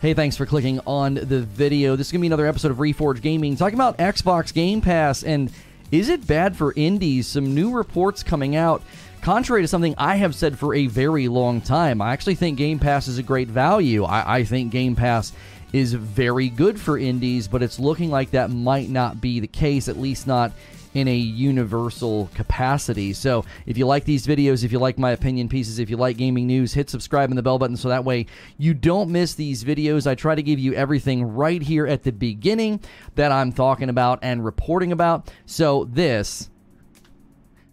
[0.00, 1.96] Hey, thanks for clicking on the video.
[1.96, 5.24] This is going to be another episode of Reforge Gaming talking about Xbox Game Pass
[5.24, 5.50] and
[5.90, 7.26] is it bad for indies?
[7.26, 8.80] Some new reports coming out.
[9.22, 12.78] Contrary to something I have said for a very long time, I actually think Game
[12.78, 14.04] Pass is a great value.
[14.04, 15.32] I, I think Game Pass
[15.72, 19.88] is very good for indies, but it's looking like that might not be the case,
[19.88, 20.52] at least not
[20.94, 23.12] in a universal capacity.
[23.12, 26.16] So, if you like these videos, if you like my opinion pieces, if you like
[26.16, 28.26] gaming news, hit subscribe and the bell button so that way
[28.56, 30.06] you don't miss these videos.
[30.06, 32.80] I try to give you everything right here at the beginning
[33.14, 35.30] that I'm talking about and reporting about.
[35.46, 36.50] So, this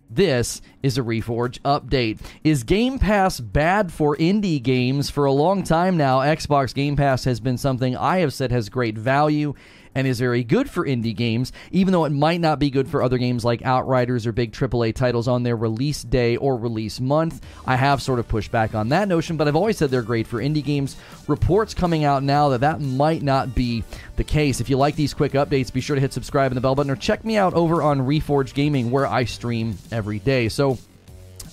[0.10, 2.20] this is a Reforge update.
[2.44, 5.10] Is Game Pass bad for indie games?
[5.10, 8.70] For a long time now, Xbox Game Pass has been something I have said has
[8.70, 9.56] great value
[9.96, 13.02] and is very good for indie games, even though it might not be good for
[13.02, 17.44] other games like Outriders or big AAA titles on their release day or release month.
[17.66, 20.28] I have sort of pushed back on that notion, but I've always said they're great
[20.28, 20.98] for indie games.
[21.28, 23.84] Reports coming out now that that might not be
[24.18, 24.60] the case.
[24.60, 26.92] If you like these quick updates, be sure to hit subscribe and the bell button
[26.92, 30.50] or check me out over on Reforge Gaming where I stream every day.
[30.50, 30.78] So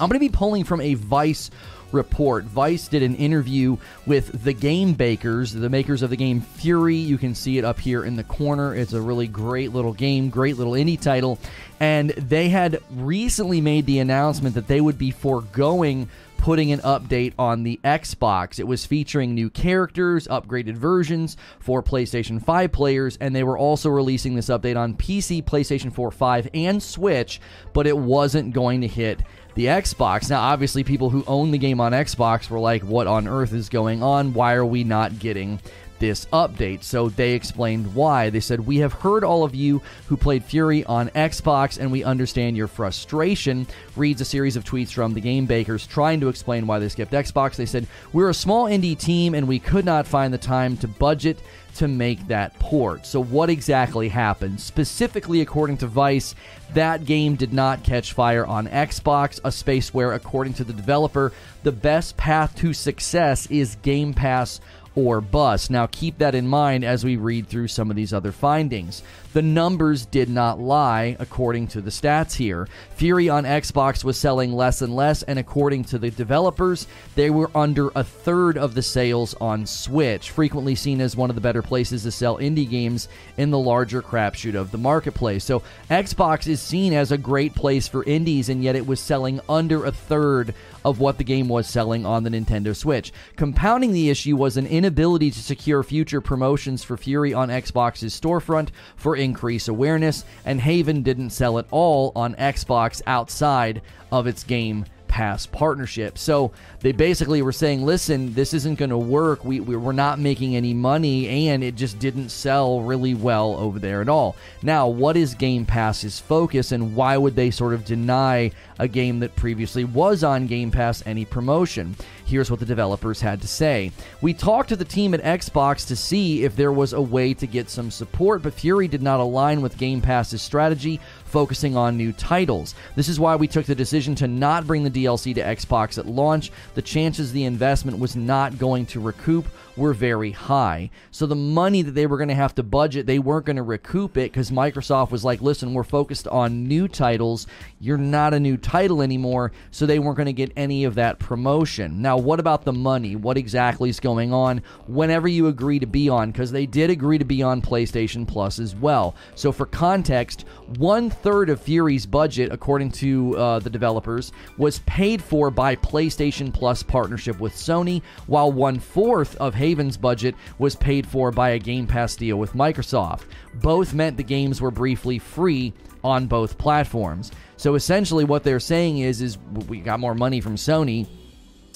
[0.00, 1.50] I'm going to be pulling from a Vice
[1.92, 2.44] report.
[2.44, 3.76] Vice did an interview
[4.06, 7.04] with the Game Bakers, the makers of the game Furi.
[7.04, 8.74] You can see it up here in the corner.
[8.74, 11.38] It's a really great little game, great little indie title.
[11.80, 16.08] And they had recently made the announcement that they would be foregoing
[16.42, 18.58] putting an update on the Xbox.
[18.58, 23.88] It was featuring new characters, upgraded versions for PlayStation 5 players, and they were also
[23.90, 27.40] releasing this update on PC, PlayStation 4, 5, and Switch,
[27.72, 29.20] but it wasn't going to hit
[29.54, 30.30] the Xbox.
[30.30, 33.68] Now, obviously, people who own the game on Xbox were like, what on earth is
[33.68, 34.34] going on?
[34.34, 35.60] Why are we not getting
[36.02, 36.82] this update.
[36.82, 38.28] So they explained why.
[38.28, 42.02] They said, We have heard all of you who played Furi on Xbox, and we
[42.02, 43.68] understand your frustration.
[43.94, 47.12] Reads a series of tweets from the game bakers trying to explain why they skipped
[47.12, 47.54] Xbox.
[47.54, 50.88] They said, We're a small indie team, and we could not find the time to
[50.88, 51.38] budget
[51.76, 53.06] to make that port.
[53.06, 54.60] So, what exactly happened?
[54.60, 56.34] Specifically, according to Vice,
[56.74, 61.32] that game did not catch fire on Xbox, a space where, according to the developer,
[61.62, 64.60] the best path to success is Game Pass
[64.94, 65.70] or bust.
[65.70, 69.02] Now, keep that in mind as we read through some of these other findings.
[69.32, 72.68] The numbers did not lie, according to the stats here.
[72.98, 77.50] Furi on Xbox was selling less and less, and according to the developers, they were
[77.54, 81.62] under a third of the sales on Switch, frequently seen as one of the better
[81.62, 85.44] places to sell indie games in the larger crapshoot of the marketplace.
[85.44, 89.40] So, Xbox is seen as a great place for indies, and yet it was selling
[89.48, 90.54] under a third
[90.84, 93.12] of what the game was selling on the Nintendo Switch.
[93.36, 98.68] Compounding the issue was an inability to secure future promotions for Furi on Xbox's storefront
[98.96, 104.84] for increase awareness, and Haven didn't sell at all on Xbox outside of its game
[105.12, 106.16] Pass partnership.
[106.16, 109.44] So they basically were saying, listen, this isn't going to work.
[109.44, 113.78] We, we, we're not making any money, and it just didn't sell really well over
[113.78, 114.36] there at all.
[114.62, 119.20] Now, what is Game Pass's focus, and why would they sort of deny a game
[119.20, 121.94] that previously was on Game Pass any promotion?
[122.32, 123.92] Here's what the developers had to say.
[124.22, 127.46] We talked to the team at Xbox to see if there was a way to
[127.46, 132.10] get some support, but Furi did not align with Game Pass's strategy, focusing on new
[132.10, 132.74] titles.
[132.96, 136.06] This is why we took the decision to not bring the DLC to Xbox at
[136.06, 136.50] launch.
[136.72, 139.46] The chances the investment was not going to recoup
[139.76, 140.90] were very high.
[141.10, 143.62] So the money that they were going to have to budget, they weren't going to
[143.62, 147.46] recoup it because Microsoft was like, listen, we're focused on new titles.
[147.80, 149.52] You're not a new title anymore.
[149.70, 152.02] So they weren't going to get any of that promotion.
[152.02, 153.16] Now, what about the money?
[153.16, 156.30] What exactly is going on whenever you agree to be on?
[156.30, 159.14] Because they did agree to be on PlayStation Plus as well.
[159.34, 160.44] So for context,
[160.78, 166.52] one third of Furi's budget, according to uh, the developers, was paid for by PlayStation
[166.52, 171.58] Plus partnership with Sony, while one fourth of Haven's budget was paid for by a
[171.58, 173.22] Game Pass deal with Microsoft.
[173.54, 175.72] Both meant the games were briefly free
[176.02, 177.30] on both platforms.
[177.56, 181.06] So essentially what they're saying is is we got more money from Sony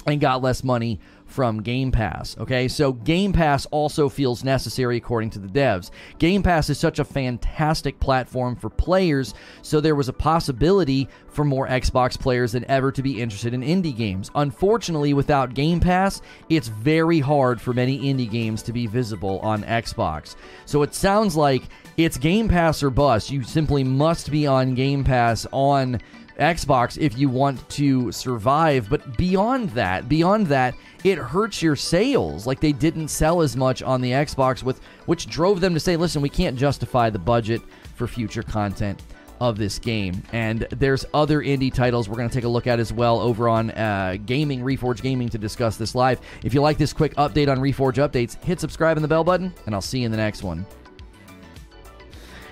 [0.06, 0.98] and got less money
[1.36, 2.34] from Game Pass.
[2.38, 5.90] Okay, so Game Pass also feels necessary according to the devs.
[6.18, 11.44] Game Pass is such a fantastic platform for players, so there was a possibility for
[11.44, 14.30] more Xbox players than ever to be interested in indie games.
[14.34, 19.62] Unfortunately, without Game Pass, it's very hard for many indie games to be visible on
[19.64, 20.36] Xbox.
[20.64, 21.64] So it sounds like
[21.98, 23.30] it's Game Pass or bust.
[23.30, 26.00] You simply must be on Game Pass on
[26.38, 28.88] Xbox if you want to survive.
[28.88, 30.74] But beyond that, beyond that,
[31.04, 32.46] it hurts your sales.
[32.46, 35.96] Like they didn't sell as much on the Xbox, with which drove them to say,
[35.96, 37.62] "Listen, we can't justify the budget
[37.94, 39.02] for future content."
[39.40, 40.22] of this game.
[40.32, 43.48] And there's other indie titles we're going to take a look at as well over
[43.48, 46.20] on uh, Gaming, Reforge Gaming, to discuss this live.
[46.42, 49.52] If you like this quick update on Reforge updates, hit subscribe and the bell button,
[49.66, 50.64] and I'll see you in the next one.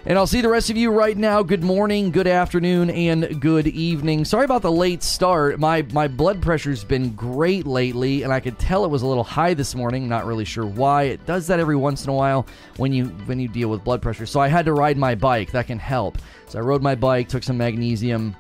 [0.07, 1.43] And I'll see the rest of you right now.
[1.43, 4.27] Good morning, good afternoon, and good evening.
[4.27, 5.59] Sorry about the late start.
[5.59, 9.25] My my blood pressure's been great lately, and I could tell it was a little
[9.25, 10.07] high this morning.
[10.07, 11.05] Not really sure why.
[11.05, 12.47] It does that every once in a while
[12.77, 14.27] when you when you deal with blood pressure.
[14.27, 15.53] So I had to ride my bike.
[15.53, 16.19] That can help.
[16.49, 18.37] So I rode my bike, took some magnesium,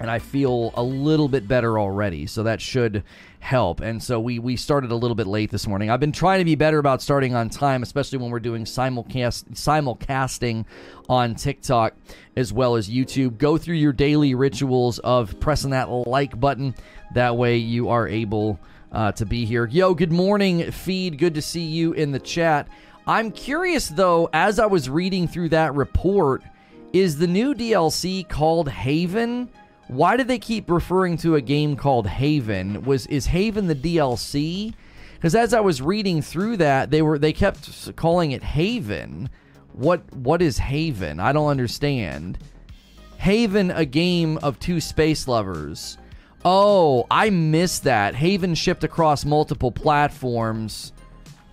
[0.00, 2.26] and I feel a little bit better already.
[2.26, 3.04] So that should
[3.38, 3.80] help.
[3.80, 5.90] And so we we started a little bit late this morning.
[5.90, 9.52] I've been trying to be better about starting on time, especially when we're doing simulcast
[9.52, 10.64] simulcasting
[11.08, 11.94] on TikTok
[12.34, 13.36] as well as YouTube.
[13.36, 16.74] Go through your daily rituals of pressing that like button.
[17.14, 18.58] That way you are able
[18.92, 19.66] uh, to be here.
[19.66, 21.18] Yo, good morning, feed.
[21.18, 22.68] Good to see you in the chat.
[23.06, 26.42] I'm curious though, as I was reading through that report,
[26.92, 29.48] is the new DLC called Haven?
[29.90, 32.84] Why do they keep referring to a game called Haven?
[32.84, 34.72] Was is Haven the DLC?
[35.14, 39.28] Because as I was reading through that, they were they kept calling it Haven.
[39.72, 41.18] What what is Haven?
[41.18, 42.38] I don't understand.
[43.18, 45.98] Haven, a game of two space lovers.
[46.44, 48.14] Oh, I missed that.
[48.14, 50.92] Haven shipped across multiple platforms.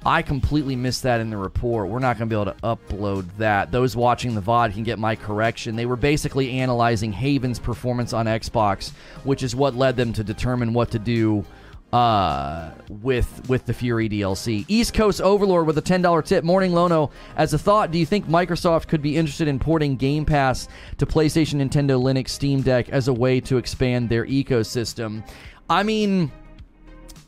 [0.06, 1.90] I completely missed that in the report.
[1.90, 3.72] We're not going to be able to upload that.
[3.72, 5.76] Those watching the VOD can get my correction.
[5.76, 8.92] They were basically analyzing Haven's performance on Xbox,
[9.24, 11.46] which is what led them to determine what to do
[11.94, 14.66] uh, with with the Furi DLC.
[14.68, 16.44] East Coast Overlord with a $10 tip.
[16.44, 20.26] Morning Lono, as a thought, do you think Microsoft could be interested in porting Game
[20.26, 20.68] Pass
[20.98, 25.28] to PlayStation, Nintendo, Linux, Steam Deck as a way to expand their ecosystem?
[25.70, 26.32] I mean,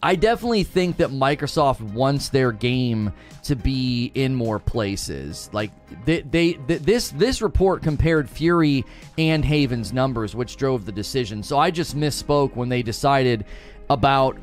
[0.01, 3.11] I definitely think that Microsoft wants their game
[3.43, 5.49] to be in more places.
[5.51, 5.71] Like
[6.05, 8.85] they, they, this this report compared Furi
[9.17, 11.43] and Haven's numbers, which drove the decision.
[11.43, 13.45] So I just misspoke when they decided
[13.89, 14.37] about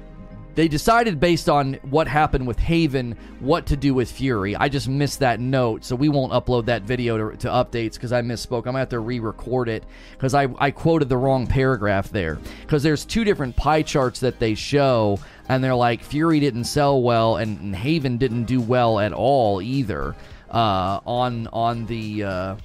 [0.57, 4.57] they decided based on what happened with Haven what to do with Furi.
[4.59, 8.11] I just missed that note, so we won't upload that video to, to updates because
[8.11, 8.61] I misspoke.
[8.61, 12.39] I'm gonna have to re-record it because I, I quoted the wrong paragraph there.
[12.63, 17.03] Because there's two different pie charts that they show, and they're like Furi didn't sell
[17.03, 20.15] well, and, and Haven didn't do well at all either
[20.51, 22.25] uh, on on the.
[22.25, 22.57] Uh,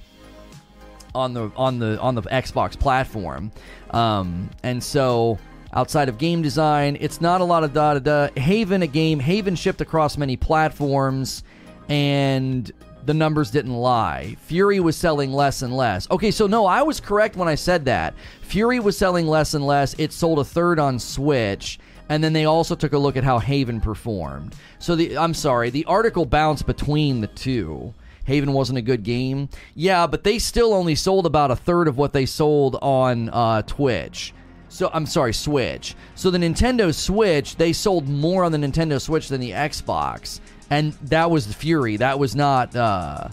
[1.14, 3.52] on the on the on the Xbox platform,
[3.90, 5.38] um, and so
[5.72, 6.96] outside of game design.
[7.00, 8.40] It's not a lot of da da da.
[8.40, 11.42] Haven, a game, Haven shipped across many platforms,
[11.88, 12.70] and
[13.04, 14.36] the numbers didn't lie.
[14.48, 16.10] Furi was selling less and less.
[16.10, 18.14] Okay, so no, I was correct when I said that.
[18.48, 19.94] Furi was selling less and less.
[19.98, 21.78] It sold a third on Switch.
[22.08, 24.54] And then they also took a look at how Haven performed.
[24.78, 27.94] So the I'm sorry, the article bounced between the two.
[28.24, 29.48] Haven wasn't a good game.
[29.74, 33.62] Yeah, but they still only sold about a third of what they sold on uh,
[33.62, 34.32] Twitch.
[34.68, 35.94] So I'm sorry, Switch.
[36.14, 40.40] So the Nintendo Switch, they sold more on the Nintendo Switch than the Xbox,
[40.70, 41.98] and that was the Furi.
[41.98, 42.74] That was not.
[42.74, 43.28] Uh,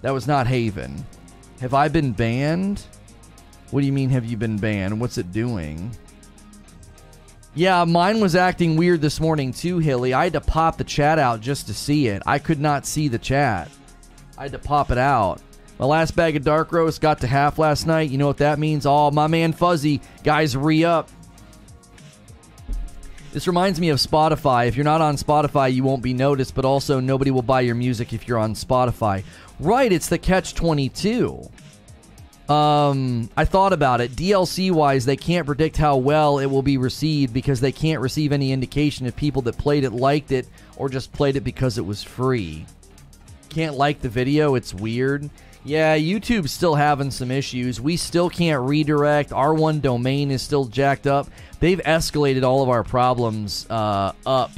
[0.00, 1.04] that was not Haven.
[1.60, 2.82] Have I been banned?
[3.70, 4.10] What do you mean?
[4.10, 4.98] Have you been banned?
[4.98, 5.90] What's it doing?
[7.58, 10.14] Yeah, mine was acting weird this morning too, Hilly.
[10.14, 12.22] I had to pop the chat out just to see it.
[12.24, 13.68] I could not see the chat.
[14.38, 15.40] I had to pop it out.
[15.76, 18.10] My last bag of dark roast got to half last night.
[18.10, 18.86] You know what that means?
[18.86, 21.08] Oh, my man Fuzzy, guys, re up.
[23.32, 24.68] This reminds me of Spotify.
[24.68, 27.74] If you're not on Spotify, you won't be noticed, but also nobody will buy your
[27.74, 29.24] music if you're on Spotify.
[29.58, 31.50] Right, it's the catch 22.
[32.48, 34.12] Um, I thought about it.
[34.12, 38.32] DLC wise, they can't predict how well it will be received because they can't receive
[38.32, 41.84] any indication if people that played it liked it or just played it because it
[41.84, 42.64] was free.
[43.50, 45.28] Can't like the video, it's weird.
[45.64, 47.80] Yeah, YouTube's still having some issues.
[47.80, 49.32] We still can't redirect.
[49.32, 51.28] Our one domain is still jacked up.
[51.60, 54.52] They've escalated all of our problems uh, up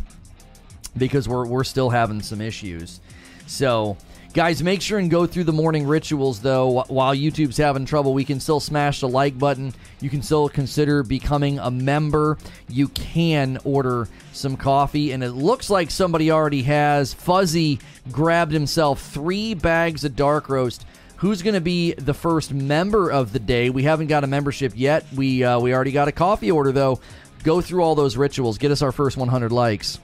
[0.97, 3.01] because we're we're still having some issues.
[3.47, 3.97] So,
[4.33, 6.85] guys, make sure and go through the morning rituals though.
[6.89, 9.75] While YouTube's having trouble, we can still smash the like button.
[10.01, 12.39] You can still consider becoming a member.
[12.69, 17.13] You can order some coffee, and it looks like somebody already has.
[17.13, 17.81] Fuzzy
[18.13, 23.33] grabbed himself three bags of dark roast who's going to be the first member of
[23.33, 23.69] the day.
[23.69, 25.05] We haven't got a membership yet.
[25.15, 27.01] We uh, we already got a coffee order though.
[27.43, 28.59] Go through all those rituals.
[28.59, 29.99] Get us our first 100 likes.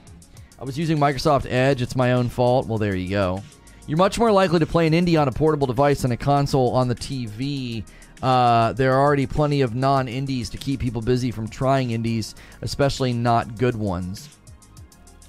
[0.59, 1.83] I was using Microsoft Edge.
[1.83, 2.67] It's my own fault.
[2.67, 3.43] Well, there you go.
[3.87, 6.71] You're much more likely to play an indie on a portable device than a console
[6.71, 7.85] on the TV.
[8.21, 12.35] Uh, there are already plenty of non indies to keep people busy from trying indies,
[12.61, 14.27] especially not good ones.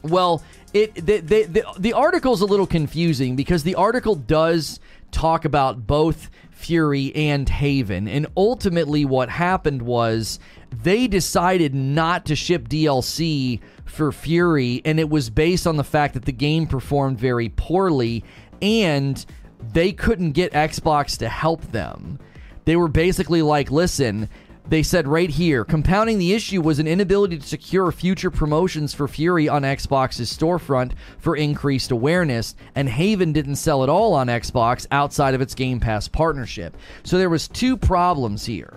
[0.03, 0.43] Well,
[0.75, 4.81] it the, the the the article's a little confusing because the article does
[5.13, 10.41] talk about both Furi and Haven, and ultimately what happened was
[10.83, 16.15] they decided not to ship DLC for Furi, and it was based on the fact
[16.15, 18.25] that the game performed very poorly
[18.63, 19.25] and
[19.73, 22.19] they couldn't get Xbox to help them.
[22.65, 24.29] They were basically like, listen,
[24.69, 29.09] they said right here, compounding the issue was an inability to secure future promotions for
[29.09, 34.87] Furi on Xbox's storefront for increased awareness, and Haven didn't sell at all on Xbox
[34.91, 36.77] outside of its Game Pass partnership.
[37.03, 38.75] So there was two problems here.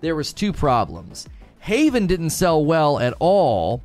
[0.00, 1.28] There was two problems.
[1.60, 3.82] Haven didn't sell well at all,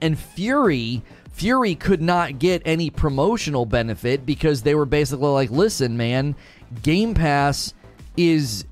[0.00, 1.02] and Furi
[1.36, 6.36] Furi could not get any promotional benefit because they were basically like, "Listen, man,
[6.82, 7.74] Game Pass
[8.16, 8.64] is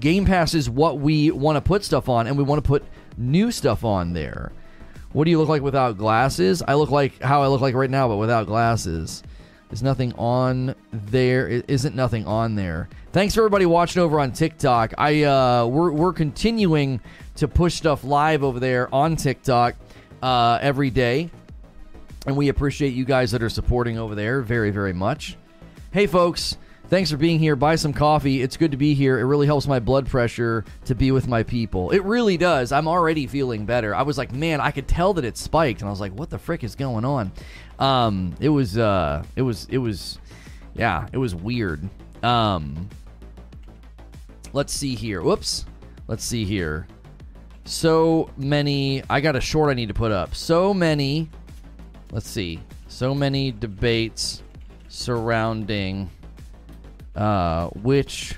[0.00, 2.84] Game Pass is what we want to put stuff on, and we want to put
[3.16, 4.52] new stuff on there.
[5.12, 6.62] What do you look like without glasses?
[6.66, 9.22] I look like how I look like right now, but without glasses.
[9.68, 11.48] There's nothing on there.
[11.48, 12.88] It isn't nothing on there.
[13.12, 14.94] Thanks for everybody watching over on TikTok.
[14.96, 17.00] I uh, we're we're continuing
[17.36, 19.74] to push stuff live over there on TikTok
[20.22, 21.30] uh, every day,
[22.26, 25.36] and we appreciate you guys that are supporting over there very very much.
[25.92, 27.56] Hey folks, Thanks for being here.
[27.56, 28.42] Buy some coffee.
[28.42, 29.18] It's good to be here.
[29.18, 31.90] It really helps my blood pressure to be with my people.
[31.90, 32.70] It really does.
[32.70, 33.92] I'm already feeling better.
[33.92, 36.30] I was like, man, I could tell that it spiked, and I was like, what
[36.30, 37.32] the frick is going on?
[37.80, 40.20] Um, it was, uh, it was, it was,
[40.74, 41.88] yeah, it was weird.
[42.22, 42.88] Um,
[44.52, 45.22] let's see here.
[45.22, 45.66] Whoops.
[46.06, 46.86] Let's see here.
[47.64, 49.02] So many.
[49.10, 50.36] I got a short I need to put up.
[50.36, 51.30] So many.
[52.12, 52.60] Let's see.
[52.88, 54.42] So many debates
[54.88, 56.10] surrounding
[57.16, 58.36] uh, which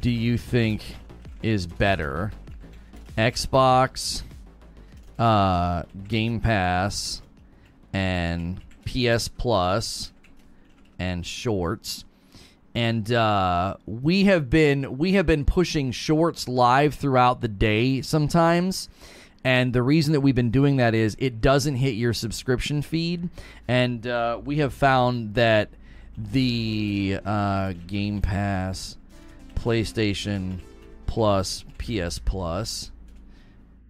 [0.00, 0.82] do you think
[1.42, 2.32] is better?
[3.18, 4.22] Xbox,
[5.18, 7.22] uh, Game Pass,
[7.92, 10.12] and PS Plus,
[10.98, 12.04] and Shorts.
[12.74, 18.88] And uh, we have been we have been pushing Shorts live throughout the day sometimes.
[19.44, 23.28] And the reason that we've been doing that is it doesn't hit your subscription feed.
[23.68, 25.70] And uh, we have found that
[26.16, 28.96] the uh, Game Pass,
[29.54, 30.60] PlayStation
[31.06, 32.90] Plus, PS Plus,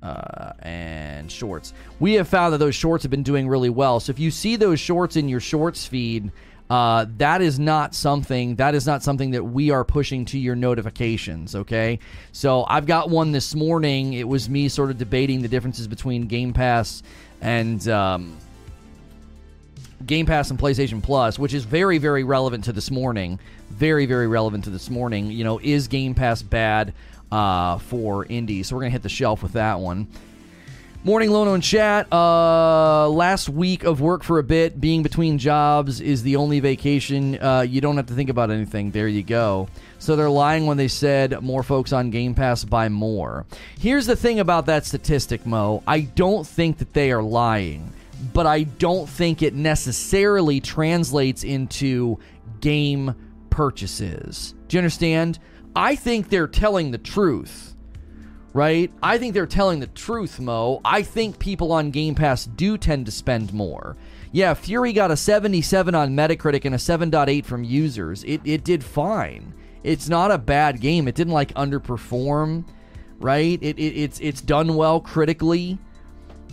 [0.03, 1.73] uh, and Shorts.
[2.01, 4.01] We have found that those Shorts have been doing really well.
[4.01, 6.31] So if you see those Shorts in your Shorts feed,
[6.71, 10.57] uh, that is not something that is not something that we are pushing to your
[10.57, 11.99] notifications okay
[12.33, 16.27] so i've got one this morning it was me sort of debating the differences between
[16.27, 17.03] game pass
[17.41, 18.37] and um,
[20.07, 23.39] Game Pass and PlayStation Plus, which is very, very relevant to this morning.
[23.71, 25.31] Very, very relevant to this morning.
[25.31, 26.93] You know, is Game Pass bad
[27.33, 30.09] uh, for indie So we're to hit the shelf with that one.
[31.07, 32.11] Morning Lono and chat.
[32.11, 37.39] Uh, last week of work for a bit, being between jobs is the only vacation.
[37.41, 38.91] Uh, you don't have to think about anything.
[38.91, 39.69] There you go.
[39.99, 43.45] So they're lying when they said more folks on Game Pass buy more.
[43.79, 45.83] Here's the thing about that statistic, Mo.
[45.87, 47.93] I don't think that they are lying
[48.33, 52.19] but I don't think it necessarily translates into
[52.61, 53.15] game
[53.51, 54.55] purchases.
[54.69, 55.39] Do you understand?
[55.77, 57.74] I think they're telling the truth,
[58.55, 58.91] right?
[59.03, 60.81] I think they're telling the truth, Mo.
[60.85, 63.97] I think people on Game Pass do tend to spend more.
[64.33, 68.25] Yeah, Furi got a 77 on Metacritic and a 7.8 from users.
[68.25, 69.53] It, it did fine.
[69.83, 71.07] It's not a bad game.
[71.07, 72.65] It didn't like underperform,
[73.19, 73.59] right?
[73.61, 75.79] It, it it's it's done well critically.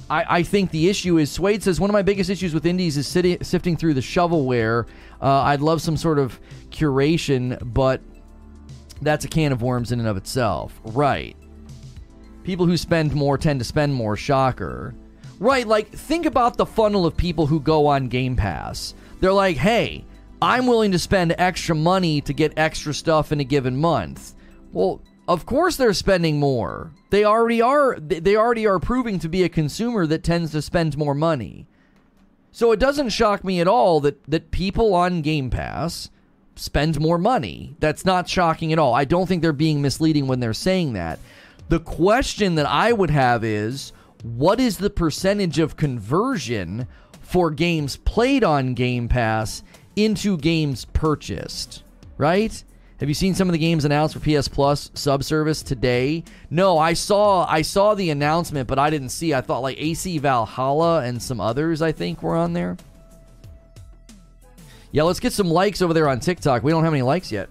[0.09, 2.97] I, I think the issue is Suede says one of my biggest issues with indies
[2.97, 4.85] is sifting through the shovelware.
[5.21, 6.37] Uh, I'd love some sort of
[6.71, 8.01] curation, but
[9.01, 10.77] that's a can of worms in and of itself.
[10.83, 11.37] Right.
[12.43, 14.15] People who spend more tend to spend more.
[14.15, 14.95] Shocker.
[15.39, 18.93] Right, like think about the funnel of people who go on Game Pass.
[19.19, 20.05] They're like, hey,
[20.41, 24.33] I'm willing to spend extra money to get extra stuff in a given month.
[24.71, 26.91] Well, of course they're spending more.
[27.09, 30.97] They already are they already are proving to be a consumer that tends to spend
[30.97, 31.67] more money.
[32.51, 36.09] So it doesn't shock me at all that that people on Game Pass
[36.55, 37.75] spend more money.
[37.79, 38.93] That's not shocking at all.
[38.93, 41.19] I don't think they're being misleading when they're saying that.
[41.71, 46.85] The question that I would have is what is the percentage of conversion
[47.21, 49.63] for games played on Game Pass
[49.95, 51.83] into games purchased,
[52.17, 52.61] right?
[52.99, 56.25] Have you seen some of the games announced for PS Plus subservice today?
[56.49, 59.33] No, I saw I saw the announcement, but I didn't see.
[59.33, 62.75] I thought like AC Valhalla and some others I think were on there.
[64.91, 66.63] Yeah, let's get some likes over there on TikTok.
[66.63, 67.47] We don't have any likes yet.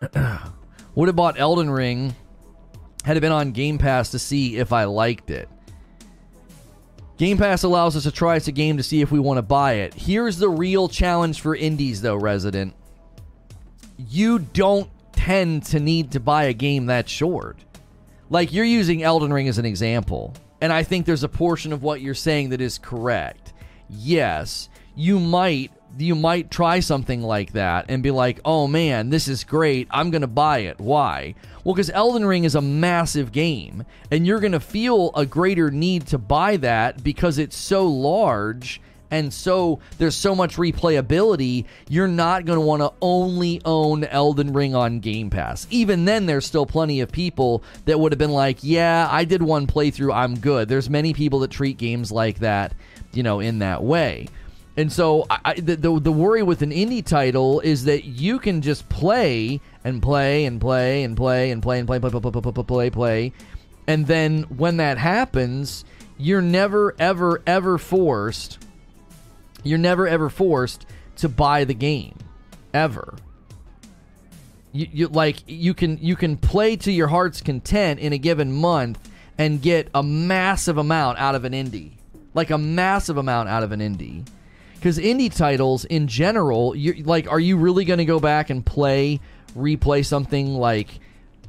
[0.00, 2.14] Would have bought Elden Ring
[3.04, 5.48] had it been on Game Pass to see if I liked it.
[7.16, 9.74] Game Pass allows us to try a game to see if we want to buy
[9.74, 9.94] it.
[9.94, 12.74] Here's the real challenge for indies, though, resident.
[13.96, 17.58] You don't tend to need to buy a game that short.
[18.30, 21.82] Like you're using Elden Ring as an example, and I think there's a portion of
[21.82, 23.52] what you're saying that is correct.
[23.88, 29.28] Yes, you might you might try something like that and be like, "Oh man, this
[29.28, 29.88] is great.
[29.90, 31.34] I'm going to buy it." Why?
[31.64, 35.70] Well, cuz Elden Ring is a massive game, and you're going to feel a greater
[35.70, 38.80] need to buy that because it's so large
[39.10, 44.52] and so there's so much replayability, you're not going to want to only own Elden
[44.52, 45.66] Ring on Game Pass.
[45.70, 49.42] Even then, there's still plenty of people that would have been like, yeah, I did
[49.42, 50.68] one playthrough, I'm good.
[50.68, 52.74] There's many people that treat games like that,
[53.12, 54.28] you know, in that way.
[54.78, 58.62] And so I, the, the, the worry with an indie title is that you can
[58.62, 62.30] just play and play and play and play and play and play play play play
[62.30, 63.32] play play, play.
[63.88, 65.84] and then when that happens,
[66.16, 68.58] you're never ever ever forced
[69.64, 72.16] you're never ever forced to buy the game,
[72.72, 73.16] ever.
[74.70, 78.52] You, you like you can you can play to your heart's content in a given
[78.52, 81.94] month and get a massive amount out of an indie,
[82.32, 84.24] like a massive amount out of an indie.
[84.78, 88.64] Because indie titles in general, you like, are you really going to go back and
[88.64, 89.20] play,
[89.56, 91.00] replay something like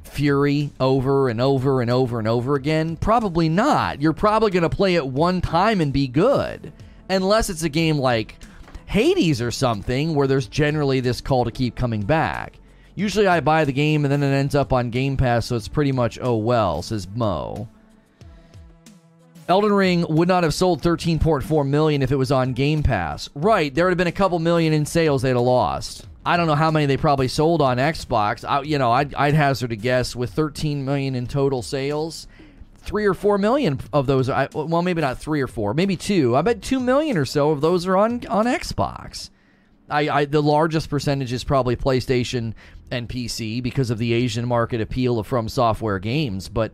[0.04, 2.98] Furi over and over and over and over again?
[2.98, 4.02] Probably not.
[4.02, 6.74] You're probably going to play it one time and be good
[7.08, 8.36] unless it's a game like
[8.88, 12.54] Hades or something where there's generally this call to keep coming back.
[12.96, 15.68] Usually I buy the game and then it ends up on Game Pass, so it's
[15.68, 17.70] pretty much oh well, says Mo.
[19.50, 23.30] Elden Ring would not have sold 13.4 million if it was on Game Pass.
[23.34, 26.06] Right, there would have been a couple million in sales they'd have lost.
[26.24, 28.48] I don't know how many they probably sold on Xbox.
[28.48, 32.28] I, you know, I'd, I'd hazard a guess with 13 million in total sales
[32.78, 34.30] three or four million of those.
[34.30, 36.36] Are, well, maybe not three or four, maybe two.
[36.36, 39.32] I bet two million or so of those are on on Xbox.
[39.90, 42.54] I, I the largest percentage is probably PlayStation
[42.92, 46.50] and PC because of the Asian market appeal of From Software games.
[46.50, 46.72] But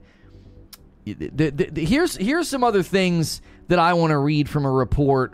[1.06, 5.34] the, the, here's here's some other things that I want to read from a report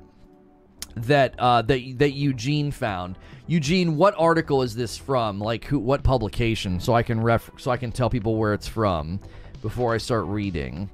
[0.96, 3.18] that uh, that that Eugene found.
[3.48, 5.40] Eugene, what article is this from?
[5.40, 5.80] Like who?
[5.80, 6.80] What publication?
[6.80, 7.50] So I can ref.
[7.58, 9.20] So I can tell people where it's from
[9.62, 10.90] before I start reading.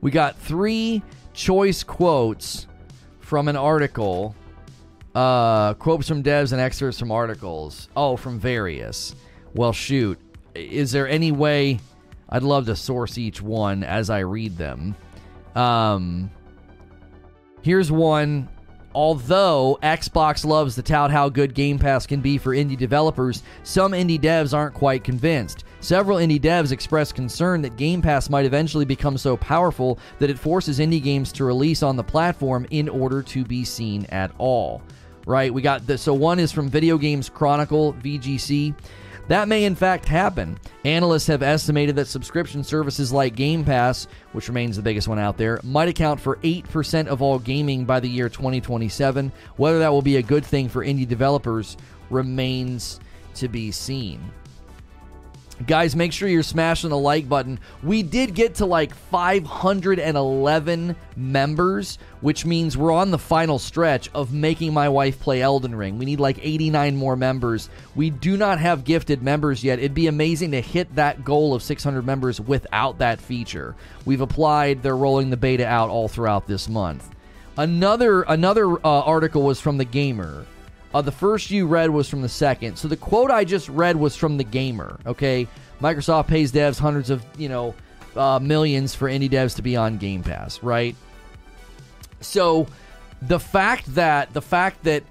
[0.00, 2.66] We got three choice quotes
[3.20, 4.34] from an article.
[5.14, 7.88] Uh, quotes from devs and excerpts from articles.
[7.96, 9.14] Oh, from various.
[9.54, 10.18] Well, shoot.
[10.54, 11.78] Is there any way
[12.34, 14.96] I'd love to source each one as I read them?
[15.54, 16.32] Um,
[17.62, 18.48] here's one
[18.92, 23.92] Although Xbox loves to tout how good Game Pass can be for indie developers, some
[23.92, 25.64] indie devs aren't quite convinced.
[25.78, 30.38] Several indie devs expressed concern that Game Pass might eventually become so powerful that it
[30.38, 34.82] forces indie games to release on the platform in order to be seen at all.
[35.26, 35.54] Right?
[35.54, 38.74] We got the so one is from Video Games Chronicle VGC.
[39.28, 40.58] That may in fact happen.
[40.84, 45.38] Analysts have estimated that subscription services like Game Pass, which remains the biggest one out
[45.38, 49.32] there, might account for 8% of all gaming by the year 2027.
[49.56, 51.76] Whether that will be a good thing for indie developers
[52.10, 53.00] remains
[53.36, 54.20] to be seen.
[55.66, 57.60] Guys, make sure you're smashing the like button.
[57.82, 64.32] We did get to like 511 members, which means we're on the final stretch of
[64.32, 65.96] making my wife play Elden Ring.
[65.96, 67.70] We need like 89 more members.
[67.94, 69.78] We do not have gifted members yet.
[69.78, 73.76] It'd be amazing to hit that goal of 600 members without that feature.
[74.04, 77.08] We've applied, they're rolling the beta out all throughout this month.
[77.56, 80.44] Another another uh, article was from the Gamer.
[80.94, 82.76] Uh, the first you read was from the second.
[82.76, 85.00] So the quote I just read was from the gamer.
[85.04, 85.48] Okay,
[85.82, 87.74] Microsoft pays devs hundreds of you know
[88.14, 90.94] uh, millions for indie devs to be on Game Pass, right?
[92.20, 92.68] So
[93.20, 95.02] the fact that the fact that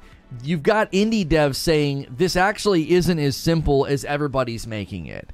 [0.41, 5.31] you've got indie devs saying this actually isn't as simple as everybody's making it.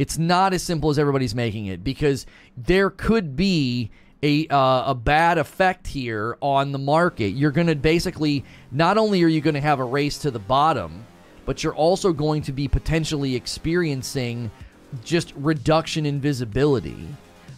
[0.00, 4.94] It's not as simple as everybody's making it because there could be a uh, a
[4.94, 7.30] bad effect here on the market.
[7.30, 10.38] You're going to basically not only are you going to have a race to the
[10.38, 11.04] bottom,
[11.44, 14.50] but you're also going to be potentially experiencing
[15.04, 17.08] just reduction in visibility.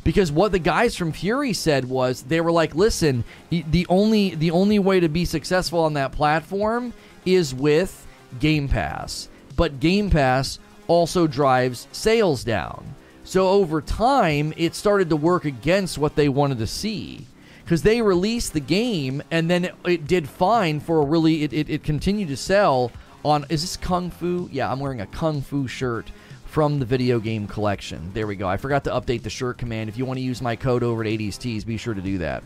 [0.05, 4.51] Because what the guys from Furi said was they were like, "Listen, the only the
[4.51, 6.93] only way to be successful on that platform
[7.25, 8.07] is with
[8.39, 9.29] Game Pass.
[9.57, 15.99] But Game Pass also drives sales down." So over time, it started to work against
[15.99, 17.27] what they wanted to see.
[17.65, 21.53] Because they released the game and then it, it, did fine for a really, it,
[21.55, 22.93] it, it continued to sell
[23.25, 24.51] on, is this Kung Fu?
[24.53, 26.11] Yeah, I'm wearing a Kung Fu shirt
[26.45, 28.11] from the video game collection.
[28.13, 28.47] There we go.
[28.47, 29.89] I forgot to update the shirt command.
[29.89, 32.19] If you want to use my code over at 80s Tees, be sure to do
[32.19, 32.45] that.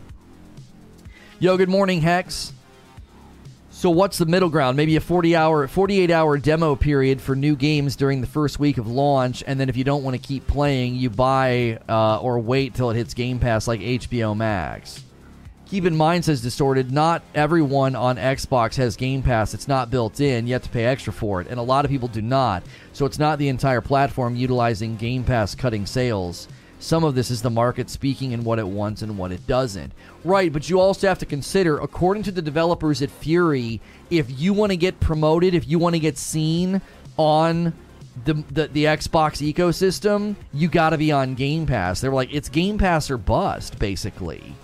[1.39, 2.53] Yo, good morning, Hex.
[3.79, 4.75] So what's the middle ground?
[4.75, 8.77] Maybe a 40 hour 48 hour demo period for new games during the first week
[8.77, 12.39] of launch and then if you don't want to keep playing, you buy uh, or
[12.39, 15.05] wait till it hits Game Pass like HBO Max.
[15.65, 19.53] Keep in mind, says Distorted, not everyone on Xbox has Game Pass.
[19.53, 20.45] It's not built in.
[20.45, 21.47] You have to pay extra for it.
[21.47, 22.63] And a lot of people do not.
[22.91, 26.49] So it's not the entire platform utilizing Game Pass cutting sales.
[26.79, 29.91] Some of this is the market speaking and what it wants and what it doesn't.
[30.23, 34.53] Right, but you also have to consider, according to the developers at Furi, if you
[34.53, 36.81] want to get promoted, if you want to get seen
[37.17, 37.73] on
[38.23, 41.99] the, the, the Xbox ecosystem, you got to be on Game Pass.
[41.99, 44.55] They're like, it's Game Pass or bust, basically.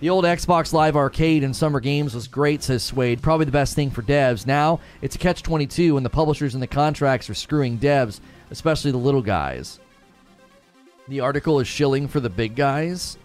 [0.00, 3.20] The old Xbox Live Arcade and Summer Games was great, says Suede.
[3.22, 4.46] Probably the best thing for devs.
[4.46, 8.92] Now, it's a catch 22, and the publishers and the contracts are screwing devs, especially
[8.92, 9.78] the little guys.
[11.10, 13.18] The article is shilling for the big guys.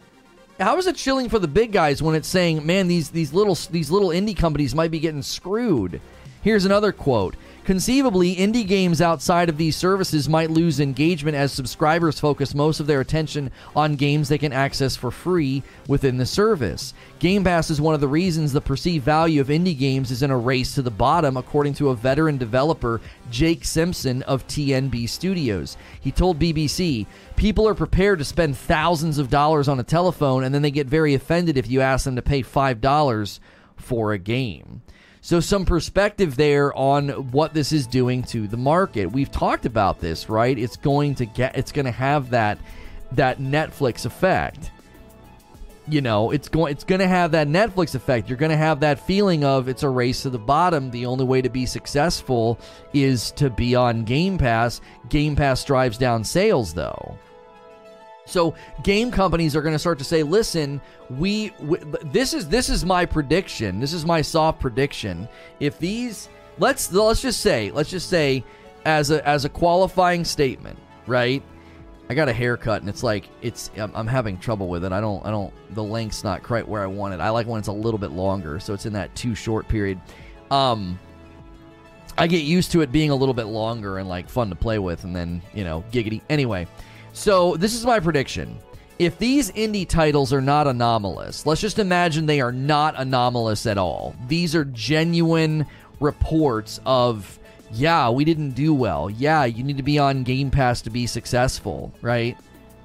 [0.60, 3.56] How is it shilling for the big guys when it's saying, "Man, these these little
[3.70, 6.02] these little indie companies might be getting screwed"?
[6.42, 7.36] Here's another quote.
[7.66, 12.86] Conceivably, indie games outside of these services might lose engagement as subscribers focus most of
[12.86, 16.94] their attention on games they can access for free within the service.
[17.18, 20.30] Game Pass is one of the reasons the perceived value of indie games is in
[20.30, 23.02] a race to the bottom, according to a veteran developer,
[23.32, 25.76] Jake Simpson of TNB Studios.
[26.00, 30.54] He told BBC, People are prepared to spend thousands of dollars on a telephone, and
[30.54, 33.40] then they get very offended if you ask them to pay $5
[33.76, 34.84] for a game.
[35.26, 39.08] So, some perspective there on what this is doing to the market.
[39.08, 40.56] We've talked about this, right?
[40.56, 42.60] It's going to get, it's going to have that
[43.14, 44.70] that Netflix effect.
[45.88, 48.30] You know, it's going it's going to have that Netflix effect.
[48.30, 50.92] You're going to have that feeling of it's a race to the bottom.
[50.92, 52.60] The only way to be successful
[52.94, 54.80] is to be on Game Pass.
[55.10, 57.18] Game Pass drives down sales, though.
[58.26, 62.70] So game companies are going to start to say, "Listen, we, we this is this
[62.70, 63.80] is my prediction.
[63.80, 65.28] This is my soft prediction.
[65.60, 68.44] If these let's let's just say, let's just say
[68.86, 71.44] as a as a qualifying statement, right?
[72.08, 74.92] I got a haircut and it's like it's I'm, I'm having trouble with it.
[74.92, 77.20] I don't I don't the length's not quite where I want it.
[77.20, 80.00] I like when it's a little bit longer, so it's in that too short period.
[80.52, 81.00] Um
[82.18, 84.80] I get used to it being a little bit longer and like fun to play
[84.80, 86.22] with and then, you know, giggity.
[86.30, 86.68] Anyway,
[87.16, 88.60] so, this is my prediction.
[89.00, 93.78] If these indie titles are not anomalous, let's just imagine they are not anomalous at
[93.78, 94.16] all.
[94.28, 95.66] These are genuine
[96.02, 97.40] reports of,
[97.72, 99.10] yeah, we didn't do well.
[99.10, 102.38] Yeah, you need to be on Game Pass to be successful, right?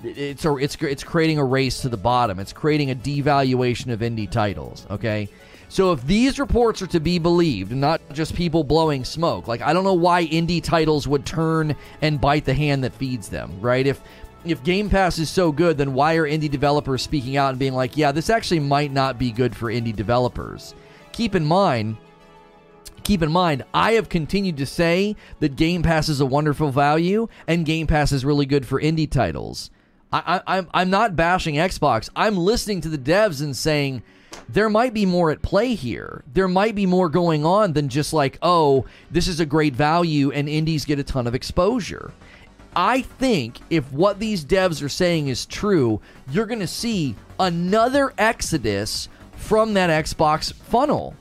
[0.04, 2.38] It's a, it's it's creating a race to the bottom.
[2.38, 5.28] It's creating a devaluation of indie titles, okay?
[5.70, 9.72] So if these reports are to be believed, not just people blowing smoke, like I
[9.72, 13.86] don't know why indie titles would turn and bite the hand that feeds them, right?
[13.86, 14.00] If
[14.44, 17.74] if Game Pass is so good, then why are indie developers speaking out and being
[17.74, 20.74] like, yeah, this actually might not be good for indie developers?
[21.12, 21.96] Keep in mind,
[23.02, 27.28] keep in mind, I have continued to say that Game Pass is a wonderful value
[27.46, 29.70] and Game Pass is really good for indie titles.
[30.12, 32.08] I, I, I'm, I'm not bashing Xbox.
[32.16, 34.02] I'm listening to the devs and saying
[34.48, 36.24] there might be more at play here.
[36.32, 40.32] There might be more going on than just like, oh, this is a great value
[40.32, 42.12] and indies get a ton of exposure.
[42.74, 48.12] I think if what these devs are saying is true, you're going to see another
[48.16, 51.14] exodus from that Xbox funnel.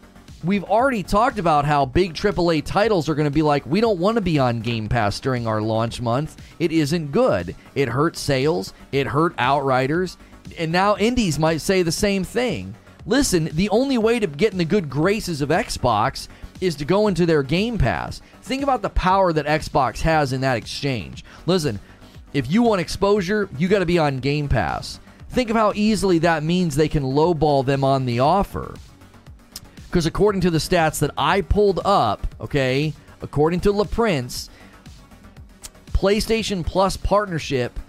[0.44, 4.00] We've already talked about how big AAA titles are going to be like, we don't
[4.00, 6.42] want to be on Game Pass during our launch month.
[6.60, 7.56] It isn't good.
[7.76, 10.18] It hurt sales, it hurt Outriders,
[10.58, 12.76] and now indies might say the same thing.
[13.06, 16.28] Listen, the only way to get in the good graces of Xbox
[16.62, 18.22] is to go into their Game Pass.
[18.42, 21.24] Think about the power that Xbox has in that exchange.
[21.46, 21.80] Listen,
[22.34, 25.00] if you want exposure, you got to be on Game Pass.
[25.30, 28.76] Think of how easily that means they can lowball them on the offer.
[29.88, 34.50] Because according to the stats that I pulled up, okay, according to LaPrince,
[35.94, 37.80] PlayStation Plus partnership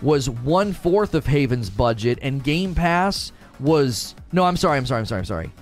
[0.00, 4.44] was one fourth of Haven's budget, and Game Pass was no.
[4.44, 4.78] I'm sorry.
[4.78, 5.00] I'm sorry.
[5.00, 5.18] I'm sorry.
[5.18, 5.52] I'm sorry.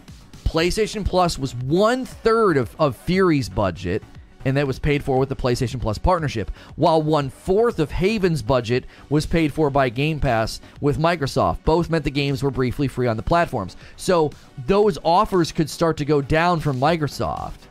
[0.47, 4.03] PlayStation Plus was one third of, of Furi's budget,
[4.45, 8.43] and that was paid for with the PlayStation Plus partnership, while one fourth of Haven's
[8.43, 11.65] budget was paid for by Game Pass with Microsoft.
[11.65, 13.77] Both meant the games were briefly free on the platforms.
[13.97, 14.31] So
[14.67, 17.67] those offers could start to go down from Microsoft.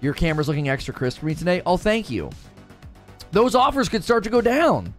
[0.00, 1.62] Your camera's looking extra crisp for me today.
[1.66, 2.30] Oh, thank you.
[3.32, 4.94] Those offers could start to go down.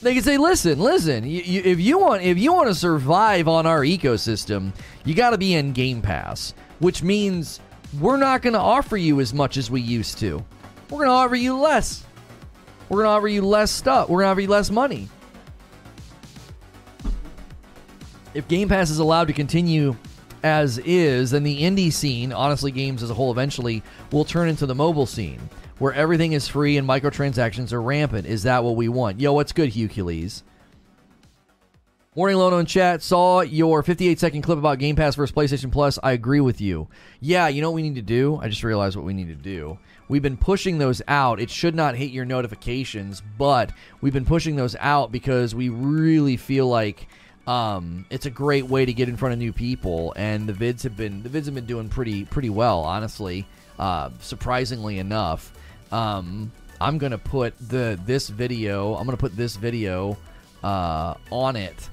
[0.00, 1.24] They can say, "Listen, listen.
[1.24, 4.72] You, you, if you want, if you want to survive on our ecosystem,
[5.04, 7.60] you got to be in Game Pass, which means
[8.00, 10.44] we're not going to offer you as much as we used to.
[10.90, 12.04] We're going to offer you less.
[12.88, 14.08] We're going to offer you less stuff.
[14.08, 15.08] We're going to offer you less money.
[18.34, 19.96] If Game Pass is allowed to continue
[20.42, 23.82] as is, then the indie scene, honestly, games as a whole, eventually
[24.12, 25.40] will turn into the mobile scene
[25.78, 28.26] where everything is free and microtransactions are rampant.
[28.26, 29.20] Is that what we want?
[29.20, 30.42] Yo, what's good, Hucules?
[32.16, 33.00] Morning Lono in chat.
[33.00, 36.00] Saw your 58 second clip about Game Pass versus PlayStation Plus.
[36.02, 36.88] I agree with you.
[37.20, 38.40] Yeah, you know what we need to do?
[38.42, 39.78] I just realized what we need to do.
[40.08, 41.38] We've been pushing those out.
[41.38, 46.36] It should not hit your notifications, but we've been pushing those out because we really
[46.36, 47.06] feel like
[47.46, 50.82] um, it's a great way to get in front of new people, and the vids
[50.82, 53.46] have been the vids have been doing pretty pretty well, honestly.
[53.78, 55.52] Uh, surprisingly enough,
[55.92, 58.94] um, I'm gonna put the this video.
[58.94, 60.16] I'm gonna put this video
[60.62, 61.88] uh, on it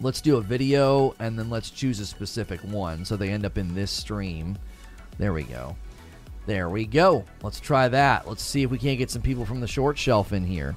[0.00, 3.58] let's do a video and then let's choose a specific one so they end up
[3.58, 4.56] in this stream.
[5.18, 5.76] There we go.
[6.46, 7.24] There we go.
[7.42, 8.26] Let's try that.
[8.26, 10.74] Let's see if we can't get some people from the short shelf in here.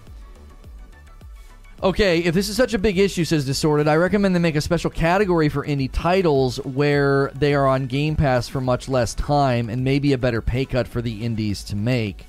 [1.84, 4.62] Okay, if this is such a big issue, says Disordered, I recommend they make a
[4.62, 9.68] special category for indie titles where they are on Game Pass for much less time
[9.68, 12.26] and maybe a better pay cut for the indies to make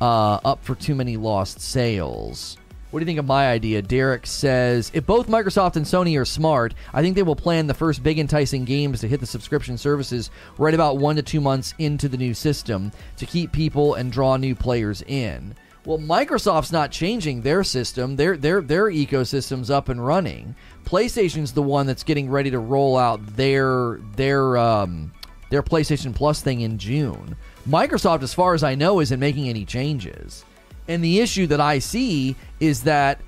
[0.00, 2.56] uh, up for too many lost sales.
[2.92, 3.82] What do you think of my idea?
[3.82, 7.74] Derek says if both Microsoft and Sony are smart, I think they will plan the
[7.74, 11.74] first big enticing games to hit the subscription services right about one to two months
[11.78, 15.54] into the new system to keep people and draw new players in.
[15.86, 18.16] Well, Microsoft's not changing their system.
[18.16, 20.54] Their their their ecosystem's up and running.
[20.84, 25.12] PlayStation's the one that's getting ready to roll out their their um,
[25.50, 27.36] their PlayStation Plus thing in June.
[27.68, 30.44] Microsoft, as far as I know, isn't making any changes.
[30.88, 33.20] And the issue that I see is that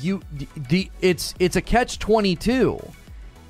[0.00, 0.22] you
[0.56, 2.80] the it's it's a catch 22.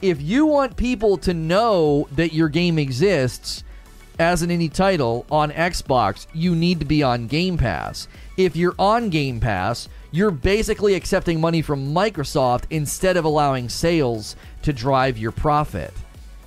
[0.00, 3.62] If you want people to know that your game exists
[4.22, 8.06] as an indie title on Xbox, you need to be on Game Pass.
[8.36, 14.36] If you're on Game Pass, you're basically accepting money from Microsoft instead of allowing sales
[14.62, 15.92] to drive your profit.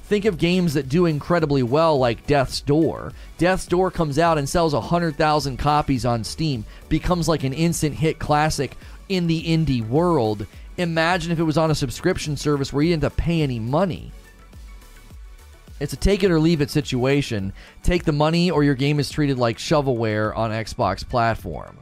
[0.04, 3.12] Think of games that do incredibly well, like Death's Door.
[3.38, 8.20] Death's Door comes out and sells 100,000 copies on Steam, becomes like an instant hit
[8.20, 8.78] classic
[9.10, 10.48] in the indie world.
[10.78, 13.60] Imagine if it was on a subscription service where you didn't have to pay any
[13.60, 14.14] money.
[15.80, 17.54] It's a take it or leave it situation.
[17.84, 21.78] Take the money, or your game is treated like shovelware on Xbox platform.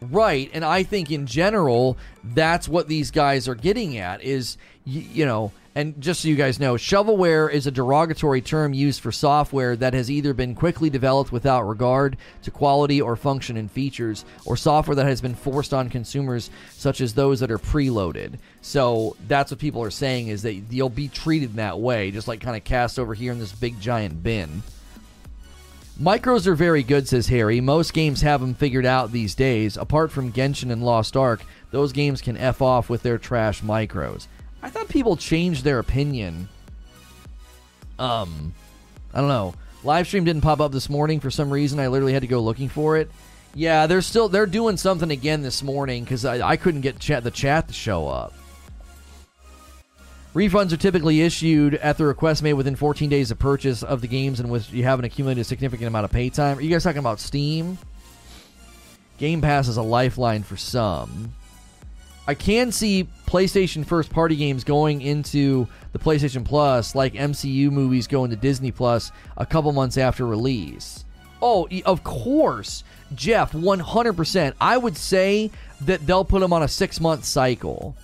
[0.00, 5.00] Right, and I think in general, that's what these guys are getting at is, you,
[5.00, 9.12] you know, and just so you guys know, shovelware is a derogatory term used for
[9.12, 14.24] software that has either been quickly developed without regard to quality or function and features,
[14.44, 18.40] or software that has been forced on consumers, such as those that are preloaded.
[18.60, 22.26] So that's what people are saying is that you'll be treated in that way, just
[22.26, 24.64] like kind of cast over here in this big giant bin.
[26.02, 27.60] Micros are very good, says Harry.
[27.60, 29.76] Most games have them figured out these days.
[29.76, 34.26] Apart from Genshin and Lost Ark, those games can F off with their trash micros.
[34.62, 36.48] I thought people changed their opinion.
[37.98, 38.54] Um,
[39.12, 39.54] I don't know.
[39.84, 41.78] Livestream didn't pop up this morning for some reason.
[41.78, 43.10] I literally had to go looking for it.
[43.54, 47.24] Yeah, they're still they're doing something again this morning because I, I couldn't get chat,
[47.24, 48.34] the chat to show up.
[50.34, 54.08] Refunds are typically issued at the request made within 14 days of purchase of the
[54.08, 56.58] games in which you haven't accumulated a significant amount of pay time.
[56.58, 57.78] Are you guys talking about Steam?
[59.18, 61.32] Game Pass is a lifeline for some.
[62.26, 68.06] I can see PlayStation first party games going into the PlayStation Plus, like MCU movies
[68.06, 71.04] going to Disney Plus a couple months after release.
[71.42, 74.54] Oh, of course, Jeff, 100%.
[74.58, 75.50] I would say
[75.82, 77.94] that they'll put them on a six month cycle.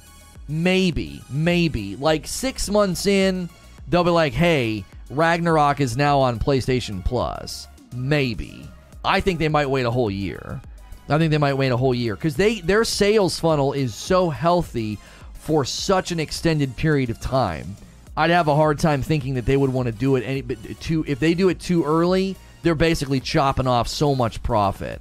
[0.46, 1.96] Maybe, maybe.
[1.96, 3.48] Like six months in,
[3.88, 7.66] they'll be like, hey, Ragnarok is now on PlayStation Plus.
[7.94, 8.68] Maybe.
[9.02, 10.60] I think they might wait a whole year.
[11.08, 14.30] I think they might wait a whole year because they their sales funnel is so
[14.30, 14.98] healthy
[15.44, 17.76] for such an extended period of time.
[18.16, 20.58] I'd have a hard time thinking that they would want to do it any but
[20.80, 25.00] too if they do it too early, they're basically chopping off so much profit.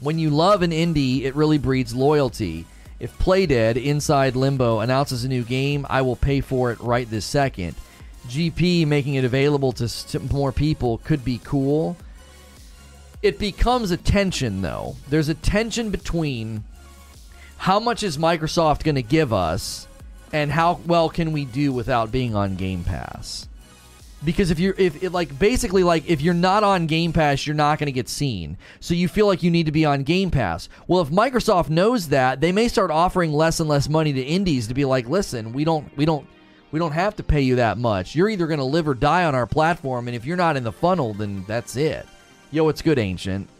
[0.00, 2.64] When you love an indie, it really breeds loyalty.
[2.98, 7.26] If Playdead Inside Limbo announces a new game, I will pay for it right this
[7.26, 7.74] second.
[8.28, 11.96] GP making it available to more people could be cool
[13.22, 14.96] it becomes a tension though.
[15.08, 16.64] There's a tension between
[17.60, 19.86] how much is Microsoft going to give us
[20.32, 23.48] and how well can we do without being on Game Pass?
[24.24, 27.54] Because if you're if it, like basically like if you're not on Game Pass, you're
[27.54, 28.56] not going to get seen.
[28.80, 30.70] So you feel like you need to be on Game Pass.
[30.86, 34.68] Well, if Microsoft knows that, they may start offering less and less money to indies
[34.68, 36.26] to be like, "Listen, we don't we don't
[36.72, 38.14] we don't have to pay you that much.
[38.14, 40.64] You're either going to live or die on our platform, and if you're not in
[40.64, 42.06] the funnel, then that's it."
[42.52, 43.50] Yo, it's good, Ancient.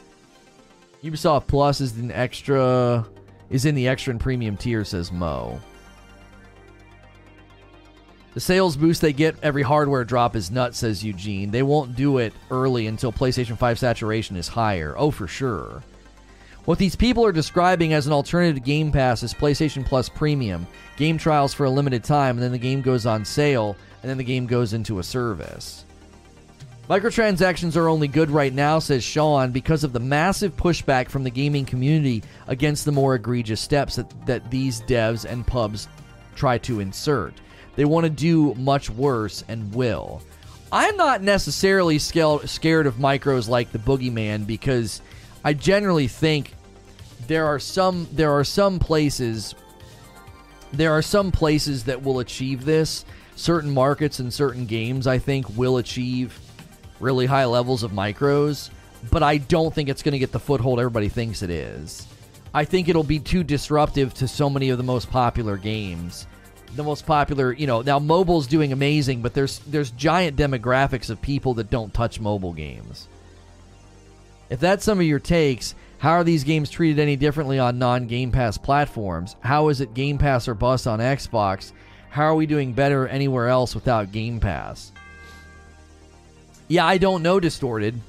[1.04, 3.06] Ubisoft Plus is an extra
[3.50, 5.60] is in the extra and premium tier, says Mo.
[8.32, 11.50] The sales boost they get every hardware drop is nuts, says Eugene.
[11.50, 14.94] They won't do it early until PlayStation 5 saturation is higher.
[14.96, 15.82] Oh, for sure.
[16.64, 21.18] What these people are describing as an alternative Game Pass is PlayStation Plus Premium, game
[21.18, 24.24] trials for a limited time, and then the game goes on sale, and then the
[24.24, 25.84] game goes into a service.
[26.90, 31.30] Microtransactions are only good right now, says Sean, because of the massive pushback from the
[31.30, 35.86] gaming community against the more egregious steps that, that these devs and pubs
[36.34, 37.32] try to insert.
[37.76, 40.20] They want to do much worse and will.
[40.72, 45.00] I'm not necessarily scared of micros like the boogeyman because
[45.44, 46.56] I generally think
[47.28, 49.54] there are some there are some places
[50.72, 53.04] there are some places that will achieve this.
[53.36, 56.36] Certain markets and certain games I think will achieve
[57.00, 58.70] really high levels of micros,
[59.10, 62.06] but I don't think it's going to get the foothold everybody thinks it is.
[62.52, 66.26] I think it'll be too disruptive to so many of the most popular games
[66.76, 71.20] the most popular, you know, now mobile's doing amazing, but there's there's giant demographics of
[71.20, 73.08] people that don't touch mobile games.
[74.48, 78.32] If that's some of your takes, how are these games treated any differently on non-Game
[78.32, 79.36] Pass platforms?
[79.40, 81.72] How is it Game Pass or bust on Xbox?
[82.08, 84.92] How are we doing better anywhere else without Game Pass?
[86.70, 88.00] Yeah, I don't know distorted.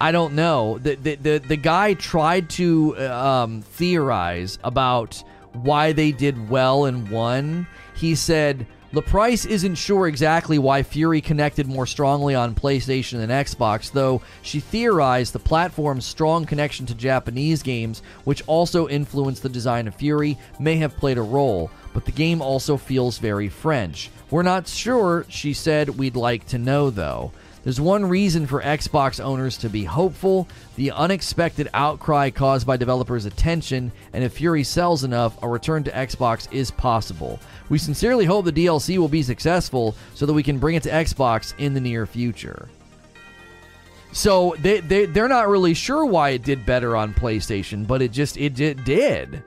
[0.00, 0.78] I don't know.
[0.78, 6.86] The the the, the guy tried to uh, um, theorize about why they did well
[6.86, 7.68] and won.
[7.94, 13.92] he said, Leprince isn't sure exactly why Furi connected more strongly on PlayStation than Xbox,
[13.92, 19.86] though she theorized the platform's strong connection to Japanese games, which also influenced the design
[19.86, 24.10] of Furi, may have played a role, but the game also feels very French.
[24.30, 27.30] We're not sure, she said, we'd like to know though.
[27.64, 33.24] There's one reason for Xbox owners to be hopeful the unexpected outcry caused by developers'
[33.24, 37.38] attention, and if Furi sells enough, a return to Xbox is possible.
[37.68, 40.90] We sincerely hope the DLC will be successful so that we can bring it to
[40.90, 42.68] Xbox in the near future.
[44.12, 48.12] So they, they they're not really sure why it did better on PlayStation, but it
[48.12, 49.42] just it, it did.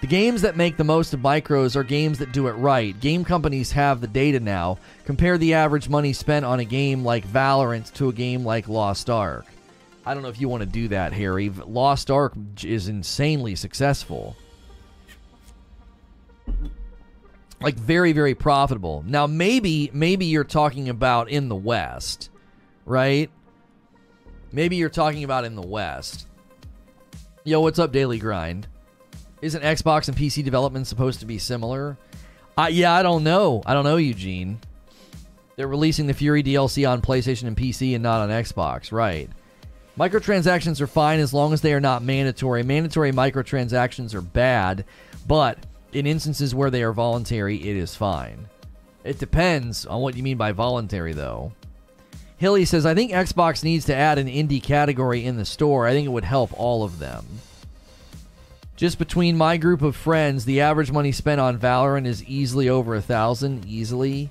[0.00, 2.98] The games that make the most of micros are games that do it right.
[3.00, 4.78] Game companies have the data now.
[5.04, 9.10] Compare the average money spent on a game like Valorant to a game like Lost
[9.10, 9.44] Ark.
[10.06, 11.50] I don't know if you want to do that, Harry.
[11.50, 12.32] Lost Ark
[12.64, 14.36] is insanely successful.
[17.60, 19.04] Like very very profitable.
[19.06, 22.30] Now maybe maybe you're talking about in the West,
[22.86, 23.30] right?
[24.50, 26.26] Maybe you're talking about in the West.
[27.44, 28.66] Yo, what's up, Daily Grind?
[29.42, 31.96] Isn't Xbox and PC development supposed to be similar?
[32.58, 33.62] Uh, yeah, I don't know.
[33.64, 34.60] I don't know, Eugene.
[35.56, 39.30] They're releasing the Furi DLC on PlayStation and PC and not on Xbox, right?
[39.98, 42.62] Microtransactions are fine as long as they are not mandatory.
[42.62, 44.84] Mandatory microtransactions are bad,
[45.26, 45.58] but
[45.92, 48.48] in instances where they are voluntary, it is fine.
[49.04, 51.52] It depends on what you mean by voluntary, though.
[52.36, 55.86] Hilly says, I think Xbox needs to add an indie category in the store.
[55.86, 57.26] I think it would help all of them.
[58.80, 62.94] Just between my group of friends, the average money spent on Valorant is easily over
[62.94, 63.66] a thousand.
[63.66, 64.30] Easily.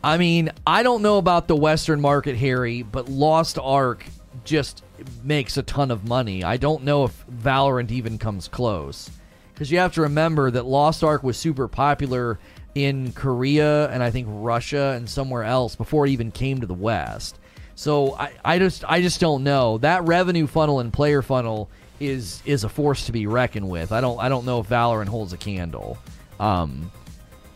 [0.00, 4.04] I mean, I don't know about the Western market, Harry, but Lost Ark
[4.44, 4.84] just
[5.24, 6.44] makes a ton of money.
[6.44, 9.10] I don't know if Valorant even comes close.
[9.52, 12.38] Because you have to remember that Lost Ark was super popular
[12.76, 16.74] in Korea and I think Russia and somewhere else before it even came to the
[16.74, 17.40] West.
[17.74, 19.78] So I, I just I just don't know.
[19.78, 23.92] That revenue funnel and player funnel is is a force to be reckoned with.
[23.92, 25.98] I don't I don't know if Valorant holds a candle.
[26.40, 26.90] Um,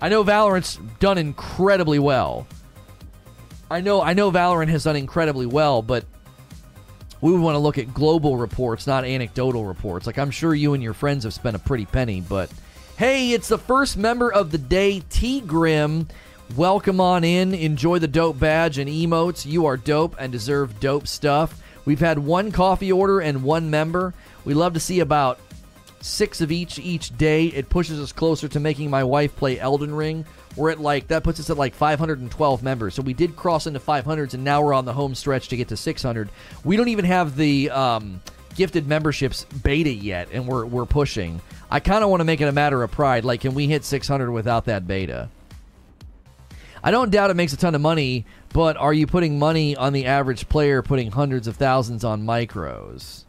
[0.00, 2.46] I know Valorant's done incredibly well.
[3.70, 6.04] I know I know Valorant has done incredibly well, but
[7.20, 10.06] we would want to look at global reports, not anecdotal reports.
[10.06, 12.50] Like I'm sure you and your friends have spent a pretty penny, but
[12.96, 16.08] hey, it's the first member of the day, T Grim.
[16.56, 17.52] Welcome on in.
[17.52, 19.44] Enjoy the dope badge and emotes.
[19.44, 21.60] You are dope and deserve dope stuff.
[21.84, 24.14] We've had one coffee order and one member.
[24.44, 25.40] We love to see about
[26.00, 27.46] six of each each day.
[27.46, 30.24] It pushes us closer to making my wife play Elden Ring.
[30.56, 32.94] We're at like that puts us at like 512 members.
[32.94, 35.68] So we did cross into 500s, and now we're on the home stretch to get
[35.68, 36.28] to 600.
[36.64, 38.20] We don't even have the um,
[38.54, 41.40] gifted memberships beta yet, and we're we're pushing.
[41.70, 43.24] I kind of want to make it a matter of pride.
[43.24, 45.28] Like, can we hit 600 without that beta?
[46.82, 49.92] I don't doubt it makes a ton of money, but are you putting money on
[49.92, 53.24] the average player putting hundreds of thousands on micros?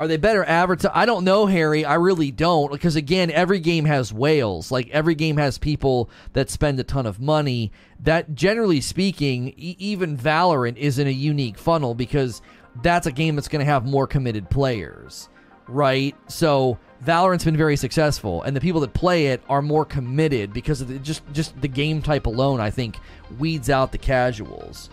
[0.00, 0.94] Are they better advertised?
[0.94, 1.84] I don't know, Harry.
[1.84, 2.70] I really don't.
[2.70, 4.70] Because again, every game has whales.
[4.70, 7.72] Like every game has people that spend a ton of money.
[8.00, 12.42] That generally speaking, e- even Valorant is in a unique funnel because
[12.82, 15.28] that's a game that's going to have more committed players,
[15.66, 16.14] right?
[16.28, 20.80] So Valorant's been very successful, and the people that play it are more committed because
[20.80, 22.60] of the, just just the game type alone.
[22.60, 22.98] I think
[23.38, 24.90] weeds out the casuals.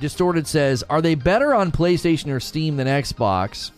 [0.00, 3.70] Distorted says, "Are they better on PlayStation or Steam than Xbox?"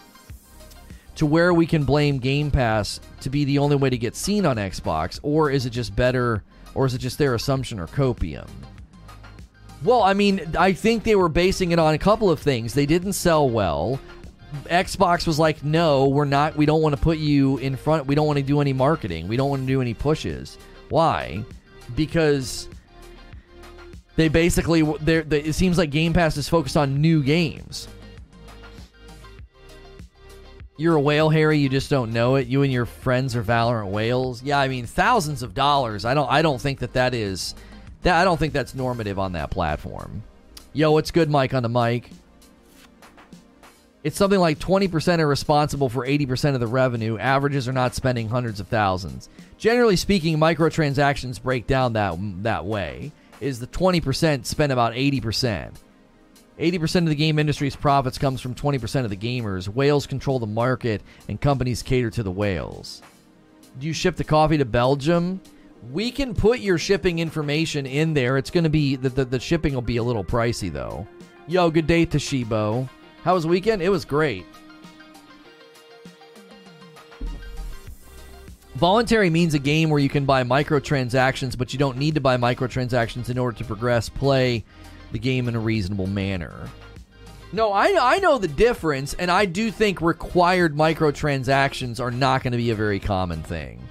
[1.16, 4.46] To where we can blame Game Pass to be the only way to get seen
[4.46, 6.42] on Xbox, or is it just better,
[6.74, 8.48] or is it just their assumption or copium?
[9.84, 12.72] Well, I mean, I think they were basing it on a couple of things.
[12.72, 14.00] They didn't sell well.
[14.66, 16.56] Xbox was like, no, we're not.
[16.56, 18.06] We don't want to put you in front.
[18.06, 19.28] We don't want to do any marketing.
[19.28, 20.56] We don't want to do any pushes.
[20.88, 21.44] Why?
[21.96, 22.68] Because
[24.16, 27.88] they basically, they, it seems like Game Pass is focused on new games.
[30.76, 31.58] You're a whale, Harry.
[31.58, 32.48] You just don't know it.
[32.48, 34.42] You and your friends are Valorant whales.
[34.42, 36.04] Yeah, I mean, thousands of dollars.
[36.04, 36.28] I don't.
[36.30, 37.54] I don't think that that is.
[38.02, 40.22] That I don't think that's normative on that platform.
[40.72, 42.10] Yo, what's good, Mike on the mic?
[44.02, 47.16] It's something like 20% are responsible for 80% of the revenue.
[47.18, 49.28] Averages are not spending hundreds of thousands.
[49.58, 53.12] Generally speaking, microtransactions break down that that way.
[53.42, 55.72] Is the 20% spend about 80%.
[56.60, 59.68] 80% of the game industry's profits comes from 20% of the gamers.
[59.68, 63.02] Whales control the market and companies cater to the whales.
[63.80, 65.40] Do you ship the coffee to Belgium?
[65.90, 68.38] We can put your shipping information in there.
[68.38, 71.04] It's going to be the, the, the shipping will be a little pricey though.
[71.48, 72.88] Yo, good day Toshibo.
[73.24, 73.82] How was the weekend?
[73.82, 74.46] It was great.
[78.74, 82.36] Voluntary means a game where you can buy microtransactions, but you don't need to buy
[82.36, 84.64] microtransactions in order to progress play
[85.12, 86.68] the game in a reasonable manner.
[87.52, 92.52] No, I, I know the difference, and I do think required microtransactions are not going
[92.52, 93.86] to be a very common thing.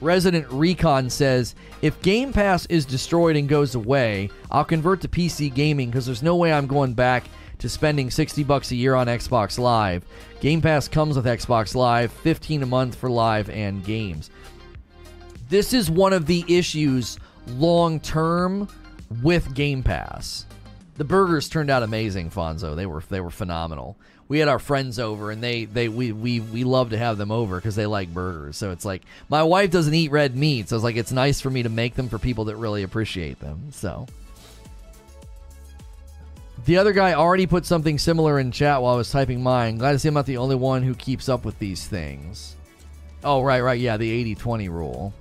[0.00, 5.52] Resident Recon says, if Game Pass is destroyed and goes away, I'll convert to PC
[5.52, 7.24] gaming because there's no way I'm going back
[7.58, 10.04] to spending 60 bucks a year on Xbox Live.
[10.40, 14.30] Game Pass comes with Xbox Live, 15 a month for live and games.
[15.48, 18.68] This is one of the issues long term
[19.22, 20.46] with Game Pass.
[20.96, 22.74] The burgers turned out amazing, Fonzo.
[22.74, 23.96] They were they were phenomenal.
[24.26, 27.30] We had our friends over, and they they we we we love to have them
[27.30, 28.56] over because they like burgers.
[28.56, 31.50] So it's like my wife doesn't eat red meat, so it's like it's nice for
[31.50, 33.68] me to make them for people that really appreciate them.
[33.70, 34.06] So
[36.68, 39.78] the other guy already put something similar in chat while I was typing mine.
[39.78, 42.56] Glad to see I'm not the only one who keeps up with these things.
[43.24, 43.80] Oh, right, right.
[43.80, 45.14] Yeah, the 80 20 rule.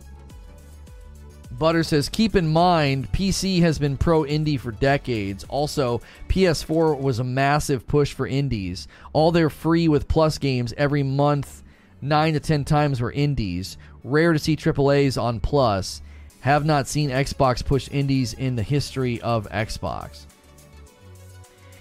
[1.51, 5.45] Butter says, keep in mind, PC has been pro indie for decades.
[5.47, 8.89] Also, PS4 was a massive push for indies.
[9.13, 11.63] All their free with plus games every month,
[12.01, 13.77] 9 to 10 times were indies.
[14.03, 16.01] Rare to see AAAs on plus.
[16.41, 20.25] Have not seen Xbox push indies in the history of Xbox.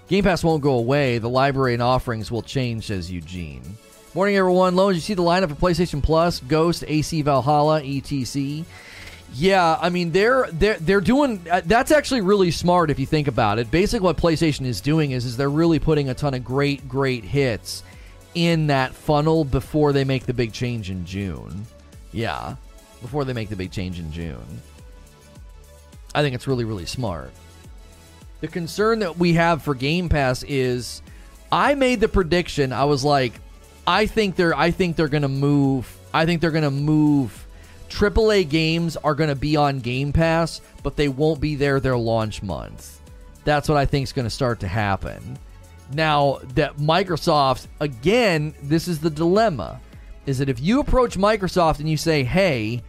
[0.07, 1.17] Game Pass won't go away.
[1.17, 3.61] The library and offerings will change, says Eugene.
[4.13, 4.75] Morning, everyone.
[4.75, 8.63] Loans, you see the lineup for PlayStation Plus, Ghost, AC Valhalla, ETC.
[9.33, 13.27] Yeah, I mean they're they're they're doing uh, that's actually really smart if you think
[13.27, 13.69] about it.
[13.69, 17.25] Basically, what PlayStation is doing is is they're really putting a ton of great great
[17.25, 17.83] hits
[18.33, 21.65] in that funnel before they make the big change in June.
[22.13, 22.55] Yeah,
[23.01, 24.61] before they make the big change in June.
[26.15, 27.31] I think it's really really smart.
[28.39, 31.01] The concern that we have for Game Pass is
[31.51, 32.71] I made the prediction.
[32.71, 33.33] I was like,
[33.87, 35.91] I think they're I think they're gonna move.
[36.13, 37.45] I think they're gonna move.
[37.89, 42.43] AAA games are gonna be on Game Pass, but they won't be there their launch
[42.43, 42.99] month.
[43.43, 45.39] That's what I think is gonna start to happen.
[45.93, 49.79] Now that Microsoft again, this is the dilemma.
[50.25, 52.83] Is that if you approach Microsoft and you say, "Hey,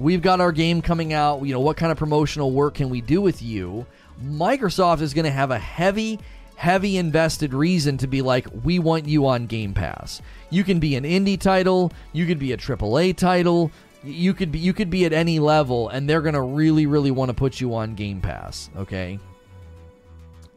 [0.00, 1.46] we've got our game coming out.
[1.46, 3.86] You know, what kind of promotional work can we do with you?"
[4.22, 6.18] Microsoft is going to have a heavy,
[6.56, 10.22] heavy invested reason to be like, we want you on Game Pass.
[10.50, 13.70] You can be an indie title, you could be a AAA title,
[14.04, 17.10] you could be you could be at any level, and they're going to really, really
[17.10, 18.68] want to put you on Game Pass.
[18.76, 19.18] Okay.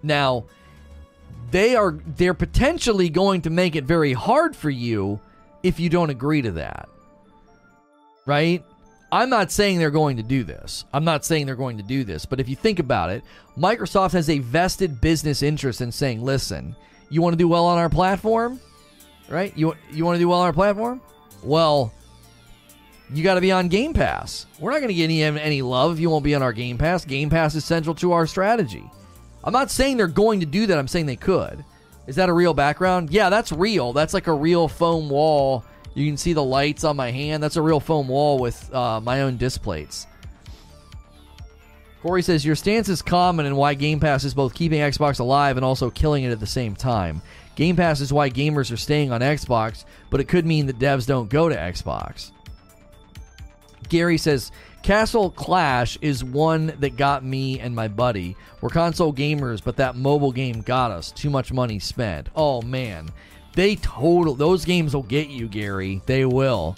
[0.02, 0.46] Now,
[1.52, 5.20] they are they're potentially going to make it very hard for you
[5.64, 6.90] if you don't agree to that.
[8.26, 8.64] Right?
[9.16, 10.84] I'm not saying they're going to do this.
[10.92, 12.26] I'm not saying they're going to do this.
[12.26, 13.24] But if you think about it,
[13.58, 16.76] Microsoft has a vested business interest in saying, listen,
[17.10, 18.60] you want to do well on our platform?
[19.30, 19.58] Right?
[19.58, 21.00] You, you want to do well on our platform?
[21.44, 21.94] Well,
[23.10, 24.48] you got to be on Game Pass.
[24.60, 26.78] We're not going to get any, any love if you won't be on our Game
[26.78, 27.06] Pass.
[27.06, 28.84] Game Pass is central to our strategy.
[29.46, 30.78] I'm not saying they're going to do that.
[30.78, 31.64] I'm saying they could.
[32.06, 33.12] Is that a real background?
[33.12, 33.94] Yeah, that's real.
[33.94, 35.64] That's like a real foam wall
[35.96, 37.42] you can see the lights on my hand.
[37.42, 40.06] That's a real foam wall with uh, my own disc plates.
[42.02, 45.58] Corey says your stance is common and why Game Pass is both keeping Xbox alive
[45.58, 47.22] and also killing it at the same time.
[47.56, 51.08] Game Pass is why gamers are staying on Xbox, but it could mean that devs
[51.08, 52.32] don't go to Xbox.
[53.90, 54.52] Gary says
[54.84, 58.36] Castle Clash is one that got me and my buddy.
[58.62, 61.12] We're console gamers, but that mobile game got us.
[61.12, 62.30] Too much money spent.
[62.36, 63.10] Oh man.
[63.56, 66.02] They total those games will get you, Gary.
[66.06, 66.76] They will.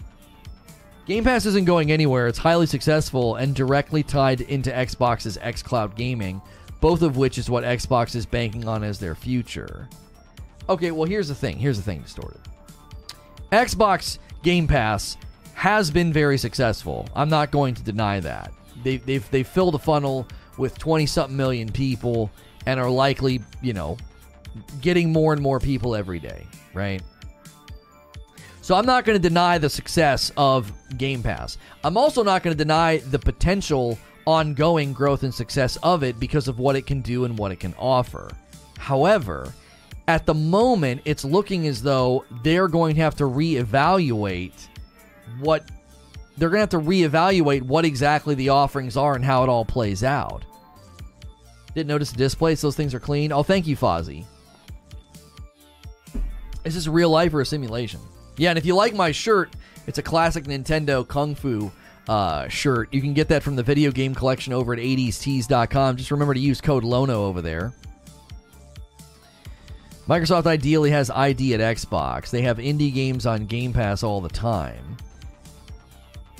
[1.05, 2.27] Game Pass isn't going anywhere.
[2.27, 6.41] It's highly successful and directly tied into Xbox's xCloud gaming,
[6.81, 9.87] both of which is what Xbox is banking on as their future.
[10.69, 11.57] Okay, well here's the thing.
[11.57, 12.41] Here's the thing, distorted.
[13.51, 15.17] Xbox Game Pass
[15.53, 17.07] has been very successful.
[17.15, 18.51] I'm not going to deny that.
[18.83, 22.29] They, they've they filled a funnel with 20 something million people
[22.65, 23.97] and are likely, you know,
[24.81, 26.45] getting more and more people every day,
[26.77, 27.01] right?
[28.61, 31.57] So I'm not going to deny the success of Game Pass.
[31.83, 36.49] I'm also not going to deny the potential ongoing growth and success of it because
[36.49, 38.29] of what it can do and what it can offer.
[38.77, 39.53] However,
[40.09, 44.67] at the moment, it's looking as though they're going to have to reevaluate
[45.39, 45.69] what
[46.37, 49.65] they're going to have to reevaluate what exactly the offerings are and how it all
[49.65, 50.43] plays out.
[51.73, 53.31] Didn't notice the displays; those things are clean.
[53.31, 54.25] Oh, thank you, Fozzie.
[56.67, 58.01] Is this real life or a simulation?
[58.35, 59.55] Yeah, and if you like my shirt,
[59.87, 61.71] it's a classic Nintendo Kung Fu
[62.09, 62.93] uh, shirt.
[62.93, 65.95] You can get that from the video game collection over at 80stees.com.
[65.95, 67.71] Just remember to use code LONO over there.
[70.09, 72.31] Microsoft ideally has ID at Xbox.
[72.31, 74.97] They have indie games on Game Pass all the time.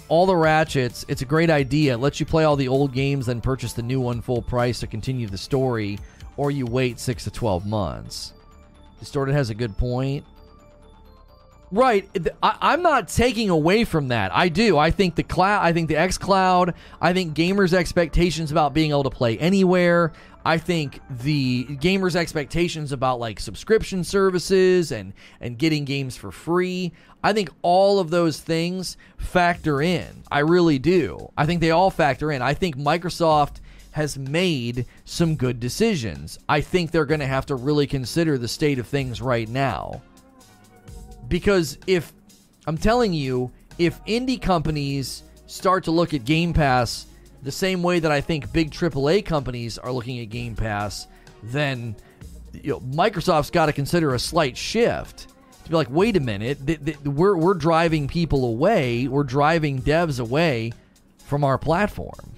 [0.10, 1.94] All the Ratchets, it's a great idea.
[1.94, 4.82] It lets you play all the old games, then purchase the new one full price
[4.82, 6.00] to continue the story,
[6.36, 8.34] or you wait 6 to 12 months.
[9.00, 10.26] Distorted has a good point.
[11.70, 12.10] Right.
[12.42, 14.34] I, am not taking away from that.
[14.34, 14.78] I do.
[14.78, 15.66] I think the cloud.
[15.66, 16.74] I think the X Cloud.
[17.02, 20.14] I think gamers' expectations about being able to play anywhere.
[20.46, 26.94] I think the gamers' expectations about like subscription services and and getting games for free.
[27.22, 30.24] I think all of those things factor in.
[30.32, 31.32] I really do.
[31.38, 32.42] I think they all factor in.
[32.42, 33.60] I think Microsoft
[33.98, 36.38] has made some good decisions.
[36.48, 40.04] I think they're going to have to really consider the state of things right now.
[41.28, 42.14] Because if
[42.68, 47.08] I'm telling you, if indie companies start to look at Game Pass
[47.42, 51.08] the same way that I think big AAA companies are looking at Game Pass,
[51.42, 51.96] then
[52.54, 55.28] you know, Microsoft's got to consider a slight shift
[55.64, 59.82] to be like, wait a minute, th- th- we're we're driving people away, we're driving
[59.82, 60.72] devs away
[61.26, 62.32] from our platform.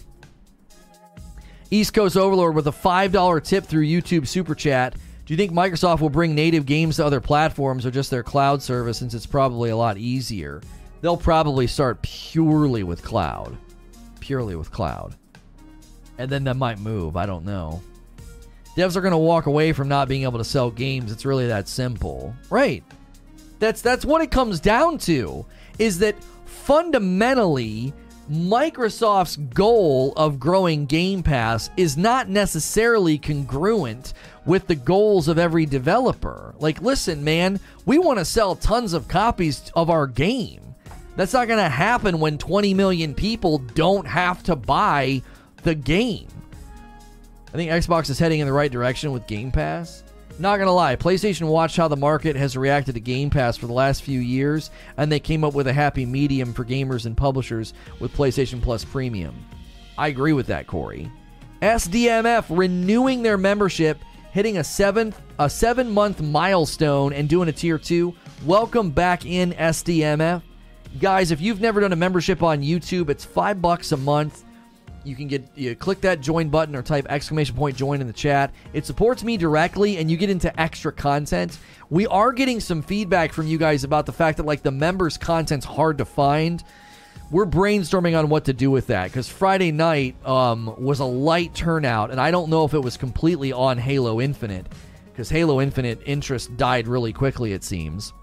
[1.71, 4.95] East Coast Overlord with a five dollar tip through YouTube Super Chat.
[5.25, 8.63] Do you think Microsoft will bring native games to other platforms or just their cloud
[8.63, 10.61] service since it's probably a lot easier?
[11.01, 13.55] They'll probably start purely with cloud.
[14.19, 15.15] Purely with cloud.
[16.17, 17.15] And then that might move.
[17.15, 17.81] I don't know.
[18.75, 21.11] Devs are going to walk away from not being able to sell games.
[21.11, 22.33] It's really that simple.
[22.49, 22.83] Right.
[23.59, 25.45] That's that's what it comes down to
[25.77, 26.15] is that
[26.45, 27.93] fundamentally
[28.29, 34.13] Microsoft's goal of growing Game Pass is not necessarily congruent
[34.45, 36.53] with the goals of every developer.
[36.59, 40.75] Like, listen, man, we want to sell tons of copies of our game.
[41.15, 45.23] That's not going to happen when 20 million people don't have to buy
[45.63, 46.27] the game.
[47.47, 50.03] I think Xbox is heading in the right direction with Game Pass.
[50.39, 53.73] Not gonna lie, PlayStation watched how the market has reacted to Game Pass for the
[53.73, 57.73] last few years, and they came up with a happy medium for gamers and publishers
[57.99, 59.35] with PlayStation Plus Premium.
[59.97, 61.11] I agree with that, Corey.
[61.61, 63.99] SDMF renewing their membership,
[64.31, 68.15] hitting a seventh a seven month milestone, and doing a tier two.
[68.45, 70.41] Welcome back in SDMF,
[71.01, 71.31] guys.
[71.31, 74.45] If you've never done a membership on YouTube, it's five bucks a month
[75.09, 78.13] you can get you click that join button or type exclamation point join in the
[78.13, 78.53] chat.
[78.73, 81.57] It supports me directly and you get into extra content.
[81.89, 85.17] We are getting some feedback from you guys about the fact that like the members
[85.17, 86.63] content's hard to find.
[87.31, 91.53] We're brainstorming on what to do with that because Friday night um, was a light
[91.53, 94.65] turnout, and I don't know if it was completely on Halo Infinite
[95.11, 97.53] because Halo Infinite interest died really quickly.
[97.53, 98.13] It seems.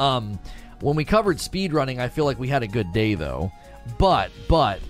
[0.00, 0.38] Um,
[0.80, 3.52] when we covered speedrunning, I feel like we had a good day though.
[3.98, 4.80] But but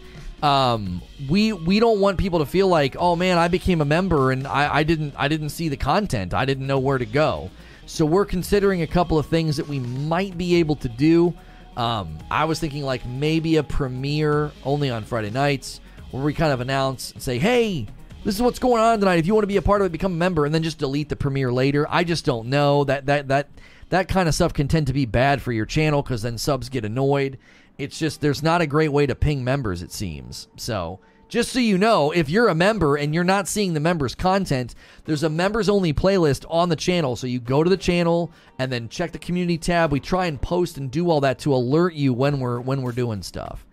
[0.43, 4.30] um, we we don't want people to feel like, oh man, I became a member
[4.30, 6.34] and I, I didn't I didn't see the content.
[6.34, 7.51] I didn't know where to go.
[7.86, 11.34] So we're considering a couple of things that we might be able to do.
[11.76, 15.80] Um, I was thinking like maybe a premiere only on Friday nights,
[16.11, 17.86] where we kind of announce and say, hey,
[18.24, 19.18] this is what's going on tonight.
[19.18, 20.78] If you want to be a part of it, become a member, and then just
[20.78, 21.86] delete the premiere later.
[21.89, 23.49] I just don't know that that that
[23.89, 26.68] that kind of stuff can tend to be bad for your channel because then subs
[26.68, 27.39] get annoyed
[27.79, 30.99] it's just there's not a great way to ping members it seems so
[31.29, 34.74] Just so you know, if you're a member and you're not seeing the members' content,
[35.05, 37.16] there's a members only playlist on the channel.
[37.16, 39.93] So you go to the channel and then check the community tab.
[39.93, 42.93] We try and post and do all that to alert you when we're when we're
[42.93, 43.66] doing stuff.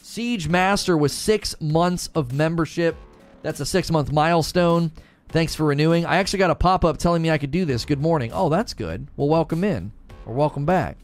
[0.00, 2.96] Siege Master with six months of membership.
[3.42, 4.90] That's a six month milestone.
[5.28, 6.06] Thanks for renewing.
[6.06, 7.84] I actually got a pop up telling me I could do this.
[7.84, 8.30] Good morning.
[8.32, 9.08] Oh, that's good.
[9.16, 9.92] Well, welcome in
[10.24, 10.96] or welcome back.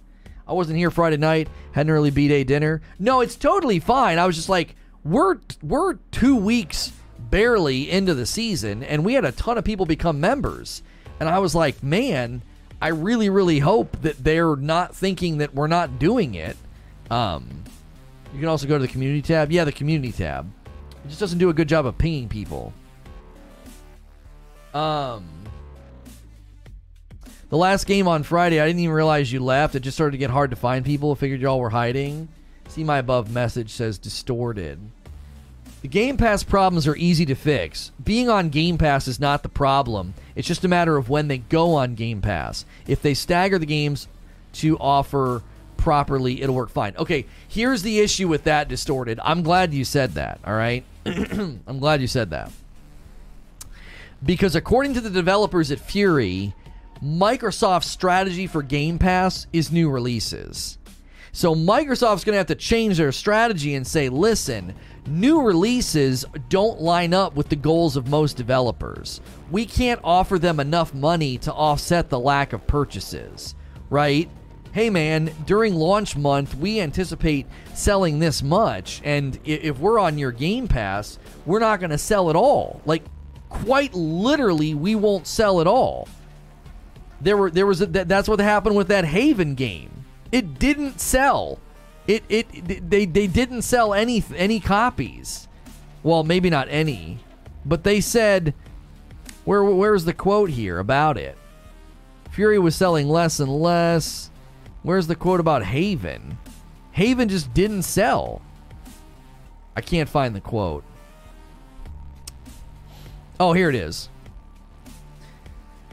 [0.49, 1.49] I wasn't here Friday night.
[1.73, 2.81] Had an early B day dinner.
[2.99, 4.19] No, it's totally fine.
[4.19, 4.75] I was just like,
[5.05, 9.87] we're we're two weeks barely into the season, and we had a ton of people
[9.87, 10.83] become members,
[11.21, 12.43] and I was like, man,
[12.81, 16.57] I really really hope that they're not thinking that we're not doing it.
[17.11, 17.65] Um,
[18.33, 19.53] you can also go to the community tab.
[19.53, 20.51] Yeah, the community tab.
[21.05, 22.73] It just doesn't do a good job of pinging people.
[24.73, 25.38] Um.
[27.51, 29.75] The last game on Friday, I didn't even realize you left.
[29.75, 31.13] It just started to get hard to find people.
[31.13, 32.29] I figured y'all were hiding.
[32.69, 34.79] See my above message says distorted.
[35.81, 37.93] The Game Pass problems are easy to fix.
[38.03, 40.13] Being on Game Pass is not the problem.
[40.35, 42.67] It's just a matter of when they go on Game Pass.
[42.87, 44.09] If they stagger the games
[44.55, 45.43] to offer
[45.79, 46.95] properly, it'll work fine.
[46.99, 49.21] Okay, here's the issue with that distorted.
[49.23, 50.85] I'm glad you said that, all right?
[51.07, 52.51] I'm glad you said that.
[54.25, 56.53] Because according to the developers at Furi,
[57.03, 60.79] Microsoft's strategy for Game Pass is new releases.
[61.31, 64.75] So Microsoft's going to have to change their strategy and say, listen,
[65.07, 69.21] new releases don't line up with the goals of most developers.
[69.51, 73.55] We can't offer them enough money to offset the lack of purchases,
[73.91, 74.29] right?
[74.73, 80.33] Hey man, during launch month, we anticipate selling this much, and if we're on your
[80.33, 82.83] Game Pass, we're not going to sell at all.
[82.85, 83.05] Like,
[83.49, 86.09] quite literally, we won't sell at all.
[87.21, 90.05] There were there was a, that's what happened with that Haven game.
[90.31, 91.59] It didn't sell.
[92.07, 95.49] It it they they didn't sell any any copies.
[96.03, 97.19] Well, maybe not any,
[97.65, 98.55] but they said
[99.45, 101.37] where where's the quote here about it?
[102.31, 104.31] Furi was selling less and less.
[104.83, 106.39] Where's the quote about Haven?
[106.93, 108.43] Haven just didn't sell.
[109.77, 110.85] I can't find the quote.
[113.41, 114.09] Oh, here it is.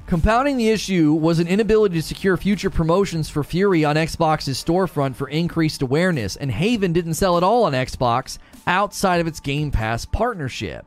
[0.07, 5.15] Compounding the issue was an inability to secure future promotions for Furi on Xbox's storefront
[5.15, 8.37] for increased awareness, and Haven didn't sell at all on Xbox
[8.67, 10.85] outside of its Game Pass partnership.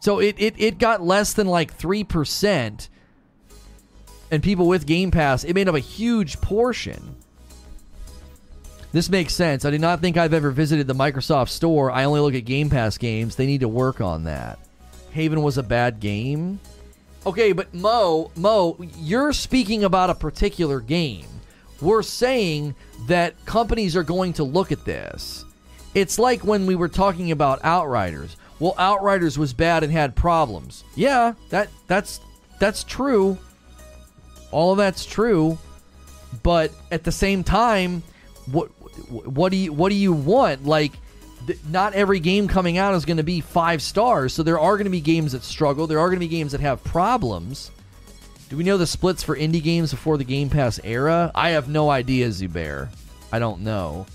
[0.00, 2.88] So it, it, it got less than like 3%,
[4.32, 7.14] and people with Game Pass, it made up a huge portion.
[8.90, 9.64] This makes sense.
[9.64, 11.92] I do not think I've ever visited the Microsoft store.
[11.92, 13.36] I only look at Game Pass games.
[13.36, 14.58] They need to work on that.
[15.12, 16.58] Haven was a bad game.
[17.26, 21.26] Okay, but Mo, Mo, you're speaking about a particular game.
[21.80, 22.76] We're saying
[23.08, 25.44] that companies are going to look at this.
[25.92, 28.36] It's like when we were talking about Outriders.
[28.60, 30.84] Well, Outriders was bad and had problems.
[30.94, 32.20] Yeah, that that's
[32.60, 33.36] that's true.
[34.52, 35.58] All of that's true.
[36.44, 38.04] But at the same time,
[38.46, 38.68] what
[39.08, 40.64] what do you what do you want?
[40.64, 40.92] Like
[41.68, 44.32] not every game coming out is going to be five stars.
[44.32, 45.86] So there are going to be games that struggle.
[45.86, 47.70] There are going to be games that have problems.
[48.48, 51.32] Do we know the splits for indie games before the Game Pass era?
[51.34, 52.88] I have no idea, Zubair.
[53.32, 54.06] I don't know.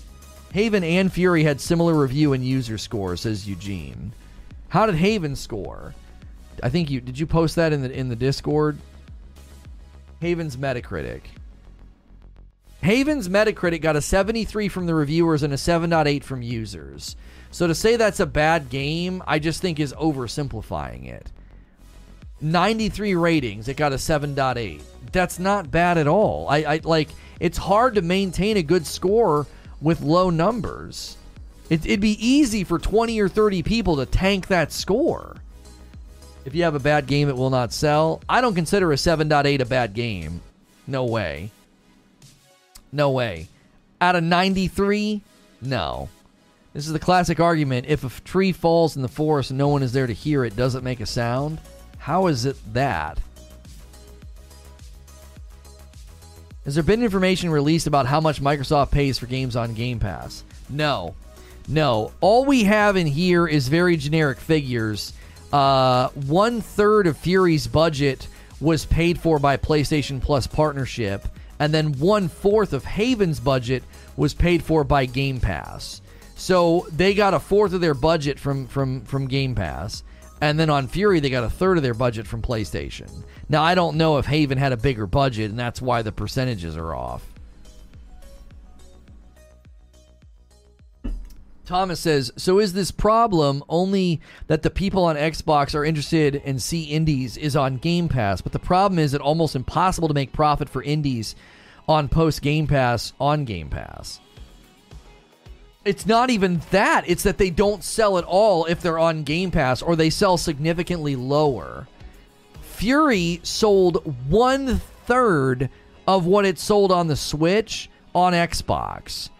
[0.52, 4.12] Haven and Furi had similar review and user scores, says Eugene.
[4.68, 5.94] How did Haven score?
[6.62, 8.78] I think you did you post that in the in the Discord?
[10.20, 11.22] Haven's Metacritic.
[12.82, 17.14] Haven's Metacritic got a 73 from the reviewers and a 7.8 from users.
[17.52, 21.30] So to say that's a bad game, I just think is oversimplifying it.
[22.40, 24.82] 93 ratings, it got a 7.8.
[25.12, 26.48] That's not bad at all.
[26.48, 29.46] I, I like it's hard to maintain a good score
[29.80, 31.16] with low numbers.
[31.70, 35.36] It, it'd be easy for 20 or 30 people to tank that score.
[36.44, 38.20] If you have a bad game, it will not sell.
[38.28, 40.40] I don't consider a 7.8 a bad game.
[40.88, 41.52] No way.
[42.92, 43.48] No way.
[44.00, 45.22] Out of 93?
[45.62, 46.08] No.
[46.74, 47.86] This is the classic argument.
[47.88, 50.56] If a tree falls in the forest and no one is there to hear it,
[50.56, 51.60] does it make a sound?
[51.98, 53.18] How is it that?
[56.64, 60.44] Has there been information released about how much Microsoft pays for games on Game Pass?
[60.68, 61.14] No.
[61.68, 62.12] No.
[62.20, 65.12] All we have in here is very generic figures.
[65.52, 68.28] Uh, one third of Furi's budget
[68.60, 71.26] was paid for by PlayStation Plus partnership
[71.62, 73.84] and then one fourth of Haven's budget
[74.16, 76.02] was paid for by Game Pass.
[76.34, 80.02] So they got a fourth of their budget from from from Game Pass,
[80.40, 83.08] and then on Furi they got a third of their budget from PlayStation.
[83.48, 86.76] Now I don't know if Haven had a bigger budget, and that's why the percentages
[86.76, 87.31] are off.
[91.64, 96.60] Thomas says, "So is this problem only that the people on Xbox are interested and
[96.60, 100.32] see indies is on Game Pass, but the problem is it almost impossible to make
[100.32, 101.34] profit for indies
[101.88, 104.18] on post Game Pass on Game Pass."
[105.84, 107.04] It's not even that.
[107.06, 110.36] It's that they don't sell at all if they're on Game Pass or they sell
[110.36, 111.88] significantly lower.
[112.76, 115.70] Furi sold one third
[116.06, 119.30] of what it sold on the Switch on Xbox.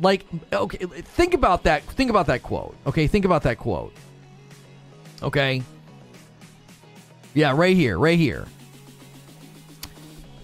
[0.00, 1.82] Like, okay, think about that.
[1.82, 2.76] Think about that quote.
[2.86, 3.92] Okay, think about that quote.
[5.22, 5.62] Okay.
[7.34, 8.46] Yeah, right here, right here.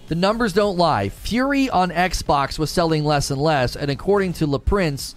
[0.07, 1.09] The numbers don't lie.
[1.09, 5.15] Furi on Xbox was selling less and less, and according to Leprince,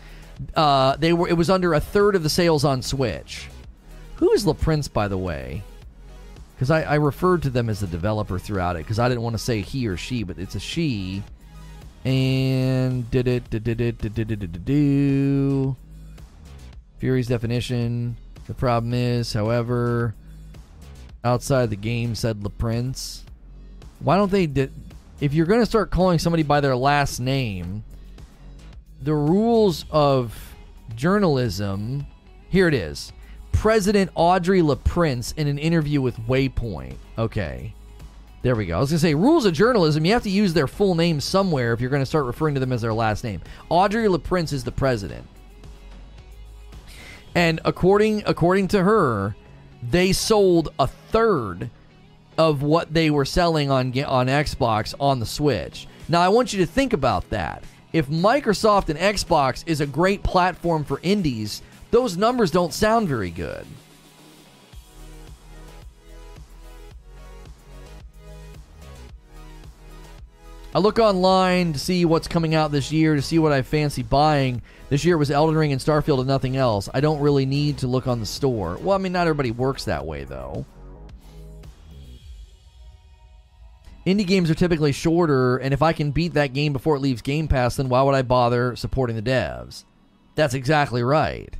[0.55, 3.49] uh, they were it was under a third of the sales on Switch.
[4.17, 5.63] Who is Leprince, by the way?
[6.55, 9.35] Because I, I referred to them as the developer throughout it because I didn't want
[9.35, 11.23] to say he or she, but it's a she.
[12.09, 15.77] And did it did it did it did it did do
[16.97, 18.17] Furi's definition.
[18.47, 20.15] The problem is, however,
[21.23, 23.25] outside the game said Leprince.
[23.99, 24.47] Why don't they?
[24.47, 24.71] Di-
[25.21, 27.85] if you're going to start calling somebody by their last name,
[29.03, 30.55] the rules of
[30.95, 32.07] journalism.
[32.49, 33.13] Here it is.
[33.53, 36.97] President Audrey Leprince in an interview with Waypoint.
[37.19, 37.75] Okay.
[38.43, 38.77] There we go.
[38.77, 41.21] I was going to say, rules of journalism, you have to use their full name
[41.21, 43.41] somewhere if you're going to start referring to them as their last name.
[43.69, 45.27] Audrey Leprince is the president.
[47.35, 49.37] And according according to her,
[49.83, 51.71] they sold a third
[52.37, 55.87] of what they were selling on on Xbox on the Switch.
[56.09, 57.65] Now I want you to think about that.
[57.93, 63.31] If Microsoft and Xbox is a great platform for indies, those numbers don't sound very
[63.31, 63.67] good.
[70.79, 74.05] I look online to see what's coming out this year, to see what I fancy
[74.05, 74.63] buying.
[74.91, 76.89] This year was Elden Ring and Starfield and nothing else.
[76.95, 78.79] I don't really need to look on the store.
[78.81, 80.65] Well, I mean, not everybody works that way, though.
[84.07, 87.23] Indie games are typically shorter, and if I can beat that game before it leaves
[87.23, 89.83] Game Pass, then why would I bother supporting the devs?
[90.37, 91.57] That's exactly right.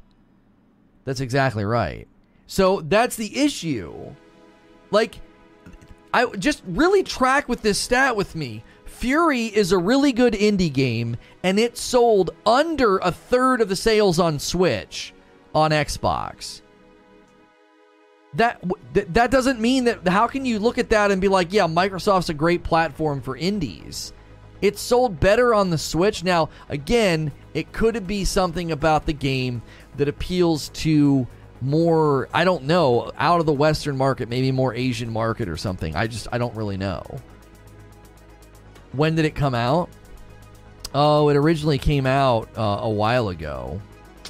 [1.05, 2.07] That's exactly right.
[2.47, 4.15] So that's the issue.
[4.93, 5.19] Like,
[6.15, 8.63] I just really track with this stat with me.
[9.01, 13.77] Furi is a really good indie game, and it sold under a third of the
[13.77, 15.15] sales on Switch
[15.55, 16.63] on Xbox.
[18.35, 18.63] That
[18.95, 20.07] that doesn't mean that.
[20.07, 23.37] How can you look at that and be like, yeah, Microsoft's a great platform for
[23.37, 24.13] indies?
[24.61, 26.25] It sold better on the Switch.
[26.25, 29.63] Now, again, it could be something about the game
[29.97, 31.27] that appeals to
[31.61, 32.29] more.
[32.35, 35.95] I don't know, out of the Western market, maybe more Asian market or something.
[35.95, 37.03] I just I don't really know.
[38.93, 39.91] When did it come out?
[40.95, 43.81] Oh, it originally came out uh, a while ago.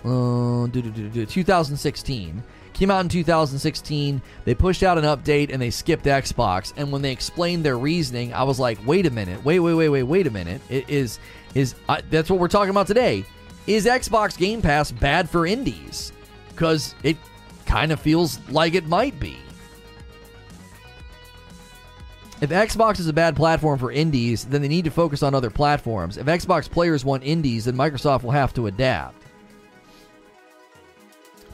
[0.04, 2.42] Uh, 2016.
[2.72, 4.22] Came out in 2016.
[4.44, 6.72] They pushed out an update and they skipped Xbox.
[6.76, 9.44] And when they explained their reasoning, I was like, "Wait a minute!
[9.44, 10.60] Wait, wait, wait, wait, wait a minute!
[10.68, 11.18] It is
[11.54, 13.24] is uh, that's what we're talking about today?
[13.66, 16.12] Is Xbox Game Pass bad for indies?
[16.50, 17.16] Because it
[17.66, 19.38] kind of feels like it might be."
[22.40, 25.50] If Xbox is a bad platform for indies, then they need to focus on other
[25.50, 26.16] platforms.
[26.18, 29.24] If Xbox players want indies, then Microsoft will have to adapt.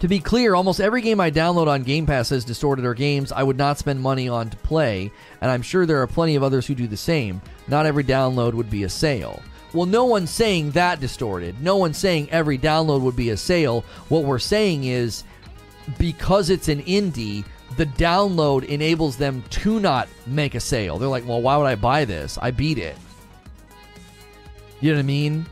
[0.01, 3.33] To be clear, almost every game I download on Game Pass says distorted or games
[3.33, 5.11] I would not spend money on to play,
[5.41, 7.41] and I'm sure there are plenty of others who do the same.
[7.69, 9.43] Not every download would be a sale.
[9.73, 11.63] Well, no one's saying that distorted.
[11.63, 13.83] No one's saying every download would be a sale.
[14.11, 15.25] What we're saying is
[15.99, 17.45] because it's an indie,
[17.77, 20.99] the download enables them to not make a sale.
[20.99, 22.39] They're like, well, why would I buy this?
[22.41, 22.97] I beat it.
[24.81, 25.47] You know what I mean?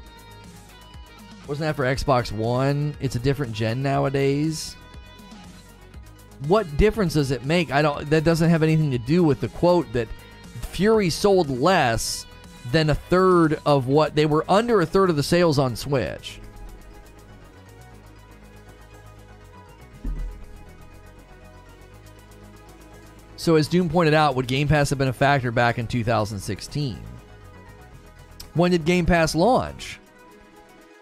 [1.48, 2.94] Wasn't that for Xbox One?
[3.00, 4.76] It's a different gen nowadays.
[6.46, 7.72] What difference does it make?
[7.72, 8.10] I don't.
[8.10, 10.08] That doesn't have anything to do with the quote that
[10.72, 12.26] Furi sold less
[12.70, 16.40] than a third of what they were under a third of the sales on Switch.
[23.42, 26.96] So, as Doom pointed out, would Game Pass have been a factor back in 2016?
[28.54, 29.98] When did Game Pass launch?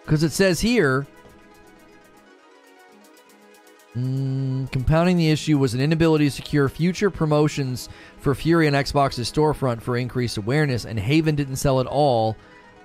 [0.02, 1.06] Because it says here
[3.94, 9.30] mm, compounding the issue was an inability to secure future promotions for Furi on Xbox's
[9.30, 12.38] storefront for increased awareness, and Haven didn't sell at all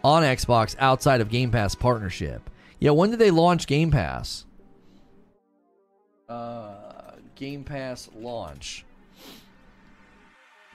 [0.03, 2.49] on Xbox outside of Game Pass partnership.
[2.81, 4.45] Yeah, when did they launch Game Pass?
[6.27, 8.83] Uh, Game Pass launch.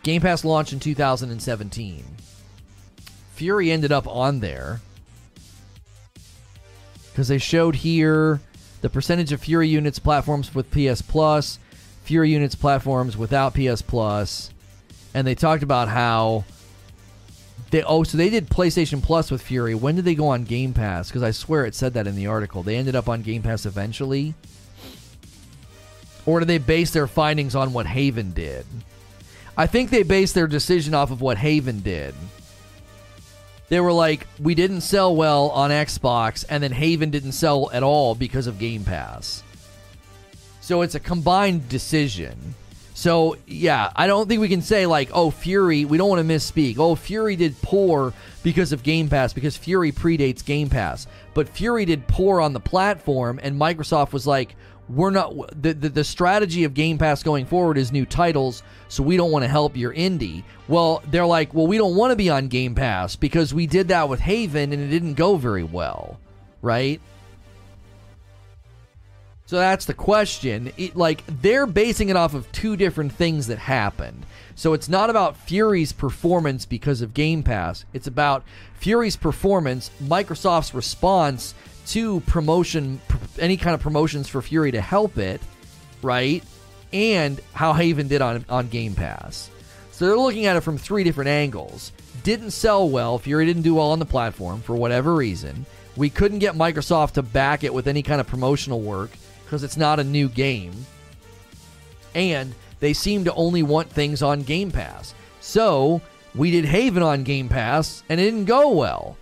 [0.03, 2.05] Game Pass launched in 2017.
[3.37, 4.81] Furi ended up on there
[7.11, 8.41] because they showed here
[8.81, 11.59] the percentage of Furi units platforms with PS Plus,
[12.07, 14.51] Furi units platforms without PS Plus,
[15.13, 16.45] and they talked about how
[17.71, 19.75] they oh so they did PlayStation Plus with Furi.
[19.75, 21.09] When did they go on Game Pass?
[21.09, 22.63] Because I swear it said that in the article.
[22.63, 24.35] They ended up on Game Pass eventually.
[26.27, 28.67] Or do they base their findings on what Haven did?
[29.61, 32.15] I think they based their decision off of what Haven did.
[33.69, 37.83] They were like, we didn't sell well on Xbox, and then Haven didn't sell at
[37.83, 39.43] all because of Game Pass.
[40.63, 42.55] So it's a combined decision.
[42.95, 45.85] So yeah, I don't think we can say like, oh, Furi.
[45.85, 46.79] We don't want to misspeak.
[46.79, 51.85] Oh, Furi did poor because of Game Pass because Furi predates Game Pass, but Furi
[51.85, 54.57] did poor on the platform, and Microsoft was like,
[54.91, 59.03] we're not the, the, the strategy of Game Pass going forward is new titles, so
[59.03, 60.43] we don't want to help your indie.
[60.69, 63.89] Well, they're like, well, we don't want to be on Game Pass because we did
[63.89, 66.19] that with Haven and it didn't go very well,
[66.61, 67.01] right?
[69.47, 70.73] So that's the question.
[70.77, 74.25] It, like they're basing it off of two different things that happened.
[74.55, 77.85] So it's not about Furi's performance because of Game Pass.
[77.93, 81.55] It's about Furi's performance, Microsoft's response
[81.91, 83.01] to promotion,
[83.39, 85.41] any kind of promotions for Furi to help it,
[86.03, 86.43] right?
[86.93, 89.51] And how Haven did on on Game Pass.
[89.93, 91.93] So they're looking at it from three different angles.
[92.23, 93.19] Didn't sell well.
[93.19, 95.67] Furi didn't do well on the platform for whatever reason.
[95.97, 99.11] We couldn't get Microsoft to back it with any kind of promotional work
[99.45, 100.87] because it's not a new game.
[102.15, 105.15] And they seem to only want things on Game Pass.
[105.41, 106.01] So
[106.35, 109.17] we did Haven on Game Pass and it didn't go well.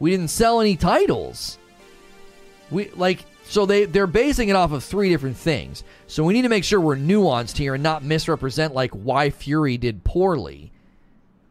[0.00, 1.58] We didn't sell any titles.
[2.70, 5.84] We like so they they're basing it off of three different things.
[6.06, 9.78] So we need to make sure we're nuanced here and not misrepresent like why Furi
[9.78, 10.72] did poorly.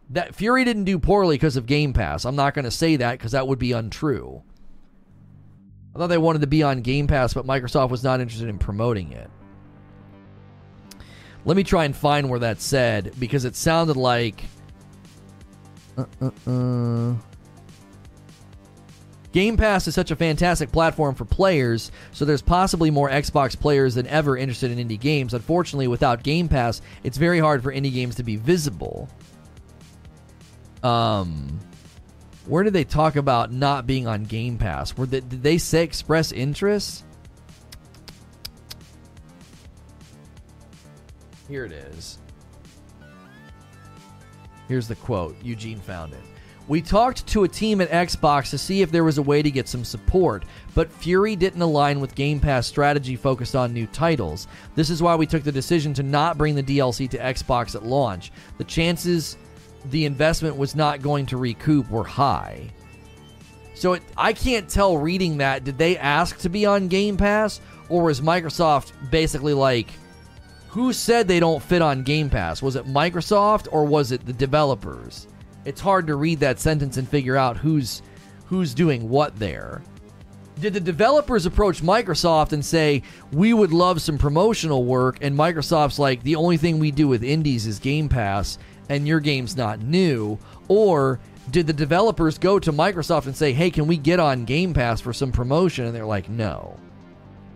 [0.09, 2.25] That Furi didn't do poorly because of Game Pass.
[2.25, 4.43] I'm not going to say that because that would be untrue.
[5.95, 8.57] I thought they wanted to be on Game Pass, but Microsoft was not interested in
[8.57, 9.29] promoting it.
[11.45, 14.43] Let me try and find where that said because it sounded like.
[15.97, 17.13] Uh, uh, uh.
[19.33, 23.95] Game Pass is such a fantastic platform for players, so there's possibly more Xbox players
[23.95, 25.33] than ever interested in indie games.
[25.33, 29.09] Unfortunately, without Game Pass, it's very hard for indie games to be visible.
[30.83, 31.59] Um,
[32.45, 34.95] where did they talk about not being on Game Pass?
[34.95, 37.03] Were they, did they say express interest?
[41.47, 42.19] Here it is.
[44.67, 45.35] Here's the quote.
[45.43, 46.32] Eugene found it.
[46.67, 49.51] We talked to a team at Xbox to see if there was a way to
[49.51, 54.47] get some support, but Furi didn't align with Game Pass strategy focused on new titles.
[54.73, 57.83] This is why we took the decision to not bring the DLC to Xbox at
[57.83, 58.31] launch.
[58.57, 59.37] The chances
[59.89, 62.69] the investment was not going to recoup were high.
[63.75, 67.59] So it, I can't tell reading that did they ask to be on Game Pass
[67.89, 69.87] or was Microsoft basically like
[70.69, 72.61] who said they don't fit on Game Pass?
[72.61, 75.27] Was it Microsoft or was it the developers?
[75.65, 78.01] It's hard to read that sentence and figure out who's
[78.47, 79.81] who's doing what there.
[80.59, 83.01] Did the developers approach Microsoft and say,
[83.31, 87.23] "We would love some promotional work," and Microsoft's like, "The only thing we do with
[87.23, 88.57] indies is Game Pass,
[88.89, 90.37] and your game's not new,"
[90.67, 94.73] or did the developers go to Microsoft and say, "Hey, can we get on Game
[94.73, 96.77] Pass for some promotion?" And they're like, "No."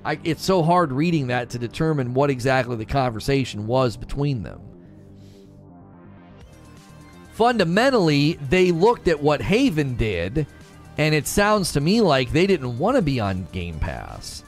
[0.03, 4.61] I, it's so hard reading that to determine what exactly the conversation was between them.
[7.37, 10.47] Fundamentally, they looked at what Haven did,
[10.97, 14.43] and it sounds to me like they didn't want to be on Game Pass.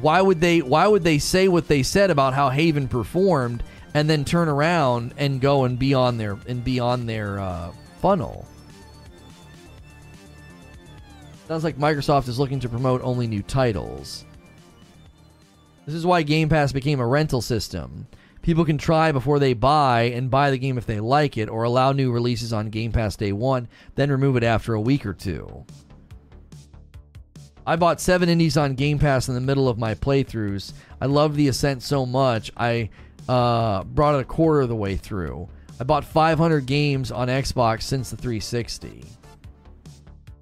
[0.00, 3.62] Why would they why would they say what they said about how Haven performed
[3.94, 7.70] and then turn around and go and be on their and be on their uh,
[8.02, 8.44] funnel?
[11.46, 14.24] Sounds like Microsoft is looking to promote only new titles.
[15.86, 18.08] This is why Game Pass became a rental system.
[18.46, 21.64] People can try before they buy and buy the game if they like it, or
[21.64, 23.66] allow new releases on Game Pass day one,
[23.96, 25.64] then remove it after a week or two.
[27.66, 30.74] I bought seven indies on Game Pass in the middle of my playthroughs.
[31.00, 32.90] I loved the Ascent so much, I
[33.28, 35.48] uh, brought it a quarter of the way through.
[35.80, 39.06] I bought 500 games on Xbox since the 360.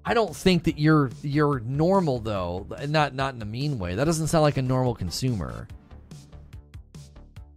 [0.05, 3.95] I don't think that you're you're normal though, not not in a mean way.
[3.95, 5.67] That doesn't sound like a normal consumer.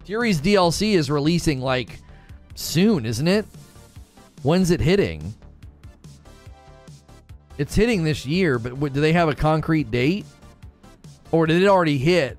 [0.09, 2.01] Furi's DLC is releasing like
[2.55, 3.45] soon, isn't it?
[4.43, 5.35] When's it hitting?
[7.59, 10.25] It's hitting this year, but do they have a concrete date?
[11.31, 12.39] Or did it already hit?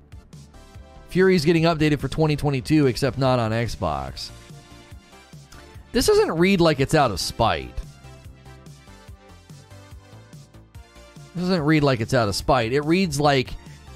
[1.10, 4.30] Furi's getting updated for 2022, except not on Xbox.
[5.92, 7.78] This doesn't read like it's out of spite.
[11.36, 12.72] It doesn't read like it's out of spite.
[12.72, 13.54] It reads like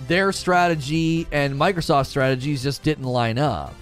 [0.09, 3.75] their strategy and Microsoft strategies just didn't line up.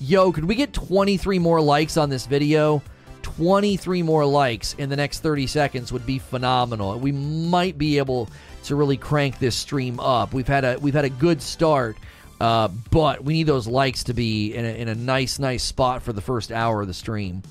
[0.00, 2.82] Yo, could we get 23 more likes on this video?
[3.22, 6.98] 23 more likes in the next 30 seconds would be phenomenal.
[6.98, 8.28] We might be able
[8.64, 10.32] to really crank this stream up.
[10.32, 11.96] We've had a we've had a good start,
[12.40, 16.02] uh, but we need those likes to be in a, in a nice nice spot
[16.02, 17.42] for the first hour of the stream.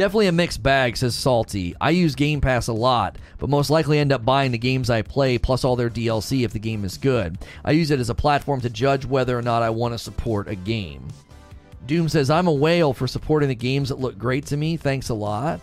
[0.00, 1.76] Definitely a mixed bag, says Salty.
[1.78, 5.02] I use Game Pass a lot, but most likely end up buying the games I
[5.02, 7.36] play plus all their DLC if the game is good.
[7.66, 10.48] I use it as a platform to judge whether or not I want to support
[10.48, 11.06] a game.
[11.86, 14.78] Doom says, I'm a whale for supporting the games that look great to me.
[14.78, 15.60] Thanks a lot.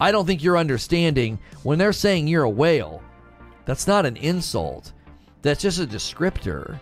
[0.00, 3.02] I don't think you're understanding when they're saying you're a whale.
[3.66, 4.94] That's not an insult,
[5.42, 6.80] that's just a descriptor.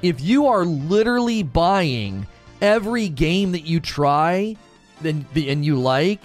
[0.00, 2.26] If you are literally buying
[2.62, 4.56] every game that you try
[5.04, 6.22] and, and you like,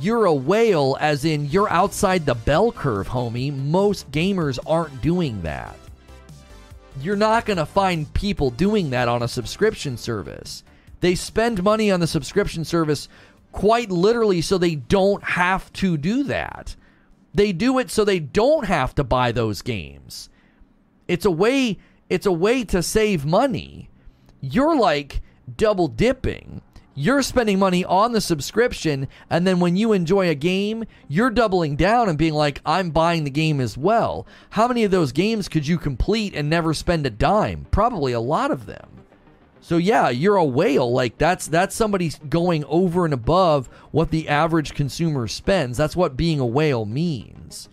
[0.00, 3.54] you're a whale, as in you're outside the bell curve, homie.
[3.54, 5.76] Most gamers aren't doing that.
[7.00, 10.64] You're not going to find people doing that on a subscription service.
[11.00, 13.08] They spend money on the subscription service
[13.52, 16.76] quite literally so they don't have to do that.
[17.34, 20.30] They do it so they don't have to buy those games.
[21.06, 23.90] It's a way it's a way to save money.
[24.40, 25.22] You're like
[25.56, 26.62] double dipping.
[26.98, 31.76] You're spending money on the subscription and then when you enjoy a game, you're doubling
[31.76, 34.26] down and being like I'm buying the game as well.
[34.50, 37.66] How many of those games could you complete and never spend a dime?
[37.70, 38.96] Probably a lot of them.
[39.60, 40.90] So yeah, you're a whale.
[40.90, 45.76] Like that's that's somebody going over and above what the average consumer spends.
[45.76, 47.68] That's what being a whale means.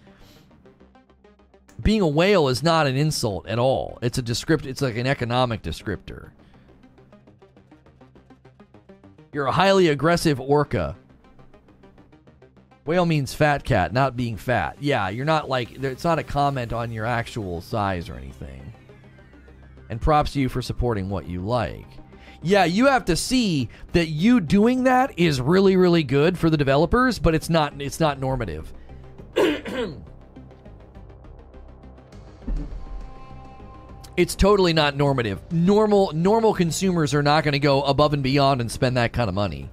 [1.81, 3.99] Being a whale is not an insult at all.
[4.01, 6.31] It's a descript it's like an economic descriptor.
[9.33, 10.95] You're a highly aggressive orca.
[12.85, 14.77] Whale means fat cat, not being fat.
[14.79, 18.73] Yeah, you're not like it's not a comment on your actual size or anything
[19.89, 21.87] and props to you for supporting what you like.
[22.41, 26.57] Yeah, you have to see that you doing that is really really good for the
[26.57, 28.71] developers, but it's not it's not normative.
[34.15, 35.41] it's totally not normative.
[35.51, 39.29] Normal normal consumers are not going to go above and beyond and spend that kind
[39.29, 39.69] of money.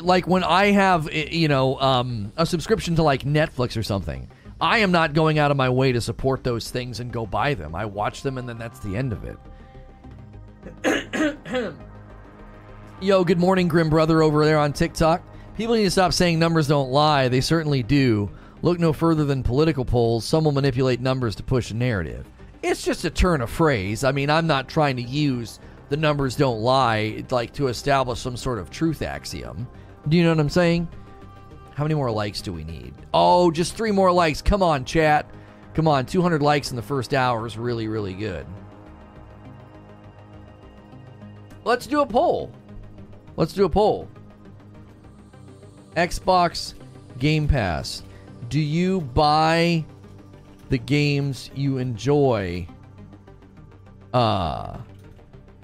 [0.00, 4.28] Like when I have you know um, a subscription to like Netflix or something,
[4.60, 7.54] I am not going out of my way to support those things and go buy
[7.54, 7.74] them.
[7.74, 9.36] I watch them and then that's the end of it.
[13.00, 15.22] Yo, good morning, Grim Brother over there on TikTok.
[15.56, 17.28] People need to stop saying numbers don't lie.
[17.28, 18.30] They certainly do.
[18.62, 20.24] Look no further than political polls.
[20.24, 22.26] Some will manipulate numbers to push a narrative.
[22.62, 24.04] It's just a turn of phrase.
[24.04, 25.58] I mean, I'm not trying to use
[25.88, 29.68] the numbers don't lie like to establish some sort of truth axiom.
[30.08, 30.88] Do you know what I'm saying?
[31.74, 32.94] How many more likes do we need?
[33.12, 34.40] Oh, just three more likes.
[34.40, 35.26] Come on, chat.
[35.74, 38.46] Come on, 200 likes in the first hour is really, really good.
[41.64, 42.52] Let's do a poll.
[43.36, 44.08] Let's do a poll.
[45.96, 46.74] Xbox
[47.18, 48.02] Game Pass.
[48.48, 49.84] Do you buy
[50.72, 52.66] the games you enjoy?
[54.14, 54.78] Uh,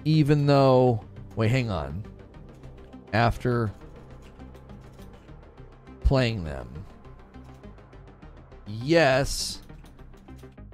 [0.05, 1.03] even though.
[1.35, 2.05] Wait, hang on.
[3.15, 3.73] After
[6.03, 6.69] playing them.
[8.67, 9.63] Yes,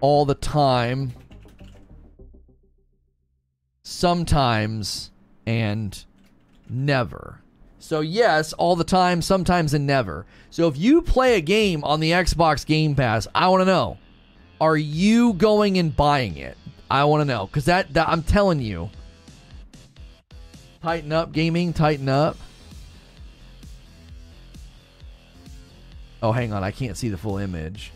[0.00, 1.12] all the time.
[3.84, 5.12] Sometimes
[5.46, 6.04] and
[6.68, 7.40] never.
[7.78, 10.26] So, yes, all the time, sometimes, and never.
[10.50, 13.98] So, if you play a game on the Xbox Game Pass, I want to know
[14.64, 16.56] are you going and buying it?
[16.90, 17.46] I want to know.
[17.46, 18.90] Because that, that, I'm telling you,
[20.82, 22.36] tighten up, gaming, tighten up.
[26.22, 26.64] Oh, hang on.
[26.64, 27.92] I can't see the full image.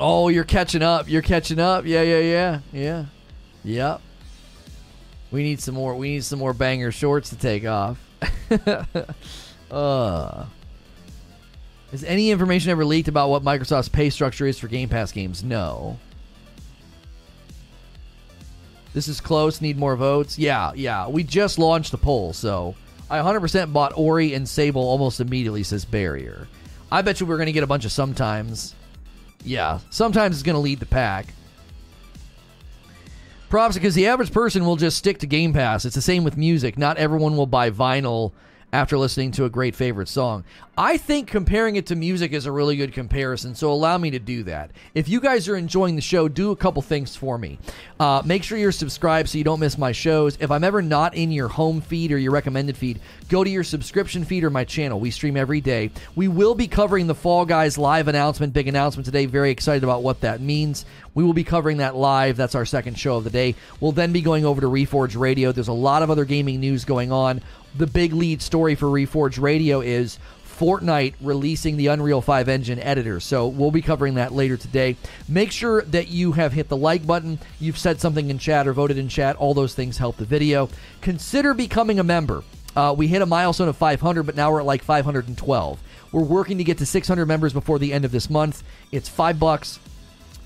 [0.00, 1.08] Oh, you're catching up.
[1.08, 1.86] You're catching up.
[1.86, 2.60] Yeah, yeah, yeah.
[2.72, 3.04] Yeah.
[3.62, 4.00] Yep.
[5.30, 7.98] We need some more we need some more banger shorts to take off.
[9.70, 10.46] uh
[11.94, 15.44] Is any information ever leaked about what Microsoft's pay structure is for Game Pass games?
[15.44, 15.96] No.
[18.92, 19.60] This is close.
[19.60, 20.36] Need more votes.
[20.36, 21.06] Yeah, yeah.
[21.06, 22.74] We just launched the poll, so
[23.08, 26.48] I 100% bought Ori and Sable almost immediately, says Barrier.
[26.90, 28.74] I bet you we're going to get a bunch of sometimes.
[29.44, 31.32] Yeah, sometimes it's going to lead the pack.
[33.50, 35.84] Props because the average person will just stick to Game Pass.
[35.84, 36.76] It's the same with music.
[36.76, 38.32] Not everyone will buy vinyl
[38.74, 40.42] after listening to a great favorite song.
[40.76, 44.18] I think comparing it to music is a really good comparison, so allow me to
[44.18, 44.72] do that.
[44.92, 47.60] If you guys are enjoying the show, do a couple things for me.
[48.00, 50.36] Uh, make sure you're subscribed so you don't miss my shows.
[50.40, 52.98] If I'm ever not in your home feed or your recommended feed,
[53.28, 54.98] go to your subscription feed or my channel.
[54.98, 55.92] We stream every day.
[56.16, 59.26] We will be covering the Fall Guys live announcement, big announcement today.
[59.26, 60.86] Very excited about what that means.
[61.14, 62.36] We will be covering that live.
[62.36, 63.54] That's our second show of the day.
[63.78, 65.52] We'll then be going over to Reforge Radio.
[65.52, 67.42] There's a lot of other gaming news going on
[67.76, 70.18] the big lead story for Reforge Radio is
[70.58, 73.20] Fortnite releasing the Unreal 5 engine editor.
[73.20, 74.96] So we'll be covering that later today.
[75.28, 78.72] Make sure that you have hit the like button, you've said something in chat or
[78.72, 79.36] voted in chat.
[79.36, 80.68] All those things help the video.
[81.00, 82.44] Consider becoming a member.
[82.76, 85.80] Uh, we hit a milestone of 500, but now we're at like 512.
[86.12, 88.62] We're working to get to 600 members before the end of this month.
[88.90, 89.78] It's five bucks.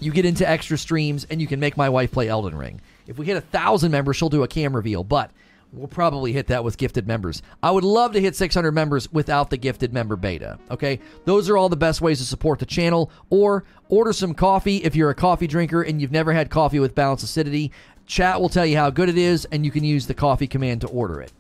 [0.00, 2.80] You get into extra streams, and you can make my wife play Elden Ring.
[3.06, 5.02] If we hit a thousand members, she'll do a cam reveal.
[5.02, 5.30] But
[5.72, 7.42] We'll probably hit that with gifted members.
[7.62, 10.58] I would love to hit 600 members without the gifted member beta.
[10.70, 13.10] Okay, those are all the best ways to support the channel.
[13.28, 16.94] Or order some coffee if you're a coffee drinker and you've never had coffee with
[16.94, 17.70] balanced acidity.
[18.06, 20.80] Chat will tell you how good it is, and you can use the coffee command
[20.80, 21.32] to order it.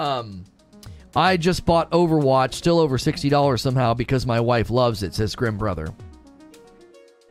[0.00, 0.44] Um,
[1.14, 5.56] I just bought Overwatch, still over $60 somehow because my wife loves it, says Grim
[5.56, 5.94] Brother.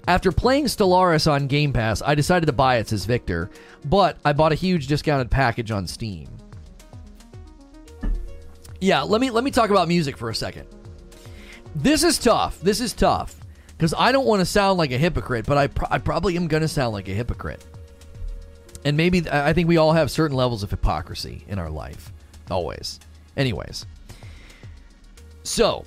[0.07, 3.49] After playing Stellaris on Game Pass, I decided to buy it, says Victor,
[3.83, 6.29] but I bought a huge discounted package on Steam.
[8.79, 10.67] Yeah, let me let me talk about music for a second.
[11.75, 12.59] This is tough.
[12.61, 13.35] This is tough
[13.77, 16.61] because I don't want to sound like a hypocrite, but I, I probably am going
[16.61, 17.65] to sound like a hypocrite.
[18.85, 22.13] And maybe I think we all have certain levels of hypocrisy in our life,
[22.49, 22.99] always.
[23.35, 23.85] Anyways,
[25.43, 25.85] so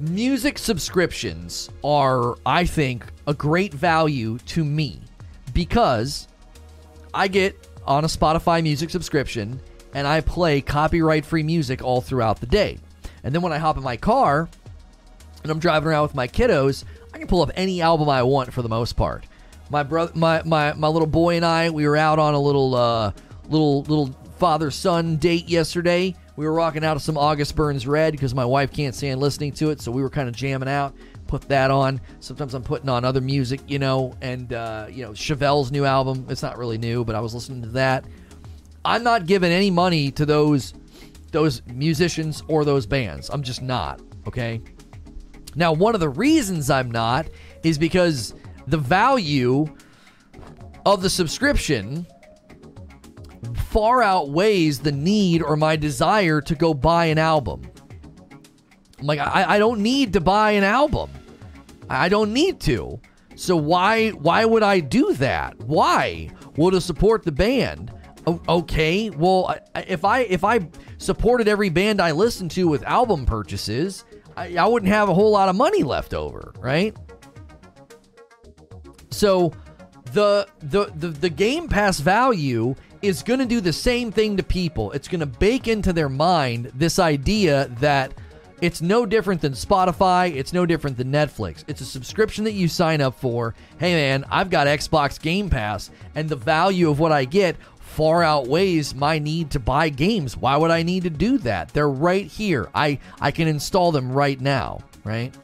[0.00, 5.02] music subscriptions are, I think, a great value to me
[5.52, 6.26] because
[7.12, 9.60] I get on a Spotify music subscription
[9.94, 12.78] and I play copyright free music all throughout the day.
[13.22, 14.48] And then when I hop in my car
[15.42, 18.52] and I'm driving around with my kiddos, I can pull up any album I want
[18.52, 19.26] for the most part.
[19.68, 22.74] My brother, my, my, my little boy and I, we were out on a little
[22.74, 23.12] uh,
[23.48, 24.06] little little
[24.38, 26.16] father son date yesterday.
[26.36, 29.70] We were rocking out some August Burns Red because my wife can't stand listening to
[29.70, 30.94] it, so we were kind of jamming out.
[31.26, 32.00] Put that on.
[32.20, 36.26] Sometimes I'm putting on other music, you know, and uh, you know Chevelle's new album.
[36.28, 38.04] It's not really new, but I was listening to that.
[38.84, 40.74] I'm not giving any money to those
[41.30, 43.30] those musicians or those bands.
[43.30, 44.00] I'm just not.
[44.26, 44.60] Okay.
[45.56, 47.26] Now, one of the reasons I'm not
[47.62, 48.34] is because
[48.66, 49.66] the value
[50.86, 52.06] of the subscription
[53.54, 57.62] far outweighs the need or my desire to go buy an album.
[58.98, 61.10] I'm like, I, I don't need to buy an album.
[61.88, 63.00] I don't need to.
[63.34, 65.58] So why why would I do that?
[65.60, 66.30] Why?
[66.56, 67.92] Well, to support the band.
[68.26, 70.68] okay, well, if I if I
[70.98, 74.04] supported every band I listened to with album purchases,
[74.36, 76.94] I, I wouldn't have a whole lot of money left over, right?
[79.10, 79.52] So
[80.12, 84.42] the the the, the Game Pass value is going to do the same thing to
[84.42, 84.92] people.
[84.92, 88.12] It's going to bake into their mind this idea that
[88.60, 91.64] it's no different than Spotify, it's no different than Netflix.
[91.66, 93.54] It's a subscription that you sign up for.
[93.78, 98.22] Hey man, I've got Xbox Game Pass and the value of what I get far
[98.22, 100.36] outweighs my need to buy games.
[100.36, 101.70] Why would I need to do that?
[101.70, 102.68] They're right here.
[102.74, 105.34] I I can install them right now, right?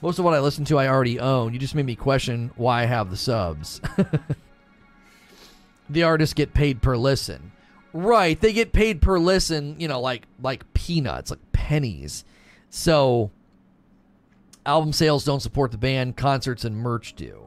[0.00, 1.52] Most of what I listen to I already own.
[1.52, 3.80] You just made me question why I have the subs.
[5.88, 7.52] the artists get paid per listen.
[7.92, 12.24] Right, they get paid per listen, you know, like like peanuts, like pennies.
[12.70, 13.30] So
[14.66, 17.46] album sales don't support the band, concerts and merch do.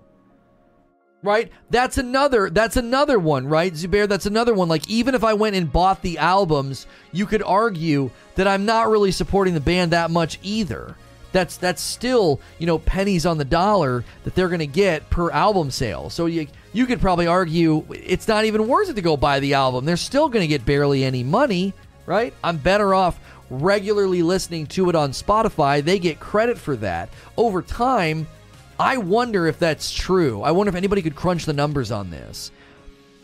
[1.24, 1.52] Right?
[1.70, 3.74] That's another that's another one, right?
[3.74, 4.70] Zubair, that's another one.
[4.70, 8.88] Like even if I went and bought the albums, you could argue that I'm not
[8.88, 10.96] really supporting the band that much either.
[11.34, 15.30] That's that's still, you know, pennies on the dollar that they're going to get per
[15.32, 16.10] album sale.
[16.10, 16.48] So you
[16.78, 19.84] you could probably argue it's not even worth it to go buy the album.
[19.84, 21.74] They're still going to get barely any money,
[22.06, 22.36] right?
[22.44, 25.84] I'm better off regularly listening to it on Spotify.
[25.84, 27.10] They get credit for that.
[27.36, 28.28] Over time,
[28.80, 30.44] I wonder if that's true.
[30.44, 32.52] I wonder if anybody could crunch the numbers on this.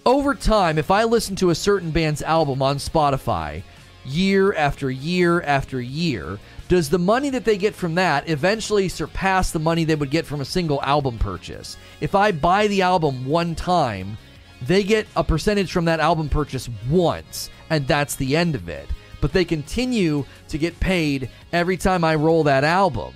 [0.04, 3.62] Over time, if I listen to a certain band's album on Spotify
[4.04, 6.40] year after year after year,
[6.74, 10.26] does the money that they get from that eventually surpass the money they would get
[10.26, 11.78] from a single album purchase?
[12.02, 14.18] If I buy the album one time,
[14.60, 18.90] they get a percentage from that album purchase once, and that's the end of it.
[19.22, 23.14] But they continue to get paid every time I roll that album.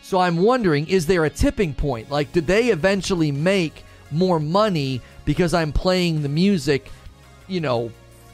[0.00, 2.08] So I'm wondering is there a tipping point?
[2.08, 6.88] Like, did they eventually make more money because I'm playing the music,
[7.48, 7.90] you know,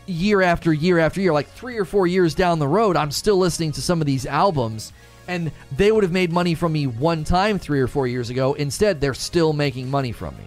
[0.08, 3.36] year after year after year, like three or four years down the road, I'm still
[3.36, 4.92] listening to some of these albums.
[5.26, 8.54] And they would have made money from me one time three or four years ago.
[8.54, 10.44] Instead, they're still making money from me.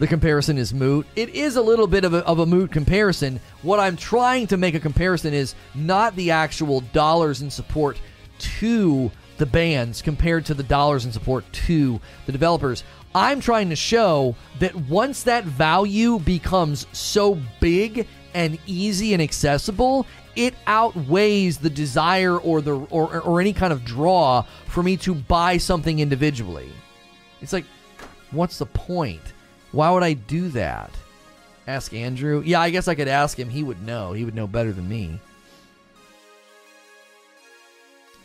[0.00, 1.06] The comparison is moot.
[1.16, 3.40] It is a little bit of a, of a moot comparison.
[3.62, 7.98] What I'm trying to make a comparison is not the actual dollars in support
[8.38, 12.84] to the bands compared to the dollars in support to the developers.
[13.14, 20.06] I'm trying to show that once that value becomes so big and easy and accessible,
[20.36, 25.14] it outweighs the desire or the or, or any kind of draw for me to
[25.14, 26.70] buy something individually.
[27.40, 27.64] It's like,
[28.30, 29.22] what's the point?
[29.72, 30.90] Why would I do that?
[31.66, 32.42] Ask Andrew.
[32.44, 33.50] Yeah, I guess I could ask him.
[33.50, 34.12] He would know.
[34.12, 35.20] He would know better than me.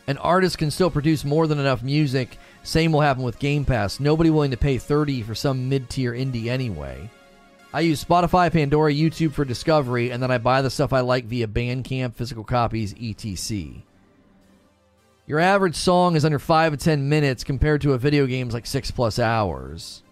[0.08, 2.38] An artist can still produce more than enough music.
[2.64, 4.00] Same will happen with Game Pass.
[4.00, 7.10] Nobody willing to pay 30 for some mid-tier indie anyway.
[7.74, 11.26] I use Spotify, Pandora, YouTube for discovery, and then I buy the stuff I like
[11.26, 13.82] via Bandcamp, physical copies, etc.
[15.26, 18.66] Your average song is under 5 to 10 minutes compared to a video game's like
[18.66, 20.04] 6 plus hours.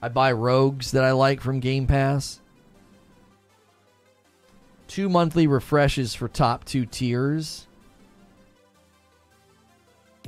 [0.00, 2.40] I buy rogues that I like from Game Pass.
[4.88, 7.65] Two monthly refreshes for top two tiers.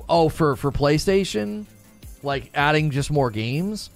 [0.09, 1.67] Oh, for for PlayStation,
[2.23, 3.91] like adding just more games.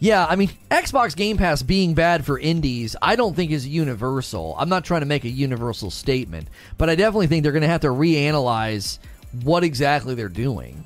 [0.00, 4.54] Yeah, I mean, Xbox Game Pass being bad for indies, I don't think is universal.
[4.58, 7.68] I'm not trying to make a universal statement, but I definitely think they're going to
[7.68, 8.98] have to reanalyze
[9.42, 10.84] what exactly they're doing.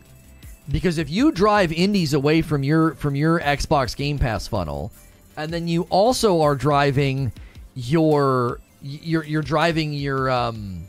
[0.70, 4.92] Because if you drive indies away from your from your Xbox Game Pass funnel,
[5.36, 7.32] and then you also are driving
[7.74, 10.84] your you're you're driving your um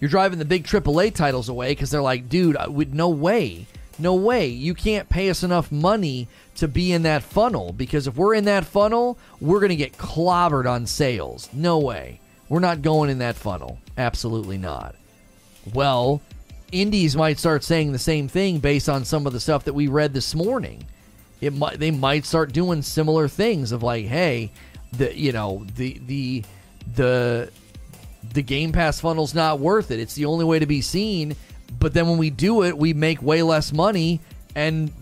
[0.00, 3.66] you're driving the big AAA titles away because they're like, dude, uh, with no way,
[3.98, 8.16] no way, you can't pay us enough money to be in that funnel because if
[8.16, 11.48] we're in that funnel, we're gonna get clobbered on sales.
[11.52, 13.78] No way, we're not going in that funnel.
[13.98, 14.94] Absolutely not.
[15.74, 16.22] Well,
[16.72, 19.88] indies might start saying the same thing based on some of the stuff that we
[19.88, 20.86] read this morning.
[21.40, 24.50] It might they might start doing similar things of like, hey,
[24.92, 26.44] the you know the the
[26.94, 27.50] the
[28.32, 30.00] the Game Pass funnel's not worth it.
[30.00, 31.36] It's the only way to be seen.
[31.78, 34.20] But then when we do it, we make way less money,
[34.54, 34.92] and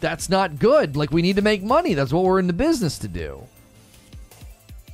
[0.00, 0.96] that's not good.
[0.96, 1.94] Like we need to make money.
[1.94, 3.42] That's what we're in the business to do.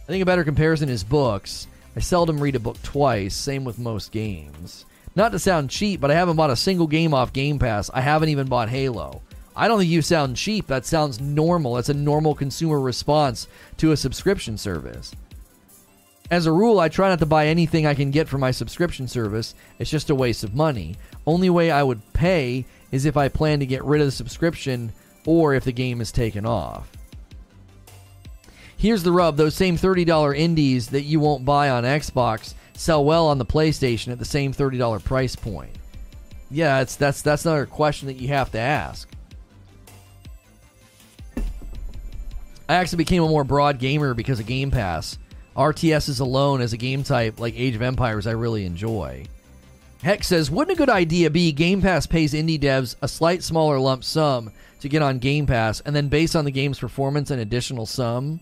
[0.04, 1.66] I think a better comparison is books.
[1.96, 3.34] I seldom read a book twice.
[3.34, 4.84] Same with most games.
[5.16, 7.88] Not to sound cheap, but I haven't bought a single game off Game Pass.
[7.94, 9.22] I haven't even bought Halo.
[9.56, 10.66] I don't think you sound cheap.
[10.66, 11.74] That sounds normal.
[11.74, 13.46] That's a normal consumer response
[13.76, 15.14] to a subscription service.
[16.30, 19.06] As a rule, I try not to buy anything I can get for my subscription
[19.06, 19.54] service.
[19.78, 20.96] It's just a waste of money.
[21.26, 24.92] Only way I would pay is if I plan to get rid of the subscription
[25.26, 26.90] or if the game is taken off.
[28.76, 33.28] Here's the rub those same $30 indies that you won't buy on Xbox sell well
[33.28, 35.72] on the PlayStation at the same $30 price point?
[36.50, 39.08] Yeah, it's, that's that's another question that you have to ask.
[42.68, 45.18] I actually became a more broad gamer because of Game Pass.
[45.56, 49.26] RTSs alone as a game type like Age of Empires I really enjoy.
[50.02, 53.78] Hex says, wouldn't a good idea be Game Pass pays indie devs a slight smaller
[53.78, 57.38] lump sum to get on Game Pass, and then based on the game's performance, an
[57.38, 58.40] additional sum?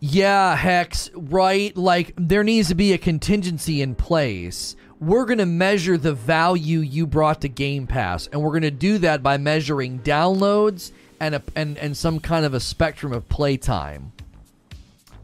[0.00, 1.74] Yeah, Hex, right?
[1.76, 4.74] Like, there needs to be a contingency in place.
[4.98, 8.72] We're going to measure the value you brought to Game Pass, and we're going to
[8.72, 10.90] do that by measuring downloads
[11.24, 14.12] and, a, and, and some kind of a spectrum of playtime.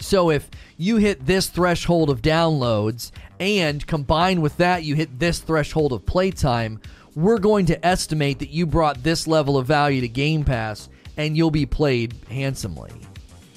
[0.01, 0.48] So if
[0.78, 6.05] you hit this threshold of downloads, and combined with that, you hit this threshold of
[6.06, 6.81] playtime,
[7.14, 11.36] we're going to estimate that you brought this level of value to Game Pass, and
[11.36, 12.93] you'll be played handsomely.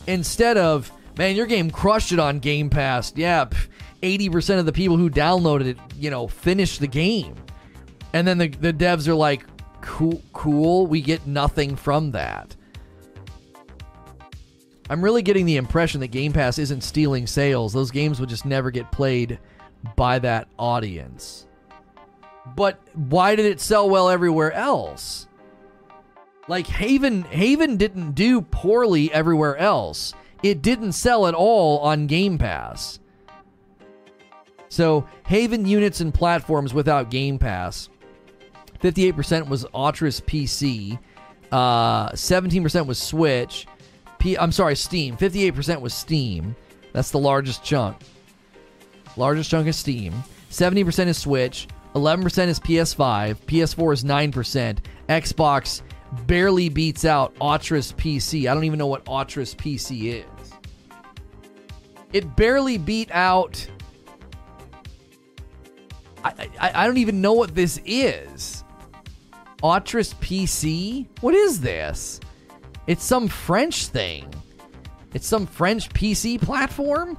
[0.07, 3.13] Instead of man, your game crushed it on Game Pass.
[3.15, 3.45] Yeah,
[4.01, 7.35] eighty percent of the people who downloaded it, you know, finished the game,
[8.11, 9.45] and then the the devs are like,
[9.83, 10.87] cool, cool.
[10.87, 12.55] We get nothing from that.
[14.89, 17.71] I'm really getting the impression that Game Pass isn't stealing sales.
[17.71, 19.39] Those games would just never get played
[19.95, 21.47] by that audience.
[22.55, 25.27] But why did it sell well everywhere else?
[26.47, 32.37] Like Haven Haven didn't do poorly everywhere else it didn't sell at all on Game
[32.37, 32.99] Pass.
[34.67, 37.89] So, Haven units and platforms without Game Pass
[38.83, 40.99] 58% was Autris PC,
[41.53, 43.67] uh, 17% was Switch.
[44.19, 45.15] P- I'm sorry, Steam.
[45.15, 46.55] 58% was Steam.
[46.91, 47.97] That's the largest chunk.
[49.17, 50.13] Largest chunk is Steam.
[50.49, 51.67] 70% is Switch.
[51.95, 53.35] 11% is PS5.
[53.45, 54.77] PS4 is 9%.
[55.07, 55.81] Xbox
[56.25, 58.49] barely beats out Autris PC.
[58.49, 60.53] I don't even know what Autris PC is.
[62.11, 63.67] It barely beat out.
[66.23, 68.62] I, I, I don't even know what this is.
[69.63, 71.07] Autris PC?
[71.21, 72.19] What is this?
[72.85, 74.31] It's some French thing.
[75.13, 77.17] It's some French PC platform?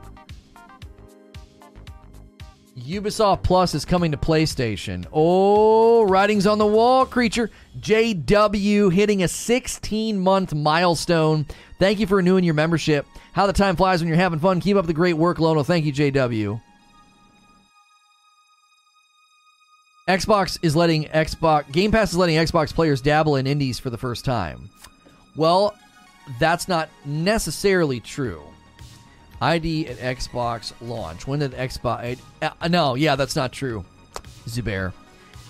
[2.79, 5.07] Ubisoft Plus is coming to PlayStation.
[5.11, 7.51] Oh, writings on the wall, creature.
[7.81, 11.47] JW hitting a 16 month milestone.
[11.79, 13.07] Thank you for renewing your membership.
[13.33, 14.61] How the time flies when you're having fun.
[14.61, 15.63] Keep up the great work, Lono.
[15.63, 16.61] Thank you, JW.
[20.09, 23.97] Xbox is letting Xbox Game Pass is letting Xbox players dabble in indies for the
[23.97, 24.69] first time.
[25.35, 25.75] Well,
[26.39, 28.43] that's not necessarily true.
[29.41, 31.27] ID at Xbox launch.
[31.27, 32.19] When did Xbox?
[32.43, 33.83] Uh, no, yeah, that's not true.
[34.47, 34.93] Zubair.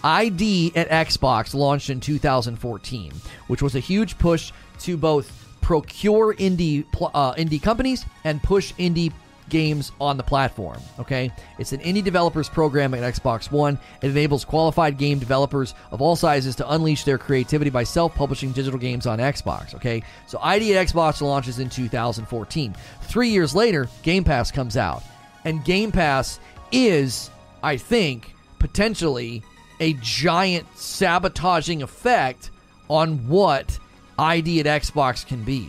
[0.04, 3.12] ID at Xbox launched in 2014,
[3.48, 9.12] which was a huge push to both procure indie uh, indie companies and push indie
[9.48, 10.78] games on the platform.
[10.98, 13.78] Okay, it's an indie developers program at Xbox One.
[14.02, 18.78] It enables qualified game developers of all sizes to unleash their creativity by self-publishing digital
[18.78, 19.74] games on Xbox.
[19.74, 22.74] Okay, so ID at Xbox launches in 2014.
[23.02, 25.02] Three years later, Game Pass comes out,
[25.44, 26.40] and Game Pass
[26.72, 27.30] is,
[27.62, 29.42] I think, potentially
[29.80, 32.50] a giant sabotaging effect
[32.88, 33.78] on what
[34.18, 35.68] ID at Xbox can be.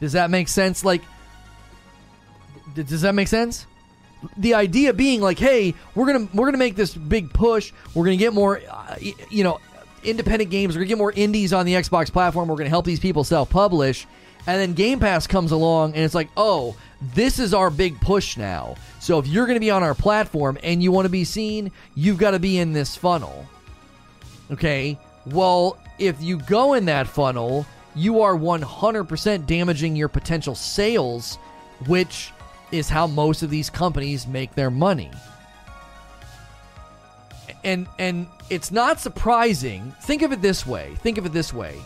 [0.00, 0.84] Does that make sense?
[0.84, 1.02] Like
[2.74, 3.66] does that make sense?
[4.38, 7.72] The idea being like, hey, we're gonna we're gonna make this big push.
[7.94, 8.96] We're gonna get more, uh,
[9.30, 9.60] you know,
[10.02, 10.74] independent games.
[10.74, 12.48] We're gonna get more indies on the Xbox platform.
[12.48, 14.06] We're gonna help these people self-publish,
[14.46, 16.76] and then Game Pass comes along, and it's like, oh,
[17.14, 18.76] this is our big push now.
[18.98, 22.18] So if you're gonna be on our platform and you want to be seen, you've
[22.18, 23.46] got to be in this funnel.
[24.50, 24.98] Okay.
[25.26, 31.36] Well, if you go in that funnel, you are 100% damaging your potential sales,
[31.86, 32.32] which
[32.74, 35.10] is how most of these companies make their money.
[37.62, 39.94] And and it's not surprising.
[40.02, 40.94] Think of it this way.
[40.98, 41.76] Think of it this way.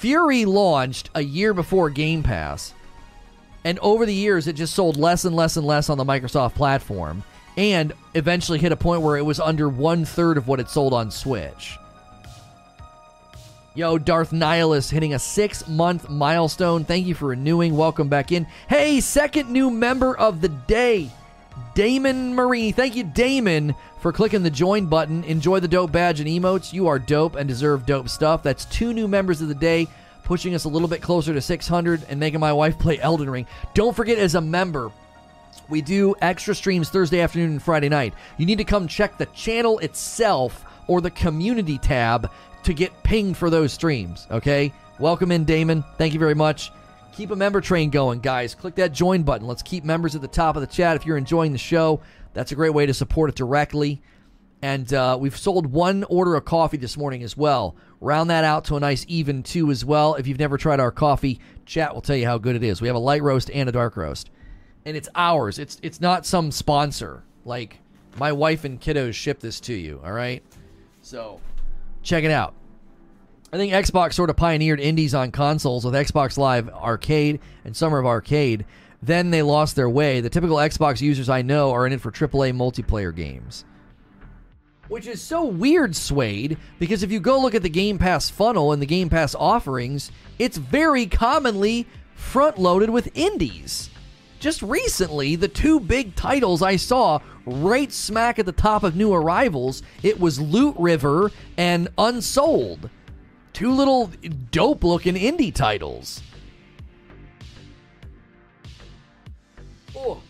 [0.00, 2.72] Furi launched a year before Game Pass,
[3.64, 6.54] and over the years it just sold less and less and less on the Microsoft
[6.54, 7.22] platform,
[7.56, 10.94] and eventually hit a point where it was under one third of what it sold
[10.94, 11.76] on Switch.
[13.74, 16.84] Yo, Darth Nihilus hitting a six month milestone.
[16.84, 17.74] Thank you for renewing.
[17.74, 18.46] Welcome back in.
[18.68, 21.10] Hey, second new member of the day,
[21.74, 22.72] Damon Marie.
[22.72, 25.24] Thank you, Damon, for clicking the join button.
[25.24, 26.74] Enjoy the dope badge and emotes.
[26.74, 28.42] You are dope and deserve dope stuff.
[28.42, 29.88] That's two new members of the day,
[30.22, 33.46] pushing us a little bit closer to 600 and making my wife play Elden Ring.
[33.72, 34.92] Don't forget, as a member,
[35.70, 38.12] we do extra streams Thursday afternoon and Friday night.
[38.36, 42.30] You need to come check the channel itself or the community tab
[42.64, 44.26] to get pinged for those streams.
[44.30, 44.72] Okay?
[44.98, 45.84] Welcome in, Damon.
[45.98, 46.70] Thank you very much.
[47.14, 48.54] Keep a member train going, guys.
[48.54, 49.46] Click that join button.
[49.46, 50.96] Let's keep members at the top of the chat.
[50.96, 52.00] If you're enjoying the show,
[52.32, 54.00] that's a great way to support it directly.
[54.62, 57.76] And uh, we've sold one order of coffee this morning as well.
[58.00, 60.14] Round that out to a nice even two as well.
[60.14, 62.80] If you've never tried our coffee, chat will tell you how good it is.
[62.80, 64.30] We have a light roast and a dark roast,
[64.84, 65.58] and it's ours.
[65.58, 67.24] It's it's not some sponsor.
[67.44, 67.78] Like
[68.18, 70.00] my wife and kiddos ship this to you.
[70.04, 70.42] All right,
[71.00, 71.40] so
[72.02, 72.54] check it out.
[73.52, 77.98] I think Xbox sort of pioneered indies on consoles with Xbox Live Arcade and Summer
[77.98, 78.64] of Arcade.
[79.02, 80.20] Then they lost their way.
[80.20, 83.64] The typical Xbox users I know are in it for AAA multiplayer games.
[84.88, 88.72] Which is so weird, Suede, because if you go look at the Game Pass funnel
[88.72, 93.90] and the Game Pass offerings, it's very commonly front loaded with indies.
[94.42, 99.14] Just recently, the two big titles I saw right smack at the top of new
[99.14, 102.90] arrivals, it was Loot River and Unsouled.
[103.52, 104.10] Two little
[104.50, 106.24] dope looking indie titles.
[109.94, 110.20] Oh.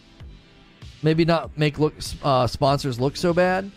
[1.03, 3.71] Maybe not make look uh, sponsors look so bad.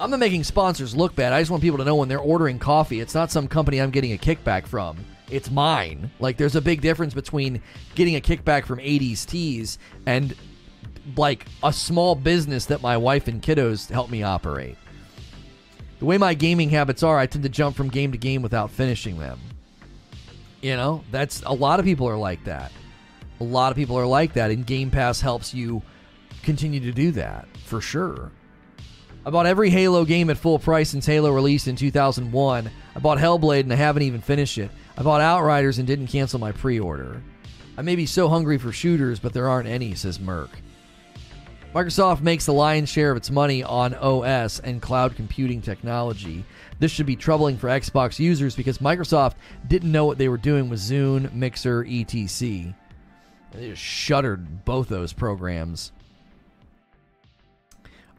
[0.00, 1.34] I'm not making sponsors look bad.
[1.34, 3.90] I just want people to know when they're ordering coffee, it's not some company I'm
[3.90, 4.96] getting a kickback from.
[5.32, 6.10] It's mine.
[6.20, 7.62] Like there's a big difference between
[7.94, 10.34] getting a kickback from 80s teas and
[11.16, 14.76] like a small business that my wife and kiddos help me operate.
[15.98, 18.70] The way my gaming habits are, I tend to jump from game to game without
[18.70, 19.38] finishing them.
[20.60, 22.72] You know, that's a lot of people are like that.
[23.40, 25.82] A lot of people are like that, and Game Pass helps you
[26.42, 28.30] continue to do that for sure.
[29.24, 32.70] I bought every Halo game at full price since Halo released in 2001.
[32.94, 34.70] I bought Hellblade and I haven't even finished it.
[35.02, 37.20] I bought Outriders and didn't cancel my pre order.
[37.76, 40.50] I may be so hungry for shooters, but there aren't any, says Merc.
[41.74, 46.44] Microsoft makes the lion's share of its money on OS and cloud computing technology.
[46.78, 49.34] This should be troubling for Xbox users because Microsoft
[49.66, 52.72] didn't know what they were doing with Zune, Mixer, etc.
[53.50, 55.90] They just shuttered both those programs.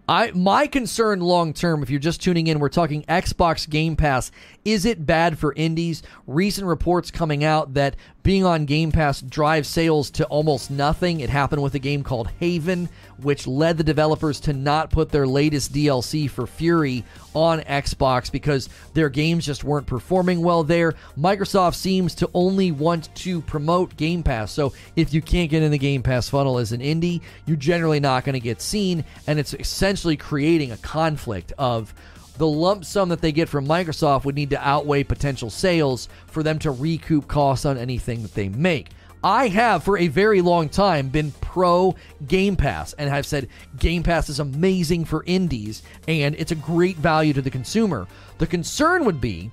[0.07, 4.31] I my concern long term, if you're just tuning in, we're talking Xbox Game Pass.
[4.65, 6.03] Is it bad for indies?
[6.27, 11.19] Recent reports coming out that being on Game Pass drives sales to almost nothing.
[11.19, 12.89] It happened with a game called Haven,
[13.21, 17.03] which led the developers to not put their latest DLC for Furi
[17.35, 20.93] on Xbox because their games just weren't performing well there.
[21.17, 24.51] Microsoft seems to only want to promote Game Pass.
[24.51, 27.99] So if you can't get in the Game Pass funnel as an indie, you're generally
[27.99, 29.03] not going to get seen.
[29.27, 31.93] And it's essentially creating a conflict of
[32.37, 36.43] the lump sum that they get from Microsoft would need to outweigh potential sales for
[36.43, 38.89] them to recoup costs on anything that they make.
[39.23, 41.95] I have for a very long time been pro
[42.27, 43.47] Game Pass and have said
[43.79, 48.05] Game Pass is amazing for indies and it's a great value to the consumer.
[48.39, 49.49] The concern would be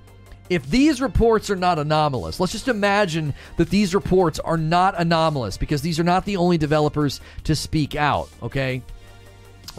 [0.49, 5.55] if these reports are not anomalous, let's just imagine that these reports are not anomalous
[5.55, 8.81] because these are not the only developers to speak out, okay?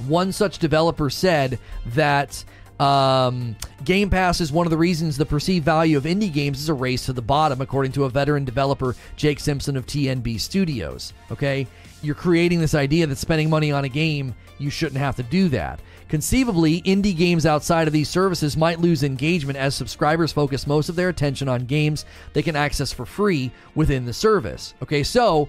[0.06, 1.58] One such developer said
[1.88, 2.42] that
[2.82, 3.54] um,
[3.84, 6.74] Game Pass is one of the reasons the perceived value of indie games is a
[6.74, 11.12] race to the bottom, according to a veteran developer, Jake Simpson of TNB Studios.
[11.30, 11.68] Okay?
[12.02, 15.48] You're creating this idea that spending money on a game, you shouldn't have to do
[15.50, 15.78] that.
[16.08, 20.96] Conceivably, indie games outside of these services might lose engagement as subscribers focus most of
[20.96, 24.74] their attention on games they can access for free within the service.
[24.82, 25.48] Okay, so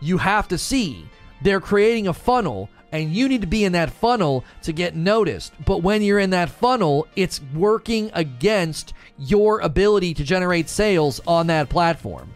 [0.00, 1.04] you have to see
[1.42, 5.52] they're creating a funnel and you need to be in that funnel to get noticed.
[5.64, 11.46] But when you're in that funnel, it's working against your ability to generate sales on
[11.48, 12.30] that platform.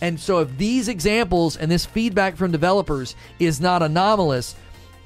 [0.00, 4.54] And so, if these examples and this feedback from developers is not anomalous,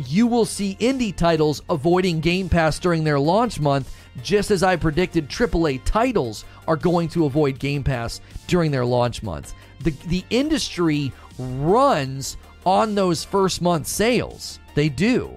[0.07, 4.77] you will see indie titles avoiding Game Pass during their launch month, just as I
[4.77, 9.55] predicted AAA titles are going to avoid Game Pass during their launch month.
[9.81, 14.59] The, the industry runs on those first month sales.
[14.79, 15.37] They do.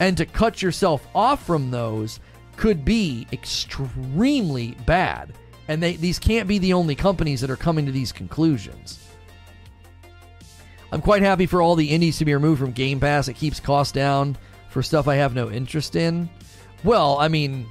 [0.00, 2.20] And to cut yourself off from those
[2.56, 5.34] could be extremely bad.
[5.68, 8.98] And they, these can't be the only companies that are coming to these conclusions.
[10.90, 13.28] I'm quite happy for all the indies to be removed from Game Pass.
[13.28, 14.38] It keeps costs down
[14.70, 16.30] for stuff I have no interest in.
[16.82, 17.66] Well, I mean,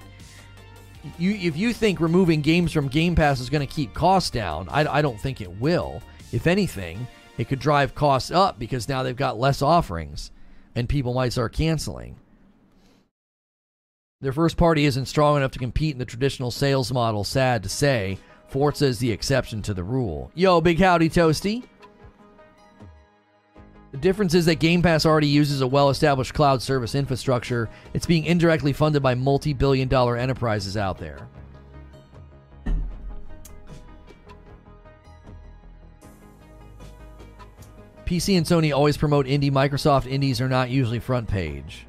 [1.17, 4.69] you if you think removing games from Game Pass is going to keep costs down,
[4.69, 5.99] I, I don't think it will.
[6.31, 7.07] If anything,
[7.39, 10.29] it could drive costs up because now they've got less offerings
[10.77, 12.15] and people might start canceling.
[14.21, 17.69] Their first party isn't strong enough to compete in the traditional sales model, sad to
[17.69, 18.19] say.
[18.47, 20.31] Forza is the exception to the rule.
[20.35, 21.63] Yo, big howdy, Toasty.
[23.91, 27.69] The difference is that Game Pass already uses a well established cloud service infrastructure.
[27.95, 31.27] It's being indirectly funded by multi billion dollar enterprises out there.
[38.07, 39.51] PC and Sony always promote indie.
[39.51, 41.85] Microsoft indies are not usually front page.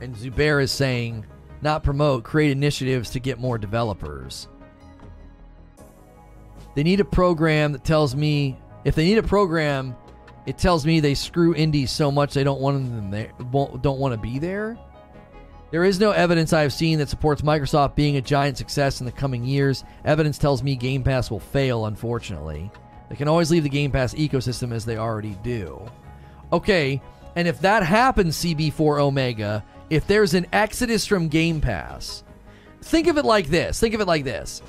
[0.00, 1.26] And Zubair is saying,
[1.62, 4.48] not promote, create initiatives to get more developers.
[6.74, 9.96] They need a program that tells me if they need a program,
[10.46, 14.14] it tells me they screw indies so much they don't want them there, don't want
[14.14, 14.78] to be there.
[15.70, 19.06] There is no evidence I have seen that supports Microsoft being a giant success in
[19.06, 19.84] the coming years.
[20.04, 22.70] Evidence tells me Game Pass will fail, unfortunately.
[23.08, 25.88] They can always leave the Game Pass ecosystem as they already do.
[26.52, 27.00] Okay,
[27.34, 32.24] and if that happens, CB4 Omega, if there's an exodus from Game Pass,
[32.82, 33.78] think of it like this.
[33.78, 34.62] Think of it like this.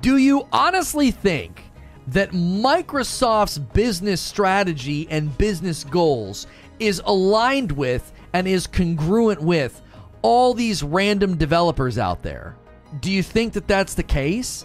[0.00, 1.62] Do you honestly think
[2.08, 6.46] that Microsoft's business strategy and business goals
[6.78, 9.82] is aligned with and is congruent with
[10.22, 12.56] all these random developers out there?
[13.00, 14.64] Do you think that that's the case?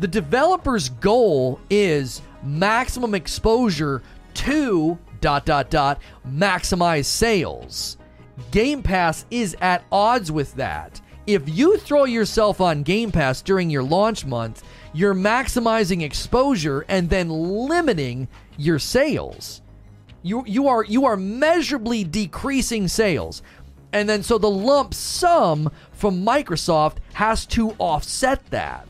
[0.00, 4.02] The developer's goal is maximum exposure
[4.32, 7.98] to dot dot dot maximize sales.
[8.50, 10.98] Game Pass is at odds with that.
[11.26, 14.64] If you throw yourself on Game Pass during your launch month,
[14.94, 19.60] you're maximizing exposure and then limiting your sales.
[20.22, 23.42] You you are you are measurably decreasing sales.
[23.92, 28.89] And then so the lump sum from Microsoft has to offset that.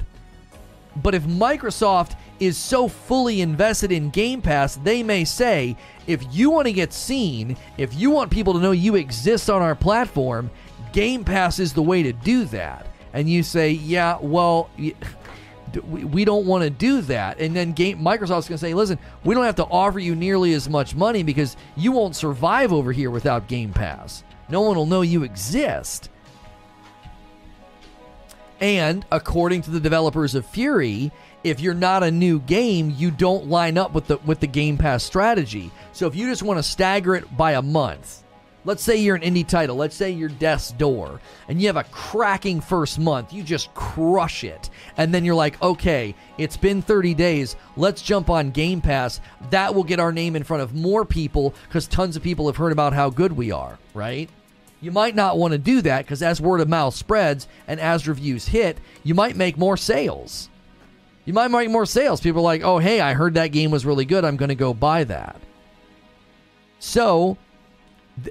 [1.02, 6.50] But if Microsoft is so fully invested in Game Pass, they may say, if you
[6.50, 10.50] want to get seen, if you want people to know you exist on our platform,
[10.92, 12.86] Game Pass is the way to do that.
[13.12, 14.70] And you say, yeah, well,
[15.88, 17.38] we, don't want to do that.
[17.38, 20.54] And then game Microsoft's going to say, listen, we don't have to offer you nearly
[20.54, 24.24] as much money because you won't survive over here without Game Pass.
[24.48, 26.10] No one will know you exist.
[28.60, 31.10] And according to the developers of Furi,
[31.42, 34.76] if you're not a new game, you don't line up with the with the Game
[34.76, 35.70] Pass strategy.
[35.92, 38.22] So if you just want to stagger it by a month,
[38.66, 41.84] let's say you're an indie title, let's say you're Death's Door, and you have a
[41.84, 44.68] cracking first month, you just crush it.
[44.98, 49.22] And then you're like, okay, it's been 30 days, let's jump on Game Pass.
[49.50, 52.56] That will get our name in front of more people because tons of people have
[52.56, 54.28] heard about how good we are, right?
[54.80, 58.08] You might not want to do that because as word of mouth spreads and as
[58.08, 60.48] reviews hit, you might make more sales.
[61.26, 62.20] You might make more sales.
[62.20, 64.24] People are like, oh, hey, I heard that game was really good.
[64.24, 65.40] I'm going to go buy that.
[66.78, 67.36] So,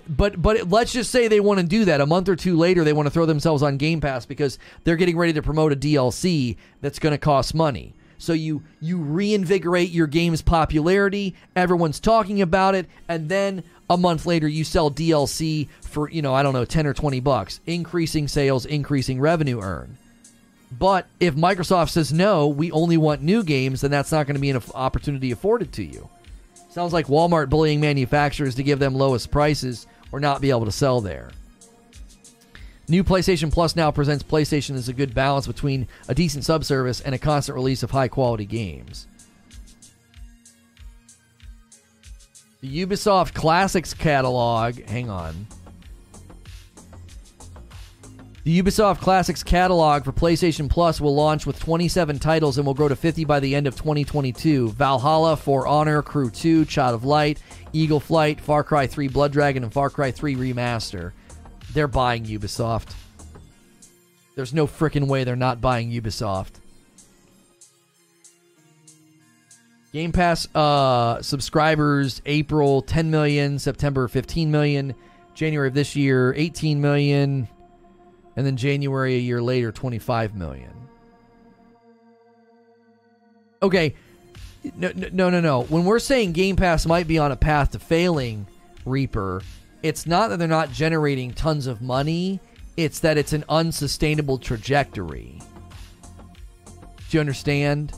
[0.07, 2.01] but but let's just say they want to do that.
[2.01, 4.95] A month or two later, they want to throw themselves on Game Pass because they're
[4.95, 7.93] getting ready to promote a DLC that's going to cost money.
[8.17, 11.35] So you you reinvigorate your game's popularity.
[11.55, 16.33] Everyone's talking about it, and then a month later you sell DLC for, you know,
[16.33, 19.97] I don't know, 10 or 20 bucks, increasing sales, increasing revenue earned.
[20.71, 24.41] But if Microsoft says no, we only want new games, then that's not going to
[24.41, 26.09] be an opportunity afforded to you.
[26.69, 30.71] Sounds like Walmart bullying manufacturers to give them lowest prices or not be able to
[30.71, 31.31] sell there.
[32.87, 37.13] New PlayStation Plus now presents PlayStation as a good balance between a decent subservice and
[37.13, 39.07] a constant release of high quality games.
[42.61, 45.47] The Ubisoft Classics catalog, hang on.
[48.43, 52.89] The Ubisoft Classics catalog for PlayStation Plus will launch with 27 titles and will grow
[52.89, 54.71] to 50 by the end of 2022.
[54.71, 57.39] Valhalla, For Honor, Crew 2, Child of Light,
[57.71, 61.13] Eagle Flight, Far Cry 3 Blood Dragon, and Far Cry 3 Remaster.
[61.71, 62.93] They're buying Ubisoft.
[64.35, 66.53] There's no freaking way they're not buying Ubisoft.
[69.91, 74.93] Game Pass uh, subscribers April 10 million, September 15 million,
[75.33, 77.47] January of this year 18 million,
[78.35, 80.71] and then January a year later 25 million.
[83.63, 83.95] Okay,
[84.75, 85.63] no, no, no, no.
[85.63, 88.45] When we're saying Game Pass might be on a path to failing,
[88.85, 89.41] Reaper,
[89.81, 92.39] it's not that they're not generating tons of money.
[92.77, 95.41] It's that it's an unsustainable trajectory.
[97.09, 97.93] Do you understand?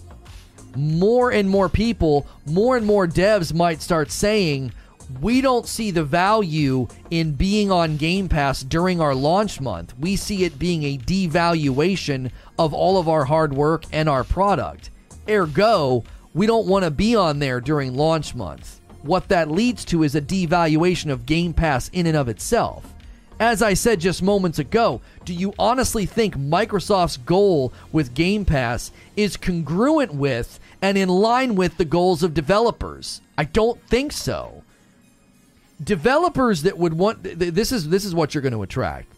[0.76, 4.72] More and more people, more and more devs might start saying,
[5.20, 9.94] we don't see the value in being on Game Pass during our launch month.
[10.00, 14.90] We see it being a devaluation of all of our hard work and our product.
[15.28, 16.04] Ergo,
[16.34, 18.80] we don't want to be on there during launch month.
[19.02, 22.91] What that leads to is a devaluation of Game Pass in and of itself.
[23.42, 28.92] As I said just moments ago, do you honestly think Microsoft's goal with Game Pass
[29.18, 33.20] is congruent with and in line with the goals of developers?
[33.40, 34.62] I don't think so.
[35.84, 39.12] Developers that would want this is this is what you're going to attract.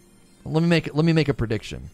[0.45, 1.89] Let me make let me make a prediction.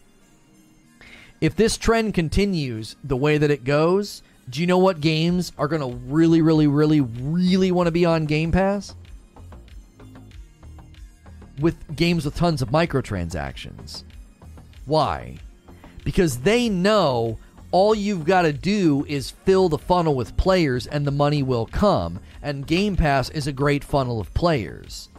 [1.40, 5.66] If this trend continues the way that it goes, do you know what games are
[5.66, 8.94] going to really really really really want to be on Game Pass?
[11.60, 14.04] With games with tons of microtransactions.
[14.86, 15.36] Why?
[16.04, 17.38] Because they know
[17.70, 21.66] all you've got to do is fill the funnel with players and the money will
[21.66, 22.18] come.
[22.42, 25.09] And Game Pass is a great funnel of players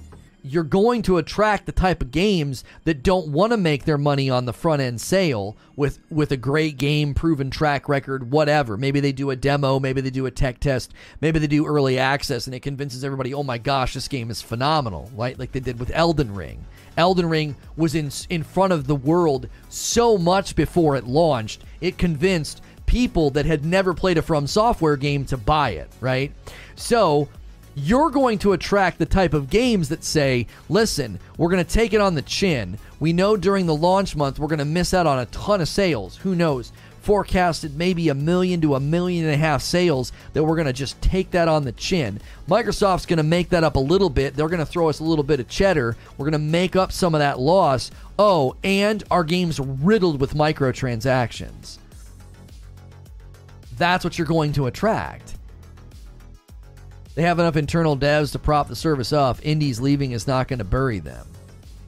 [0.44, 4.30] you're going to attract the type of games that don't want to make their money
[4.30, 8.78] on the front end sale with with a great game, proven track record, whatever.
[8.78, 12.00] Maybe they do a demo, maybe they do a tech test, maybe they do early
[12.00, 15.38] access and it convinces everybody, "Oh my gosh, this game is phenomenal." Right?
[15.38, 16.66] Like they did with Elden Ring.
[16.98, 21.64] Elden Ring was in in front of the world so much before it launched.
[21.80, 22.62] It convinced
[22.92, 26.32] people that had never played a From Software game to buy it, right?
[26.76, 27.30] So,
[27.76, 31.94] you're going to attract the type of games that say, listen, we're going to take
[31.94, 32.78] it on the chin.
[33.00, 35.68] We know during the launch month we're going to miss out on a ton of
[35.68, 36.18] sales.
[36.18, 36.72] Who knows?
[37.02, 40.74] Forecasted maybe a million to a million and a half sales that we're going to
[40.74, 42.22] just take that on the chin.
[42.48, 44.36] Microsoft's going to make that up a little bit.
[44.36, 45.96] They're going to throw us a little bit of cheddar.
[46.18, 47.90] We're going to make up some of that loss.
[48.20, 51.80] Oh, and our game's riddled with microtransactions.
[53.78, 55.38] That's what you're going to attract.
[57.22, 59.38] They have enough internal devs to prop the service up.
[59.44, 61.28] Indies leaving is not going to bury them.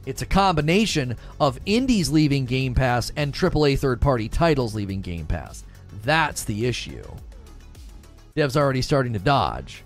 [0.05, 5.25] It's a combination of indies leaving Game Pass and AAA third party titles leaving Game
[5.25, 5.63] Pass.
[6.03, 7.03] That's the issue.
[8.37, 9.83] Devs already starting to dodge.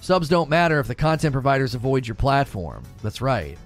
[0.00, 2.82] Subs don't matter if the content providers avoid your platform.
[3.02, 3.58] That's right.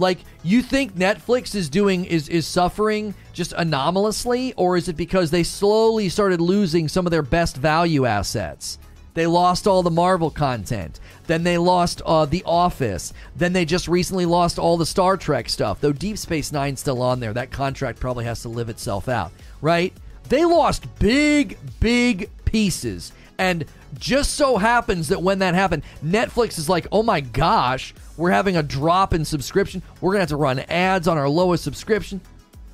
[0.00, 5.30] Like, you think Netflix is doing is is suffering just anomalously, or is it because
[5.30, 8.78] they slowly started losing some of their best value assets?
[9.12, 11.00] They lost all the Marvel content.
[11.26, 13.12] Then they lost uh, The Office.
[13.36, 15.80] Then they just recently lost all the Star Trek stuff.
[15.80, 19.32] Though Deep Space Nine's still on there, that contract probably has to live itself out,
[19.60, 19.92] right?
[20.28, 23.12] They lost big, big pieces.
[23.38, 23.66] And
[23.98, 28.56] just so happens that when that happened, Netflix is like, oh my gosh, we're having
[28.56, 29.82] a drop in subscription.
[30.00, 32.20] We're gonna have to run ads on our lowest subscription,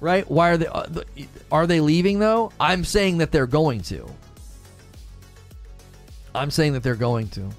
[0.01, 0.29] right?
[0.31, 0.67] Why are they?
[0.67, 0.87] Uh,
[1.51, 2.53] are they leaving though?
[2.61, 4.09] I'm saying that they're going to.
[6.35, 7.51] I'm saying that they're going to.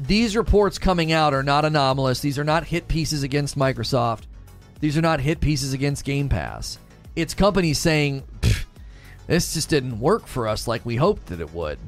[0.00, 2.20] These reports coming out are not anomalous.
[2.20, 4.22] These are not hit pieces against Microsoft.
[4.80, 6.78] These are not hit pieces against Game Pass.
[7.14, 8.24] It's companies saying,
[9.26, 11.78] this just didn't work for us like we hoped that it would.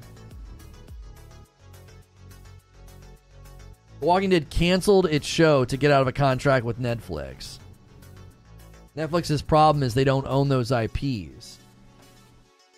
[4.01, 7.59] Walking Dead canceled its show to get out of a contract with Netflix.
[8.97, 11.59] Netflix's problem is they don't own those IPs.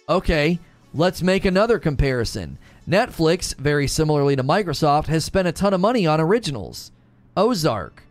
[0.08, 0.58] Okay,
[0.94, 2.58] let's make another comparison.
[2.88, 6.92] Netflix, very similarly to Microsoft, has spent a ton of money on originals
[7.36, 8.02] Ozark,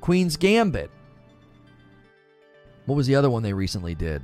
[0.00, 0.90] Queen's Gambit.
[2.86, 4.22] What was the other one they recently did?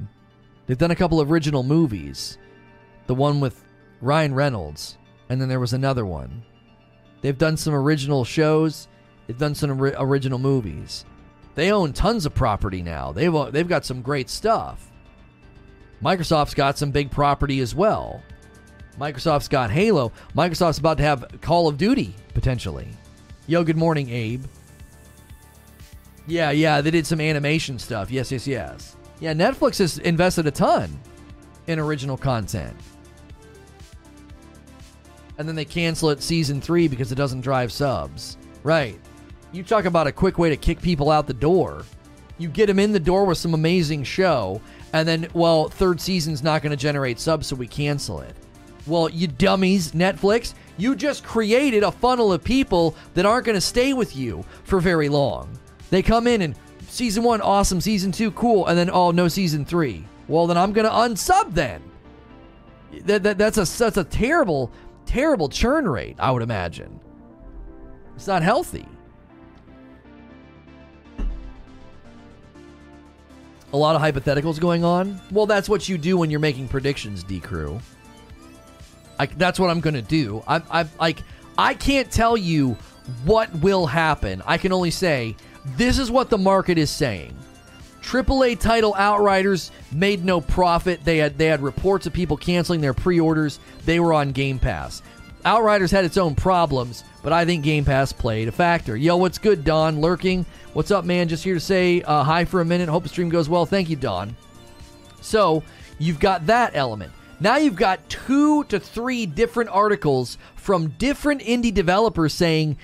[0.70, 2.38] They've done a couple original movies.
[3.08, 3.60] The one with
[4.00, 4.98] Ryan Reynolds,
[5.28, 6.44] and then there was another one.
[7.22, 8.86] They've done some original shows.
[9.26, 11.04] They've done some ori- original movies.
[11.56, 13.10] They own tons of property now.
[13.10, 14.92] They've uh, they've got some great stuff.
[16.04, 18.22] Microsoft's got some big property as well.
[18.96, 20.12] Microsoft's got Halo.
[20.36, 22.86] Microsoft's about to have Call of Duty potentially.
[23.48, 24.44] Yo, good morning, Abe.
[26.28, 28.08] Yeah, yeah, they did some animation stuff.
[28.08, 28.96] Yes, yes, yes.
[29.20, 30.98] Yeah, Netflix has invested a ton
[31.66, 32.76] in original content.
[35.38, 38.36] And then they cancel it season three because it doesn't drive subs.
[38.62, 38.98] Right.
[39.52, 41.84] You talk about a quick way to kick people out the door.
[42.38, 46.42] You get them in the door with some amazing show, and then, well, third season's
[46.42, 48.34] not going to generate subs, so we cancel it.
[48.86, 53.60] Well, you dummies, Netflix, you just created a funnel of people that aren't going to
[53.60, 55.50] stay with you for very long.
[55.90, 56.54] They come in and
[56.90, 57.80] season one, awesome.
[57.80, 58.66] Season two, cool.
[58.66, 60.04] And then, oh, no, season three.
[60.28, 61.82] Well, then I'm going to unsub then.
[63.04, 64.70] That, that, that's, a, that's a terrible,
[65.06, 67.00] terrible churn rate, I would imagine.
[68.16, 68.86] It's not healthy.
[73.72, 75.20] A lot of hypotheticals going on.
[75.30, 77.80] Well, that's what you do when you're making predictions, D Crew.
[79.18, 80.42] I, that's what I'm to do.
[80.48, 81.22] I, I like
[81.56, 82.76] I can't tell you
[83.24, 84.42] what will happen.
[84.44, 87.36] I can only say this is what the market is saying.
[88.02, 91.04] AAA title Outriders made no profit.
[91.04, 93.60] They had they had reports of people canceling their pre-orders.
[93.84, 95.02] They were on Game Pass.
[95.44, 98.96] Outriders had its own problems, but I think Game Pass played a factor.
[98.96, 100.00] Yo, what's good, Don?
[100.00, 100.44] Lurking.
[100.72, 101.28] What's up, man?
[101.28, 102.88] Just here to say uh, hi for a minute.
[102.88, 103.66] Hope the stream goes well.
[103.66, 104.36] Thank you, Don.
[105.20, 105.62] So
[105.98, 107.12] you've got that element.
[107.38, 112.76] Now you've got two to three different articles from different indie developers saying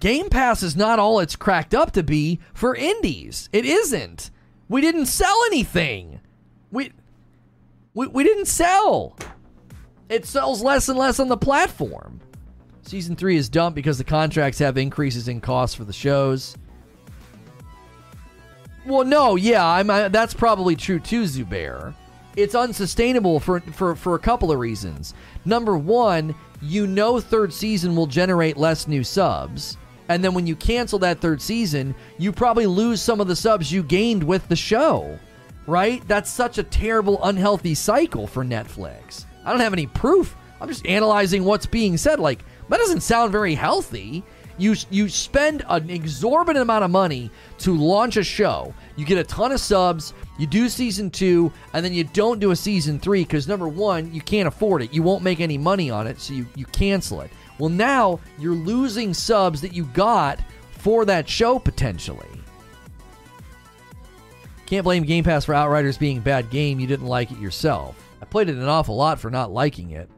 [0.00, 3.48] Game Pass is not all it's cracked up to be for indies.
[3.52, 4.30] It isn't.
[4.68, 6.20] We didn't sell anything.
[6.70, 6.92] We
[7.94, 9.16] we, we didn't sell.
[10.08, 12.20] It sells less and less on the platform.
[12.82, 16.56] Season 3 is dumped because the contracts have increases in costs for the shows.
[18.86, 21.94] Well, no, yeah, I'm, I, that's probably true too, Zubair.
[22.36, 25.12] It's unsustainable for, for, for a couple of reasons.
[25.44, 29.76] Number one, you know third season will generate less new subs.
[30.08, 33.70] And then when you cancel that third season, you probably lose some of the subs
[33.70, 35.18] you gained with the show.
[35.66, 36.06] Right?
[36.08, 39.26] That's such a terrible, unhealthy cycle for Netflix.
[39.44, 40.34] I don't have any proof.
[40.60, 42.18] I'm just analyzing what's being said.
[42.18, 44.24] Like, that doesn't sound very healthy.
[44.56, 48.74] You, you spend an exorbitant amount of money to launch a show.
[48.96, 50.14] You get a ton of subs.
[50.38, 54.14] You do season two, and then you don't do a season three because number one,
[54.14, 54.94] you can't afford it.
[54.94, 57.30] You won't make any money on it, so you, you cancel it.
[57.58, 60.38] Well, now you're losing subs that you got
[60.70, 62.28] for that show potentially.
[64.66, 66.78] Can't blame Game Pass for Outriders being a bad game.
[66.78, 67.96] You didn't like it yourself.
[68.22, 70.08] I played it an awful lot for not liking it,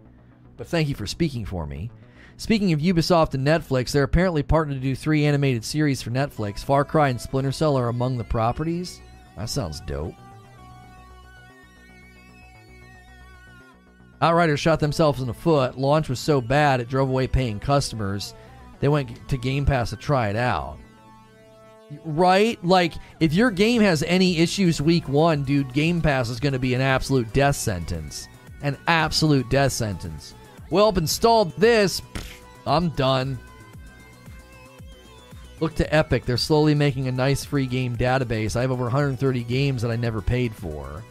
[0.57, 1.91] but thank you for speaking for me.
[2.37, 6.65] Speaking of Ubisoft and Netflix, they're apparently partnered to do three animated series for Netflix.
[6.65, 9.01] Far Cry and Splinter Cell are among the properties.
[9.41, 10.15] That sounds dope.
[14.21, 15.79] Outriders shot themselves in the foot.
[15.79, 18.35] Launch was so bad it drove away paying customers.
[18.81, 20.77] They went to Game Pass to try it out.
[22.05, 22.63] Right?
[22.63, 26.59] Like, if your game has any issues week one, dude, Game Pass is going to
[26.59, 28.29] be an absolute death sentence.
[28.63, 30.35] An absolute death sentence.
[30.69, 32.03] Well, I've installed this.
[32.67, 33.39] I'm done.
[35.61, 36.25] Look to Epic.
[36.25, 38.57] They're slowly making a nice free game database.
[38.57, 41.05] I have over 130 games that I never paid for.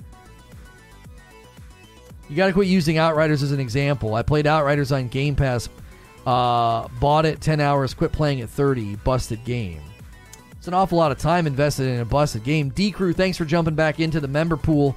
[2.28, 4.16] You got to quit using Outriders as an example.
[4.16, 5.70] I played Outriders on Game Pass,
[6.28, 9.82] uh, bought it 10 hours, quit playing at 30, busted game.
[10.52, 12.70] It's an awful lot of time invested in a busted game.
[12.70, 14.96] D Crew, thanks for jumping back into the member pool.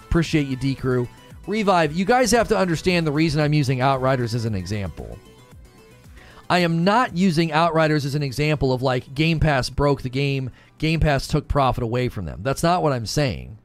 [0.00, 1.08] Appreciate you, D Crew.
[1.46, 5.16] Revive, you guys have to understand the reason I'm using Outriders as an example.
[6.48, 10.50] I am not using Outriders as an example of like Game Pass broke the game,
[10.78, 12.40] Game Pass took profit away from them.
[12.42, 13.58] That's not what I'm saying.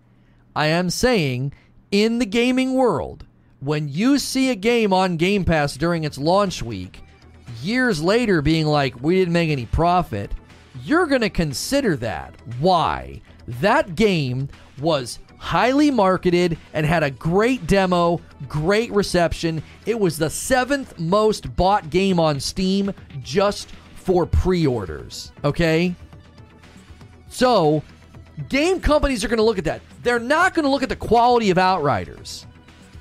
[0.56, 1.54] I am saying
[1.92, 3.26] in the gaming world,
[3.60, 7.02] when you see a game on Game Pass during its launch week,
[7.62, 10.32] years later being like, we didn't make any profit,
[10.84, 12.34] you're going to consider that.
[12.60, 13.22] Why?
[13.48, 14.50] That game
[14.80, 19.62] was highly marketed and had a great demo, great reception.
[19.88, 25.32] It was the seventh most bought game on Steam just for pre orders.
[25.44, 25.96] Okay?
[27.28, 27.82] So,
[28.50, 29.82] game companies are going to look at that.
[30.04, 32.46] They're not going to look at the quality of Outriders.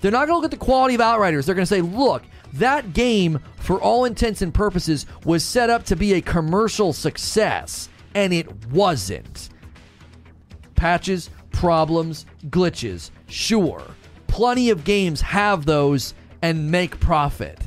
[0.01, 1.45] They're not going to look at the quality of Outriders.
[1.45, 2.23] They're going to say, look,
[2.55, 7.91] that game, for all intents and purposes, was set up to be a commercial success,
[8.15, 9.51] and it wasn't.
[10.75, 13.11] Patches, problems, glitches.
[13.29, 13.83] Sure,
[14.27, 17.59] plenty of games have those and make profit.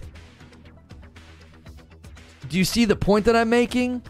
[2.50, 4.02] Do you see the point that I'm making?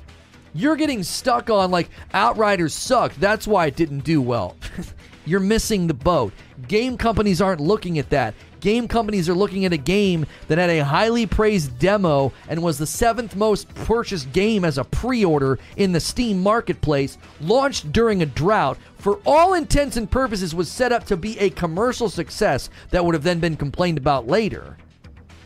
[0.54, 3.20] You're getting stuck on like Outriders sucked.
[3.20, 4.56] That's why it didn't do well.
[5.26, 6.34] You're missing the boat.
[6.68, 8.34] Game companies aren't looking at that.
[8.64, 12.78] Game companies are looking at a game that had a highly praised demo and was
[12.78, 18.22] the seventh most purchased game as a pre order in the Steam marketplace, launched during
[18.22, 22.70] a drought, for all intents and purposes was set up to be a commercial success
[22.92, 24.78] that would have then been complained about later.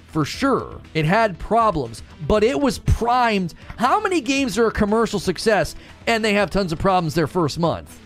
[0.10, 3.56] For sure, it had problems, but it was primed.
[3.78, 5.74] How many games are a commercial success
[6.06, 8.00] and they have tons of problems their first month?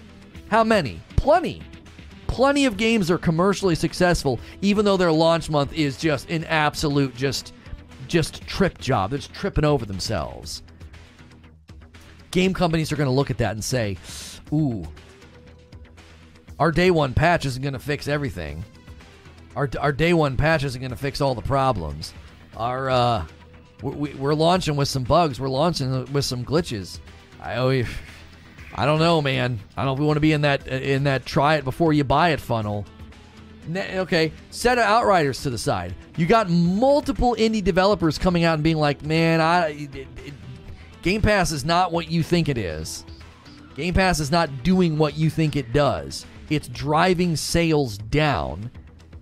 [0.50, 1.02] How many?
[1.18, 1.64] Plenty.
[2.32, 7.14] Plenty of games are commercially successful, even though their launch month is just an absolute
[7.14, 7.54] just
[8.08, 9.10] just trip job.
[9.10, 10.64] They're just tripping over themselves.
[12.32, 13.98] Game companies are going to look at that and say,
[14.54, 14.88] "Ooh,
[16.58, 18.64] our day one patch isn't going to fix everything.
[19.58, 22.14] Our, our day one patch isn't going to fix all the problems.
[22.56, 23.26] Our uh,
[23.84, 25.38] we, we're launching with some bugs.
[25.38, 27.00] We're launching with some glitches.
[27.42, 27.84] I oh,
[28.74, 29.60] I don't know, man.
[29.76, 32.04] I don't if we want to be in that in that try it before you
[32.04, 32.86] buy it funnel.
[33.76, 35.94] Okay, set Outriders to the side.
[36.18, 40.34] You got multiple indie developers coming out and being like, "Man, I it, it,
[41.02, 43.06] Game Pass is not what you think it is.
[43.76, 46.26] Game Pass is not doing what you think it does.
[46.50, 48.72] It's driving sales down."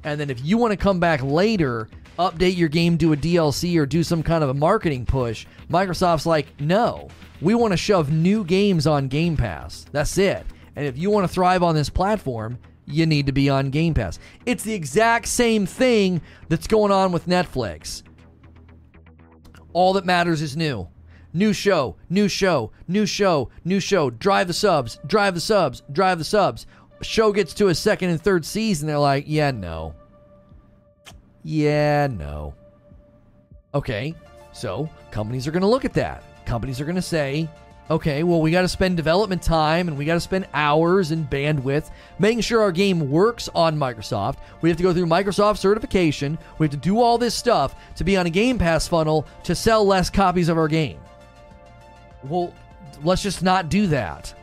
[0.04, 1.90] And then if you want to come back later,
[2.20, 6.26] update your game, do a DLC, or do some kind of a marketing push, Microsoft's
[6.26, 7.08] like, no,
[7.42, 9.86] we want to shove new games on Game Pass.
[9.92, 10.46] That's it.
[10.76, 13.94] And if you want to thrive on this platform, you need to be on Game
[13.94, 14.20] Pass.
[14.46, 18.04] It's the exact same thing that's going on with Netflix.
[19.74, 20.88] All that matters is new.
[21.32, 24.10] New show, new show, new show, new show.
[24.10, 26.66] Drive the subs, drive the subs, drive the subs
[27.02, 29.96] show gets to a second and third season, they're like, yeah, no.
[31.44, 32.54] Yeah, no.
[33.74, 34.16] Okay,
[34.52, 36.24] so companies are going to look at that.
[36.46, 37.48] Companies are going to say,
[37.90, 41.30] okay, well, we got to spend development time and we got to spend hours and
[41.30, 44.38] bandwidth making sure our game works on Microsoft.
[44.62, 46.38] We have to go through Microsoft certification.
[46.58, 49.56] We have to do all this stuff to be on a Game Pass funnel to
[49.56, 51.00] sell less copies of our game.
[52.24, 52.54] Well,
[53.04, 54.34] let's just not do that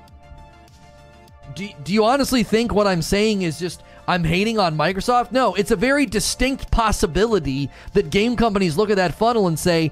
[1.56, 5.32] do, do you honestly think what I'm saying is just I'm hating on Microsoft?
[5.32, 9.90] No, it's a very distinct possibility that game companies look at that funnel and say,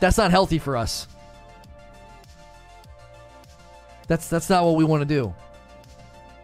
[0.00, 1.06] that's not healthy for us.
[4.08, 5.32] That's that's not what we want to do.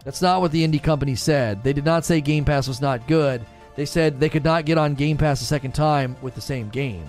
[0.05, 1.61] That's not what the indie company said.
[1.61, 3.45] They did not say Game Pass was not good.
[3.75, 6.69] They said they could not get on Game Pass a second time with the same
[6.69, 7.05] game.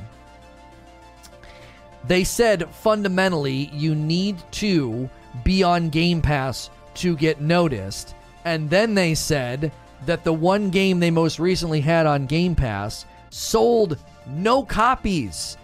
[2.07, 5.09] They said fundamentally you need to
[5.45, 8.15] be on Game Pass to get noticed.
[8.45, 9.70] And then they said
[10.07, 15.57] that the one game they most recently had on Game Pass sold no copies.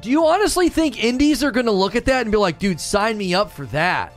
[0.00, 2.80] Do you honestly think indies are going to look at that and be like, dude,
[2.80, 4.12] sign me up for that?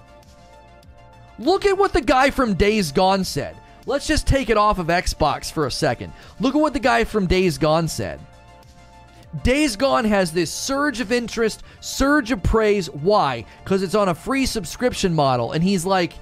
[1.40, 3.56] Look at what the guy from Days Gone said.
[3.88, 6.14] Let's just take it off of Xbox for a second.
[6.40, 8.20] Look at what the guy from Days Gone said.
[9.44, 12.92] Days Gone has this surge of interest, surge of praise.
[12.92, 13.46] Why?
[13.64, 15.54] Because it's on a free subscription model.
[15.54, 16.14] And he's like,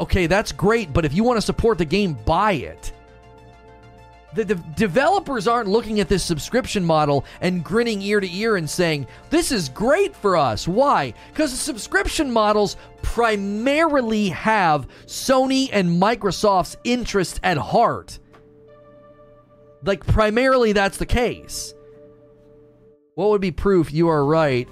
[0.00, 2.92] okay, that's great, but if you want to support the game, buy it.
[4.34, 8.68] The, the developers aren't looking at this subscription model and grinning ear to ear and
[8.68, 10.68] saying, This is great for us.
[10.68, 11.14] Why?
[11.32, 18.18] Because the subscription models primarily have Sony and Microsoft's interest at heart.
[19.82, 21.72] Like, primarily, that's the case.
[23.14, 24.68] What would be proof you are right?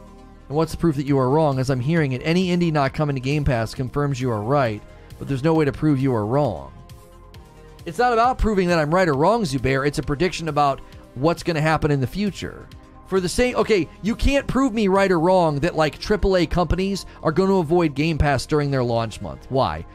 [0.48, 1.58] And what's the proof that you are wrong?
[1.58, 4.82] As I'm hearing it, any indie not coming to Game Pass confirms you are right,
[5.24, 6.70] but there's no way to prove you are wrong.
[7.86, 9.86] It's not about proving that I'm right or wrong, Zubair.
[9.86, 10.82] It's a prediction about
[11.14, 12.68] what's going to happen in the future.
[13.06, 17.06] For the same, okay, you can't prove me right or wrong that like AAA companies
[17.22, 19.46] are going to avoid Game Pass during their launch month.
[19.48, 19.86] Why?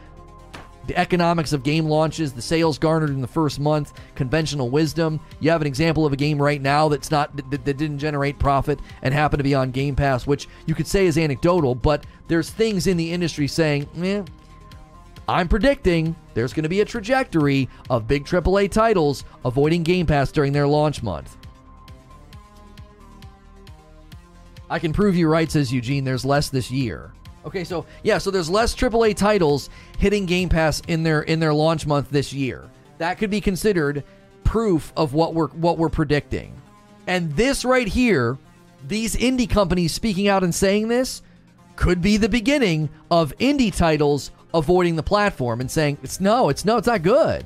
[0.88, 5.20] The economics of game launches, the sales garnered in the first month, conventional wisdom.
[5.38, 8.40] You have an example of a game right now that's not that, that didn't generate
[8.40, 12.04] profit and happened to be on Game Pass, which you could say is anecdotal, but
[12.26, 14.24] there's things in the industry saying, eh,
[15.30, 20.32] I'm predicting there's going to be a trajectory of big AAA titles avoiding Game Pass
[20.32, 21.36] during their launch month.
[24.68, 26.02] I can prove you right, says Eugene.
[26.02, 27.12] There's less this year.
[27.46, 31.54] Okay, so yeah, so there's less AAA titles hitting Game Pass in their in their
[31.54, 32.68] launch month this year.
[32.98, 34.02] That could be considered
[34.42, 36.60] proof of what we're what we're predicting.
[37.06, 38.36] And this right here,
[38.88, 41.22] these indie companies speaking out and saying this
[41.76, 46.64] could be the beginning of indie titles avoiding the platform and saying it's no, it's
[46.64, 47.44] no, it's not good.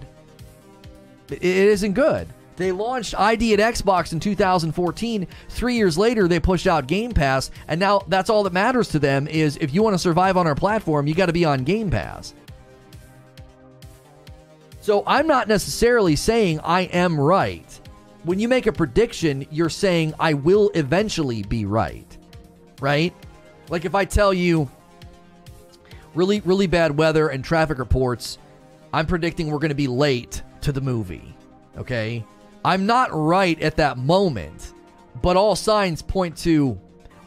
[1.29, 2.29] It, it isn't good.
[2.57, 5.27] They launched ID at Xbox in 2014.
[5.49, 8.99] Three years later, they pushed out Game Pass, and now that's all that matters to
[8.99, 11.65] them is if you want to survive on our platform, you got to be on
[11.65, 12.35] Game Pass.
[14.81, 17.81] So I'm not necessarily saying I am right.
[18.23, 22.07] When you make a prediction, you're saying I will eventually be right.
[22.81, 23.15] Right?
[23.71, 24.71] Like if I tell you
[26.15, 28.39] really, really bad weather and traffic reports,
[28.93, 31.35] I'm predicting we're going to be late to the movie.
[31.77, 32.25] Okay?
[32.65, 34.73] I'm not right at that moment,
[35.21, 36.79] but all signs point to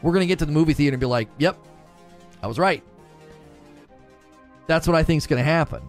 [0.02, 1.58] we're going to get to the movie theater and be like, yep,
[2.42, 2.82] I was right.
[4.66, 5.82] That's what I think is going to happen.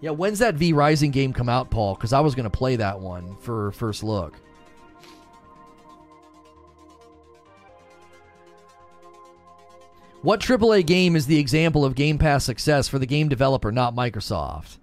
[0.00, 1.94] Yeah, when's that V Rising game come out, Paul?
[1.94, 4.34] Because I was going to play that one for first look.
[10.26, 13.94] What AAA game is the example of Game Pass success for the game developer, not
[13.94, 14.78] Microsoft?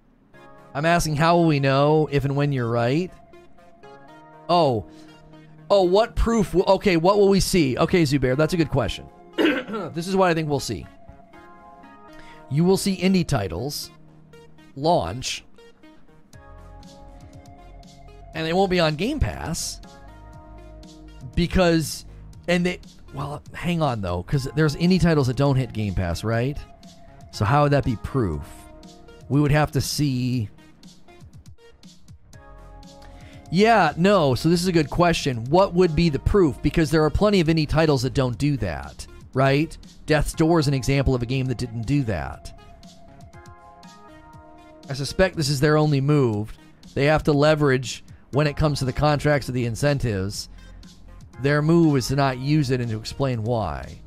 [0.72, 3.12] I'm asking how will we know if and when you're right?
[4.48, 4.86] Oh.
[5.68, 6.54] Oh, what proof?
[6.54, 7.76] Will, okay, what will we see?
[7.76, 9.06] Okay, Zubair, that's a good question.
[9.36, 10.86] this is what I think we'll see.
[12.50, 13.90] You will see indie titles
[14.76, 15.44] launch,
[18.32, 19.78] and they won't be on Game Pass
[21.34, 22.06] because,
[22.48, 22.80] and they,
[23.14, 26.58] well, hang on though, because there's indie titles that don't hit Game Pass, right?
[27.30, 28.46] So how would that be proof?
[29.28, 30.50] We would have to see
[33.50, 34.34] yeah, no.
[34.34, 35.44] So this is a good question.
[35.44, 36.60] What would be the proof?
[36.60, 39.78] Because there are plenty of indie titles that don't do that, right?
[40.06, 42.50] Death's Door is an example of a game that didn't do that.
[44.88, 46.52] I suspect this is their only move.
[46.94, 50.48] They have to leverage when it comes to the contracts or the incentives.
[51.42, 54.00] Their move is to not use it and to explain why.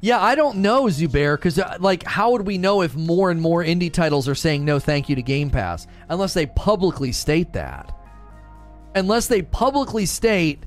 [0.00, 3.40] Yeah, I don't know, Zubair, because uh, like, how would we know if more and
[3.40, 7.54] more indie titles are saying no, thank you to Game Pass, unless they publicly state
[7.54, 7.92] that?
[8.94, 10.64] Unless they publicly state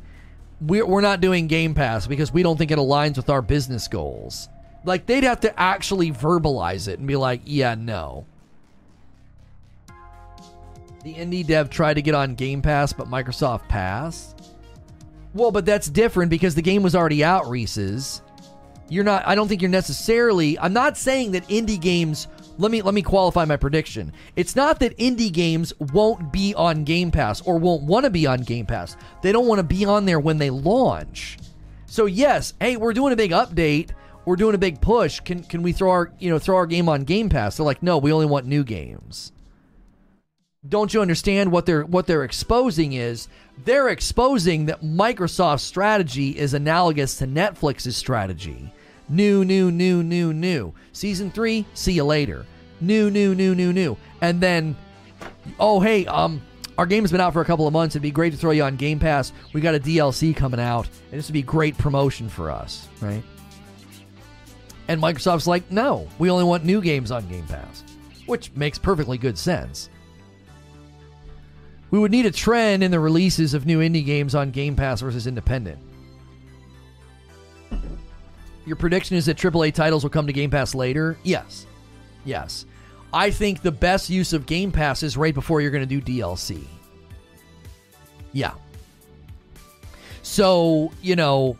[0.61, 3.87] we're, we're not doing Game Pass because we don't think it aligns with our business
[3.87, 4.49] goals.
[4.83, 8.25] Like, they'd have to actually verbalize it and be like, yeah, no.
[11.03, 14.57] The indie dev tried to get on Game Pass, but Microsoft passed.
[15.33, 18.21] Well, but that's different because the game was already out, Reese's
[18.89, 22.27] you're not I don't think you're necessarily I'm not saying that indie games
[22.57, 24.11] let me let me qualify my prediction.
[24.35, 28.27] It's not that indie games won't be on Game Pass or won't want to be
[28.27, 28.97] on Game Pass.
[29.21, 31.37] They don't want to be on there when they launch.
[31.85, 33.91] So yes, hey, we're doing a big update.
[34.25, 35.21] We're doing a big push.
[35.21, 37.57] Can can we throw our you know throw our game on Game Pass?
[37.57, 39.31] They're like, no, we only want new games.
[40.67, 43.29] Don't you understand what they're what they're exposing is
[43.63, 48.69] they're exposing that Microsoft's strategy is analogous to Netflix's strategy.
[49.07, 50.73] New, new, new, new, new.
[50.91, 52.45] Season three, see you later.
[52.81, 53.95] New, new, new, new, new.
[54.19, 54.75] And then,
[55.61, 56.41] oh, hey, um,
[56.77, 57.95] our game's been out for a couple of months.
[57.95, 59.31] It'd be great to throw you on Game Pass.
[59.53, 63.23] We got a DLC coming out, and this would be great promotion for us, right?
[64.89, 67.83] And Microsoft's like, no, we only want new games on Game Pass,
[68.27, 69.89] which makes perfectly good sense.
[71.91, 75.01] We would need a trend in the releases of new indie games on Game Pass
[75.01, 75.79] versus independent.
[78.65, 81.17] Your prediction is that AAA titles will come to Game Pass later?
[81.23, 81.65] Yes.
[82.25, 82.65] Yes.
[83.11, 86.21] I think the best use of Game Pass is right before you're going to do
[86.21, 86.63] DLC.
[88.31, 88.53] Yeah.
[90.21, 91.57] So, you know,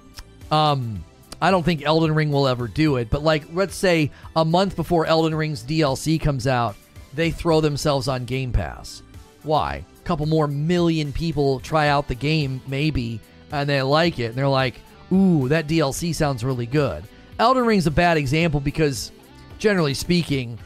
[0.52, 1.04] um,
[1.42, 4.76] I don't think Elden Ring will ever do it, but like, let's say a month
[4.76, 6.76] before Elden Ring's DLC comes out,
[7.16, 9.02] they throw themselves on Game Pass.
[9.42, 9.84] Why?
[10.10, 13.22] Couple more million people try out the game, maybe,
[13.52, 14.82] and they like it, and they're like,
[15.12, 17.04] ooh, that DLC sounds really good.
[17.38, 19.12] Elden Ring's a bad example because,
[19.60, 20.58] generally speaking,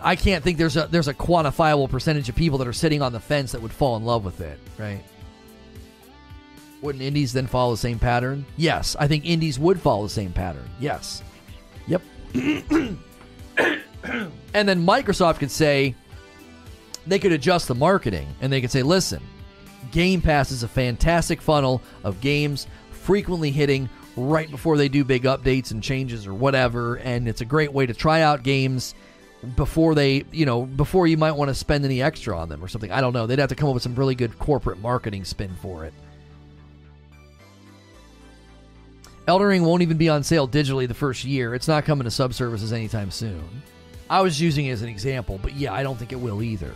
[0.00, 3.12] I can't think there's a there's a quantifiable percentage of people that are sitting on
[3.12, 5.04] the fence that would fall in love with it, right?
[6.80, 8.46] Wouldn't indies then follow the same pattern?
[8.56, 10.70] Yes, I think indies would follow the same pattern.
[10.80, 11.22] Yes.
[11.86, 12.00] Yep.
[12.32, 12.98] and
[14.54, 15.94] then Microsoft could say
[17.06, 19.22] they could adjust the marketing and they could say, "Listen,
[19.92, 25.24] Game Pass is a fantastic funnel of games frequently hitting right before they do big
[25.24, 28.94] updates and changes or whatever, and it's a great way to try out games."
[29.54, 32.68] before they, you know, before you might want to spend any extra on them or
[32.68, 32.90] something.
[32.90, 33.26] I don't know.
[33.26, 35.92] They'd have to come up with some really good corporate marketing spin for it.
[39.28, 41.54] Elden Ring won't even be on sale digitally the first year.
[41.54, 43.62] It's not coming to subservices anytime soon.
[44.08, 46.74] I was using it as an example, but yeah, I don't think it will either.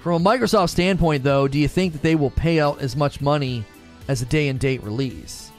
[0.00, 3.20] From a Microsoft standpoint, though, do you think that they will pay out as much
[3.20, 3.64] money
[4.08, 5.50] as a day and date release?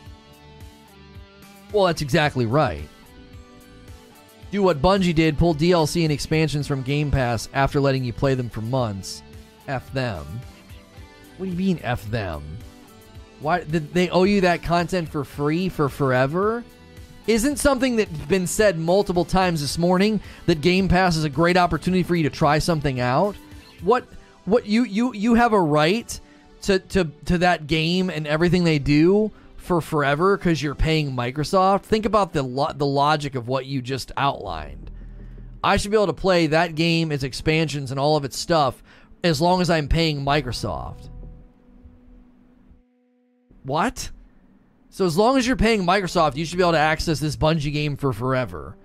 [1.72, 2.88] Well, that's exactly right.
[4.52, 8.34] Do what Bungie did, pull DLC and expansions from Game Pass after letting you play
[8.34, 9.24] them for months.
[9.68, 10.26] F them.
[11.38, 12.44] What do you mean, F them?
[13.40, 16.66] Why did they owe you that content for free for forever?
[17.28, 21.56] Isn't something that's been said multiple times this morning that Game Pass is a great
[21.56, 23.36] opportunity for you to try something out?
[23.82, 24.06] What
[24.46, 26.20] what you you you have a right
[26.64, 31.84] to to to that game and everything they do for forever because you're paying Microsoft.
[31.84, 34.90] Think about the lo- the logic of what you just outlined.
[35.64, 38.82] I should be able to play that game, its expansions, and all of its stuff
[39.24, 41.10] as long as I'm paying Microsoft.
[43.64, 44.10] What?
[44.92, 47.72] So as long as you're paying Microsoft, you should be able to access this Bungie
[47.72, 48.78] game for forever.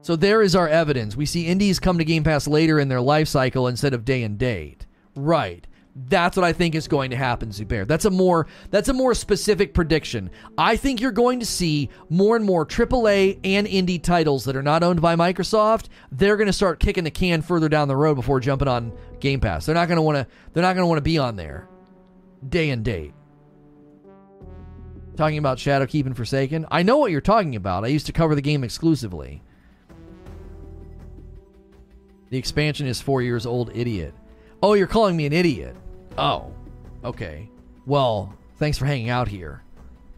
[0.00, 1.16] So there is our evidence.
[1.16, 4.22] We see indies come to Game Pass later in their life cycle instead of day
[4.22, 4.86] and date.
[5.16, 5.66] Right.
[6.06, 7.84] That's what I think is going to happen, Zubair.
[7.84, 10.30] That's a more that's a more specific prediction.
[10.56, 14.62] I think you're going to see more and more AAA and indie titles that are
[14.62, 15.88] not owned by Microsoft.
[16.12, 19.40] They're going to start kicking the can further down the road before jumping on Game
[19.40, 19.66] Pass.
[19.66, 21.68] They're not going to want to they're not going to want to be on there
[22.48, 23.12] day and date.
[25.20, 26.64] Talking about Shadowkeep and Forsaken?
[26.70, 27.84] I know what you're talking about.
[27.84, 29.42] I used to cover the game exclusively.
[32.30, 34.14] The expansion is 4 years old, idiot.
[34.62, 35.76] Oh, you're calling me an idiot.
[36.16, 36.54] Oh,
[37.04, 37.50] okay.
[37.84, 39.62] Well, thanks for hanging out here.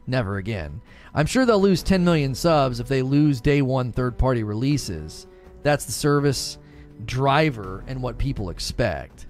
[0.06, 0.80] Never again.
[1.12, 5.26] I'm sure they'll lose 10 million subs if they lose day one third party releases.
[5.64, 6.58] That's the service
[7.06, 9.26] driver and what people expect.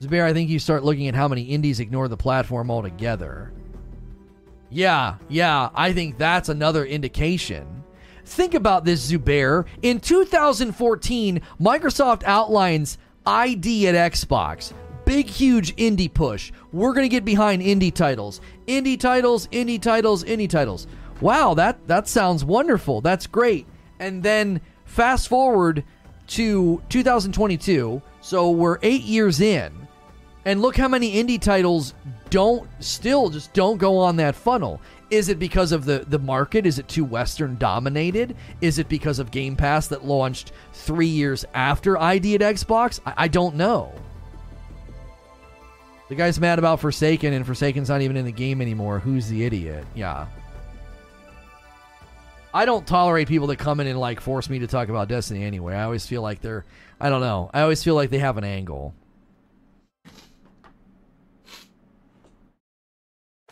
[0.00, 3.52] Zubair, I think you start looking at how many indies ignore the platform altogether.
[4.74, 7.84] Yeah, yeah, I think that's another indication.
[8.24, 9.66] Think about this, Zubair.
[9.82, 14.72] In 2014, Microsoft outlines ID at Xbox.
[15.04, 16.50] Big, huge indie push.
[16.72, 18.40] We're going to get behind indie titles.
[18.66, 20.88] Indie titles, indie titles, indie titles.
[21.20, 23.00] Wow, that, that sounds wonderful.
[23.00, 23.68] That's great.
[24.00, 25.84] And then fast forward
[26.28, 28.02] to 2022.
[28.22, 29.72] So we're eight years in.
[30.44, 31.94] And look how many indie titles
[32.30, 34.80] don't still just don't go on that funnel.
[35.10, 36.66] Is it because of the, the market?
[36.66, 38.34] Is it too Western dominated?
[38.60, 43.00] Is it because of Game Pass that launched three years after ID at Xbox?
[43.06, 43.92] I, I don't know.
[46.08, 48.98] The guy's mad about Forsaken, and Forsaken's not even in the game anymore.
[48.98, 49.86] Who's the idiot?
[49.94, 50.26] Yeah.
[52.52, 55.42] I don't tolerate people that come in and like force me to talk about Destiny
[55.42, 55.74] anyway.
[55.74, 56.64] I always feel like they're
[57.00, 57.50] I don't know.
[57.52, 58.94] I always feel like they have an angle.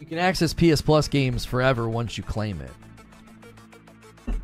[0.03, 4.35] You can access PS Plus games forever once you claim it.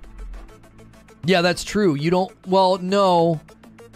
[1.24, 1.96] Yeah, that's true.
[1.96, 2.32] You don't.
[2.46, 3.40] Well, no.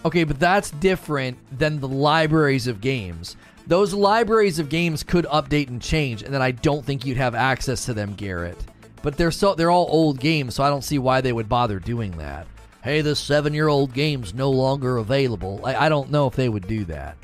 [0.05, 3.36] Okay, but that's different than the libraries of games.
[3.68, 7.36] Those libraries of games could update and change, and then I don't think you'd have
[7.36, 8.59] access to them, Garrett.
[9.01, 11.78] But they're so they're all old games, so I don't see why they would bother
[11.78, 12.48] doing that.
[12.82, 15.60] Hey, this seven-year-old game's no longer available.
[15.62, 17.16] I, I don't know if they would do that.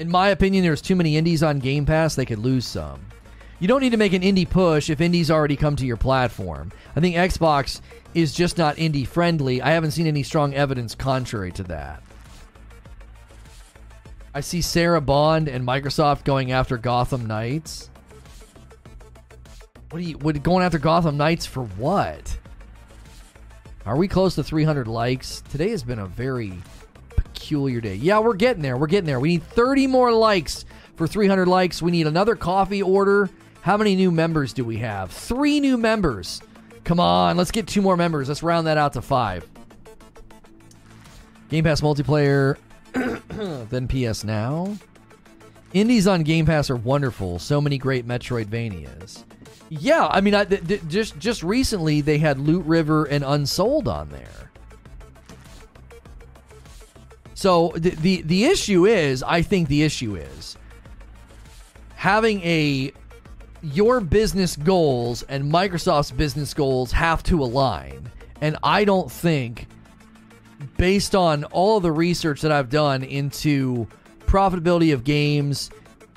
[0.00, 3.00] In my opinion, there's too many indies on Game Pass; they could lose some.
[3.60, 6.72] You don't need to make an indie push if indies already come to your platform.
[6.96, 7.82] I think Xbox
[8.14, 9.60] is just not indie friendly.
[9.60, 12.02] I haven't seen any strong evidence contrary to that.
[14.32, 17.90] I see Sarah Bond and Microsoft going after Gotham Knights.
[19.90, 22.38] What are you what going after Gotham Knights for what?
[23.84, 25.42] Are we close to 300 likes?
[25.50, 26.54] Today has been a very
[27.08, 27.96] peculiar day.
[27.96, 28.76] Yeah, we're getting there.
[28.76, 29.20] We're getting there.
[29.20, 30.64] We need 30 more likes
[30.94, 31.82] for 300 likes.
[31.82, 33.28] We need another coffee order.
[33.62, 35.10] How many new members do we have?
[35.10, 36.40] Three new members.
[36.84, 38.28] Come on, let's get two more members.
[38.28, 39.46] Let's round that out to five.
[41.50, 42.56] Game Pass multiplayer,
[43.68, 44.76] then PS Now.
[45.72, 47.38] Indies on Game Pass are wonderful.
[47.38, 49.24] So many great Metroidvanias.
[49.68, 53.86] Yeah, I mean, I, th- th- just just recently they had Loot River and Unsouled
[53.86, 54.50] on there.
[57.34, 60.56] So the, the the issue is, I think the issue is
[61.94, 62.92] having a
[63.62, 68.10] your business goals and Microsoft's business goals have to align.
[68.40, 69.66] And I don't think
[70.76, 73.86] based on all the research that I've done into
[74.20, 75.70] profitability of games,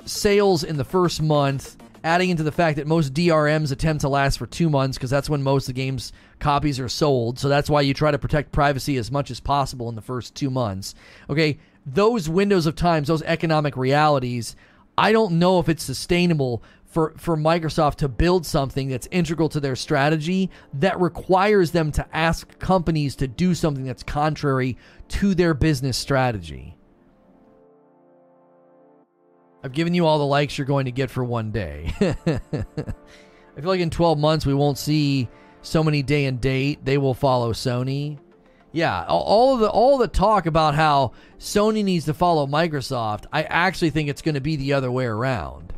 [0.04, 4.38] sales in the first month, adding into the fact that most DRMs attempt to last
[4.38, 7.38] for two months because that's when most of the game's copies are sold.
[7.38, 10.34] So that's why you try to protect privacy as much as possible in the first
[10.34, 10.94] two months.
[11.30, 14.54] Okay, those windows of times, those economic realities,
[14.96, 16.62] I don't know if it's sustainable
[16.94, 22.06] for, for Microsoft to build something that's integral to their strategy that requires them to
[22.12, 26.76] ask companies to do something that's contrary to their business strategy.
[29.64, 31.92] I've given you all the likes you're going to get for one day.
[32.00, 35.28] I feel like in 12 months we won't see
[35.62, 36.84] so many day and date.
[36.84, 38.20] They will follow Sony.
[38.70, 43.90] Yeah, all the all the talk about how Sony needs to follow Microsoft, I actually
[43.90, 45.73] think it's going to be the other way around.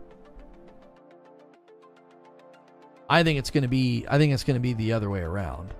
[3.08, 5.20] I think it's going to be I think it's going to be the other way
[5.20, 5.72] around.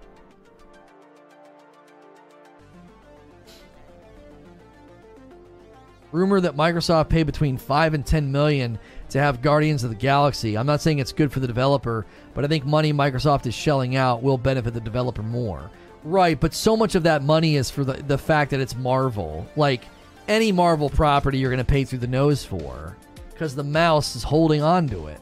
[6.12, 8.78] Rumor that Microsoft paid between 5 and 10 million
[9.10, 10.56] to have Guardians of the Galaxy.
[10.56, 13.96] I'm not saying it's good for the developer, but I think money Microsoft is shelling
[13.96, 15.70] out will benefit the developer more.
[16.04, 19.46] Right, but so much of that money is for the, the fact that it's Marvel.
[19.56, 19.82] Like
[20.28, 22.96] any Marvel property you're going to pay through the nose for
[23.32, 25.20] because the mouse is holding on to it.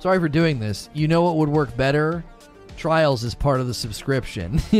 [0.00, 0.88] Sorry for doing this.
[0.94, 2.24] You know what would work better?
[2.78, 4.58] Trials is part of the subscription.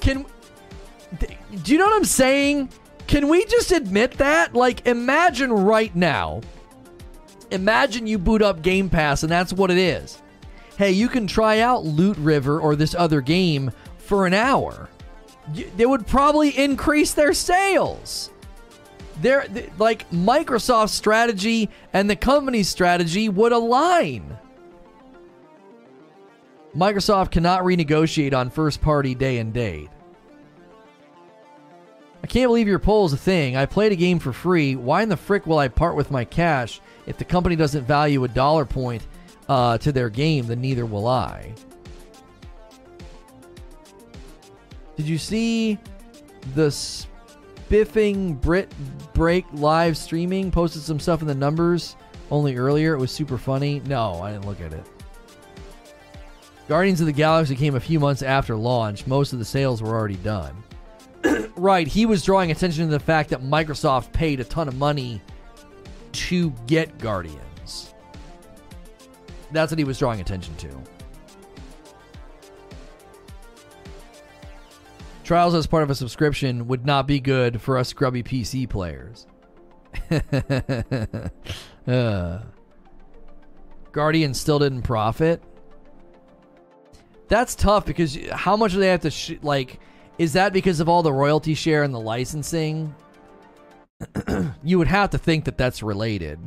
[0.00, 0.26] Can
[1.62, 2.70] do you know what I'm saying?
[3.06, 4.54] Can we just admit that?
[4.54, 6.40] Like imagine right now.
[7.52, 10.20] Imagine you boot up Game Pass and that's what it is.
[10.76, 14.88] Hey, you can try out Loot River or this other game for an hour.
[15.76, 18.31] They would probably increase their sales
[19.20, 19.46] they're
[19.78, 24.38] like Microsoft's strategy and the company's strategy would align.
[26.74, 29.90] Microsoft cannot renegotiate on first party day and date.
[32.22, 33.56] I can't believe your poll is a thing.
[33.56, 34.76] I played a game for free.
[34.76, 38.22] Why in the frick will I part with my cash if the company doesn't value
[38.24, 39.06] a dollar point
[39.48, 40.46] uh, to their game?
[40.46, 41.52] Then neither will I.
[44.96, 45.78] Did you see
[46.54, 46.70] the
[47.72, 48.70] Biffing Brit
[49.14, 51.96] Break live streaming posted some stuff in the numbers
[52.30, 52.92] only earlier.
[52.92, 53.80] It was super funny.
[53.86, 54.86] No, I didn't look at it.
[56.68, 59.06] Guardians of the Galaxy came a few months after launch.
[59.06, 60.62] Most of the sales were already done.
[61.56, 65.22] right, he was drawing attention to the fact that Microsoft paid a ton of money
[66.12, 67.94] to get Guardians.
[69.50, 70.68] That's what he was drawing attention to.
[75.24, 79.26] Trials as part of a subscription would not be good for us scrubby PC players.
[81.86, 82.38] uh,
[83.92, 85.42] Guardian still didn't profit.
[87.28, 89.80] That's tough because how much do they have to sh- like?
[90.18, 92.94] Is that because of all the royalty share and the licensing?
[94.62, 96.38] you would have to think that that's related.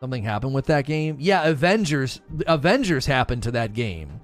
[0.00, 1.16] Something happened with that game.
[1.18, 2.20] Yeah, Avengers.
[2.46, 4.20] Avengers happened to that game.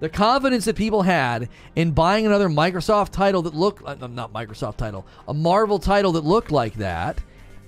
[0.00, 4.76] The confidence that people had in buying another Microsoft title that looked uh, not Microsoft
[4.76, 7.18] title, a Marvel title that looked like that.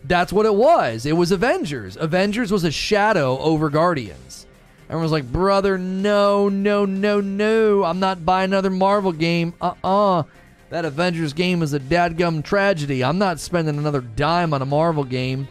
[0.04, 1.06] That's what it was.
[1.06, 1.96] It was Avengers.
[1.96, 4.46] Avengers was a shadow over Guardians.
[4.88, 7.84] Everyone was like, brother, no, no, no, no.
[7.84, 9.54] I'm not buying another Marvel game.
[9.60, 10.22] Uh uh
[10.70, 13.04] That Avengers game is a dadgum tragedy.
[13.04, 15.48] I'm not spending another dime on a Marvel game.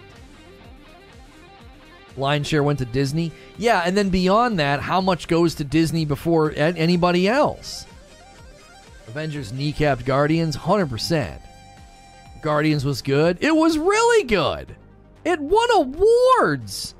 [2.17, 3.31] Line share went to Disney.
[3.57, 7.85] Yeah, and then beyond that, how much goes to Disney before anybody else?
[9.07, 11.39] Avengers kneecapped Guardians, 100%.
[12.41, 13.37] Guardians was good.
[13.41, 14.75] It was really good.
[15.25, 16.95] It won awards.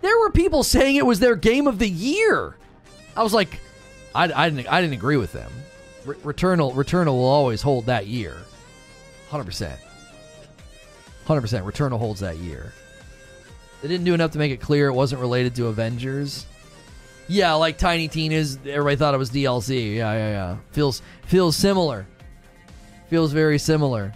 [0.00, 2.56] There were people saying it was their game of the year.
[3.16, 3.60] I was like,
[4.14, 5.52] I, I didn't, I didn't agree with them.
[6.04, 8.36] Re- Returnal, Returnal will always hold that year,
[9.28, 9.78] hundred percent.
[11.26, 11.66] Hundred percent.
[11.66, 12.72] Returnal holds that year.
[13.82, 16.46] They didn't do enough to make it clear it wasn't related to Avengers.
[17.28, 18.58] Yeah, like Tiny Tina's.
[18.66, 19.96] Everybody thought it was DLC.
[19.96, 20.56] Yeah, yeah, yeah.
[20.72, 22.06] Feels feels similar.
[23.08, 24.12] Feels very similar.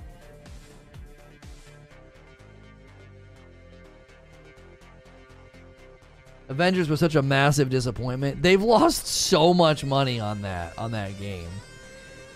[6.49, 8.43] Avengers was such a massive disappointment.
[8.43, 11.49] They've lost so much money on that on that game.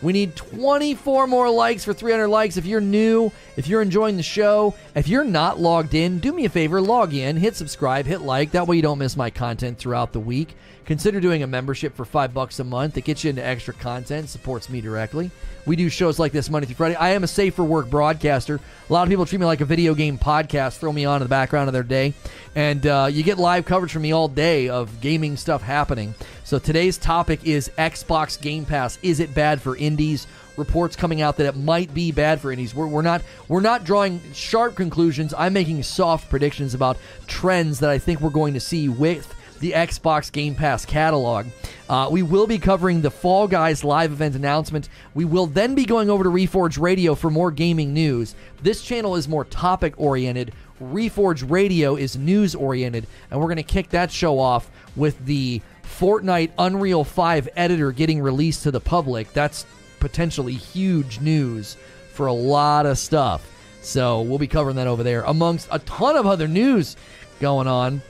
[0.01, 2.57] We need 24 more likes for 300 likes.
[2.57, 6.45] If you're new, if you're enjoying the show, if you're not logged in, do me
[6.45, 8.53] a favor, log in, hit subscribe, hit like.
[8.53, 10.55] That way you don't miss my content throughout the week.
[10.89, 12.97] Consider doing a membership for five bucks a month.
[12.97, 15.31] It gets you into extra content, supports me directly.
[15.67, 16.95] We do shows like this Monday through Friday.
[16.95, 18.59] I am a safe for work broadcaster.
[18.89, 21.25] A lot of people treat me like a video game podcast, throw me on in
[21.25, 22.15] the background of their day,
[22.55, 26.15] and uh, you get live coverage from me all day of gaming stuff happening.
[26.43, 28.99] So today's topic is Xbox Game Pass.
[29.03, 30.27] Is it bad for indies?
[30.57, 32.75] Reports coming out that it might be bad for indies.
[32.75, 35.35] We're, we're not we're not drawing sharp conclusions.
[35.37, 36.97] I'm making soft predictions about
[37.27, 41.47] trends that I think we're going to see with the Xbox Game Pass catalog.
[41.89, 44.89] Uh, we will be covering the Fall Guys live event announcement.
[45.15, 48.35] We will then be going over to Reforge Radio for more gaming news.
[48.63, 50.53] This channel is more topic oriented.
[50.83, 55.61] Reforge Radio is news oriented, and we're going to kick that show off with the
[55.83, 59.33] Fortnite Unreal 5 editor getting released to the public.
[59.33, 59.67] That's
[59.99, 61.77] potentially huge news
[62.13, 63.51] for a lot of stuff.
[63.81, 66.97] So we'll be covering that over there, amongst a ton of other news
[67.41, 68.03] going on.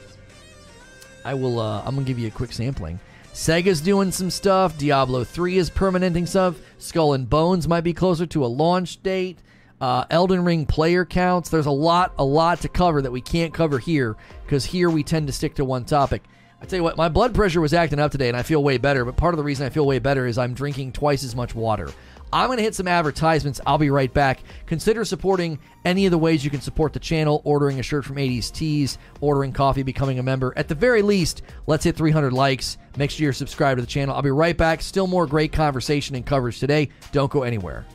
[1.28, 1.60] I will.
[1.60, 2.98] Uh, I'm gonna give you a quick sampling.
[3.34, 4.78] Sega's doing some stuff.
[4.78, 6.56] Diablo 3 is permanenting stuff.
[6.78, 9.38] Skull and Bones might be closer to a launch date.
[9.78, 11.50] Uh, Elden Ring player counts.
[11.50, 15.02] There's a lot, a lot to cover that we can't cover here because here we
[15.02, 16.22] tend to stick to one topic.
[16.62, 18.78] I tell you what, my blood pressure was acting up today, and I feel way
[18.78, 19.04] better.
[19.04, 21.54] But part of the reason I feel way better is I'm drinking twice as much
[21.54, 21.90] water.
[22.32, 23.60] I'm going to hit some advertisements.
[23.66, 24.42] I'll be right back.
[24.66, 28.16] Consider supporting any of the ways you can support the channel ordering a shirt from
[28.16, 30.52] 80s Tees, ordering coffee, becoming a member.
[30.56, 32.78] At the very least, let's hit 300 likes.
[32.96, 34.14] Make sure you're subscribed to the channel.
[34.14, 34.82] I'll be right back.
[34.82, 36.90] Still more great conversation and coverage today.
[37.12, 37.86] Don't go anywhere.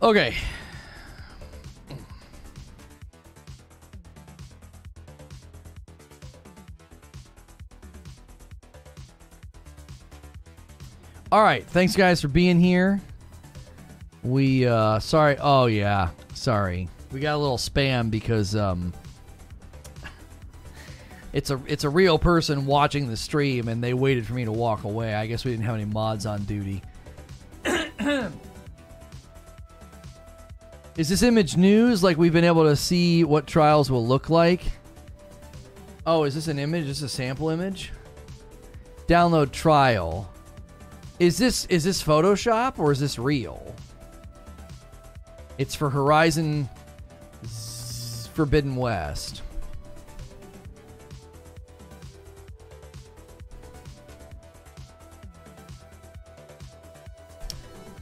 [0.00, 0.36] Okay.
[11.30, 11.66] All right.
[11.66, 13.00] Thanks, guys, for being here.
[14.22, 15.36] We, uh, sorry.
[15.40, 16.10] Oh, yeah.
[16.34, 16.88] Sorry.
[17.12, 18.94] We got a little spam because, um,
[21.32, 24.52] it's a it's a real person watching the stream and they waited for me to
[24.52, 25.14] walk away.
[25.14, 26.82] I guess we didn't have any mods on duty.
[30.98, 32.02] Is this image news?
[32.02, 34.62] Like we've been able to see what trials will look like?
[36.04, 36.86] Oh, is this an image?
[36.86, 37.92] Is this a sample image?
[39.06, 40.28] Download trial.
[41.20, 43.76] Is this is this Photoshop or is this real?
[45.56, 46.68] It's for Horizon
[48.34, 49.42] Forbidden West.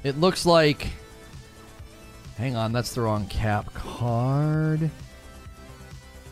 [0.03, 0.89] It looks like.
[2.37, 4.91] Hang on, that's the wrong cap card.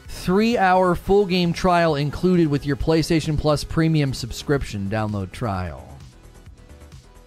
[0.09, 5.99] Three hour full game trial included with your PlayStation Plus premium subscription download trial.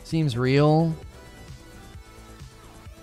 [0.03, 0.95] Seems real.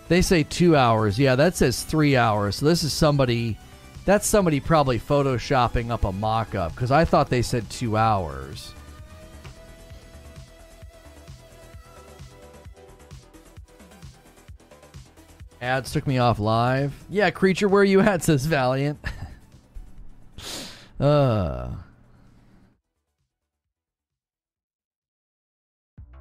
[0.08, 1.18] They say two hours.
[1.18, 2.56] Yeah, that says three hours.
[2.56, 3.58] So this is somebody.
[4.04, 8.72] That's somebody probably photoshopping up a mock up because I thought they said two hours.
[15.64, 16.92] Ads took me off live.
[17.08, 18.22] Yeah, creature, where you at?
[18.22, 18.98] Says Valiant.
[21.00, 21.70] uh.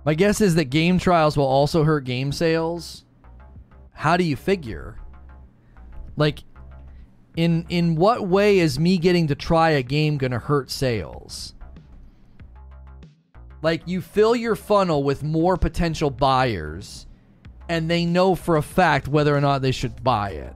[0.05, 3.03] My guess is that game trials will also hurt game sales.
[3.91, 4.97] How do you figure?
[6.15, 6.45] Like,
[7.35, 11.53] in in what way is me getting to try a game gonna hurt sales?
[13.61, 17.07] Like, you fill your funnel with more potential buyers
[17.73, 20.53] and they know for a fact whether or not they should buy it.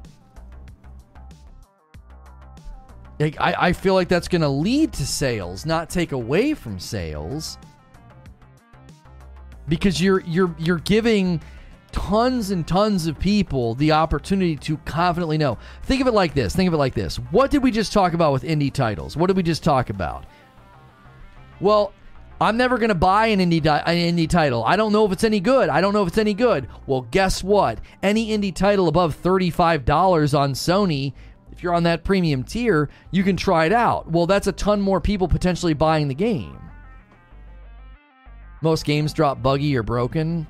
[3.19, 6.79] Like, I, I feel like that's going to lead to sales, not take away from
[6.79, 7.57] sales,
[9.67, 11.41] because you're you're you're giving
[11.91, 15.57] tons and tons of people the opportunity to confidently know.
[15.83, 16.55] Think of it like this.
[16.55, 17.15] Think of it like this.
[17.31, 19.17] What did we just talk about with indie titles?
[19.17, 20.27] What did we just talk about?
[21.59, 21.93] Well,
[22.39, 24.63] I'm never going to buy an indie di- an indie title.
[24.63, 25.69] I don't know if it's any good.
[25.69, 26.67] I don't know if it's any good.
[26.85, 27.79] Well, guess what?
[28.03, 31.13] Any indie title above $35 on Sony,
[31.51, 34.11] if you're on that premium tier, you can try it out.
[34.11, 36.59] Well, that's a ton more people potentially buying the game.
[38.61, 40.45] Most games drop buggy or broken.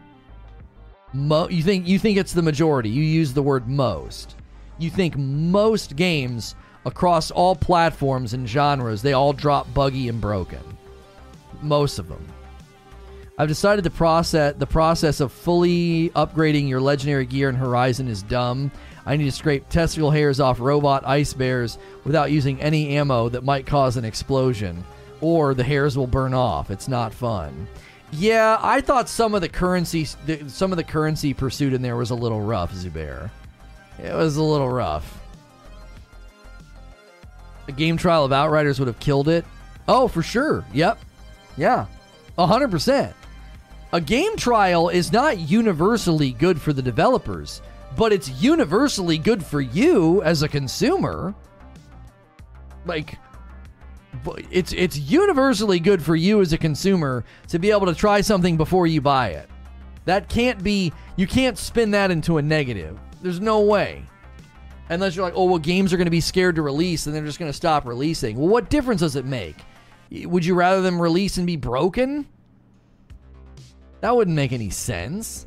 [1.13, 2.89] Mo- you think you think it's the majority.
[2.89, 4.35] You use the word most.
[4.77, 6.55] You think most games
[6.85, 10.76] across all platforms and genres, they all drop buggy and broken
[11.61, 12.25] most of them.
[13.37, 18.23] I've decided the process the process of fully upgrading your legendary gear in Horizon is
[18.23, 18.71] dumb.
[19.05, 23.43] I need to scrape testicle hairs off robot ice bears without using any ammo that
[23.43, 24.83] might cause an explosion,
[25.21, 26.71] or the hairs will burn off.
[26.71, 27.67] It's not fun.
[28.11, 30.05] Yeah, I thought some of the currency
[30.47, 33.29] some of the currency pursuit in there was a little rough, Zubair.
[34.03, 35.21] It was a little rough.
[37.67, 39.45] A game trial of Outriders would have killed it.
[39.87, 40.65] Oh, for sure.
[40.73, 40.99] Yep.
[41.57, 41.87] Yeah,
[42.37, 43.13] 100%.
[43.93, 47.61] A game trial is not universally good for the developers,
[47.95, 51.33] but it's universally good for you as a consumer.
[52.85, 53.17] Like
[54.51, 58.57] it's it's universally good for you as a consumer to be able to try something
[58.57, 59.49] before you buy it.
[60.05, 62.99] That can't be you can't spin that into a negative.
[63.21, 64.03] There's no way.
[64.89, 67.25] Unless you're like, "Oh, well games are going to be scared to release and they're
[67.25, 69.57] just going to stop releasing." Well, what difference does it make?
[70.11, 72.27] Would you rather them release and be broken?
[74.01, 75.45] That wouldn't make any sense.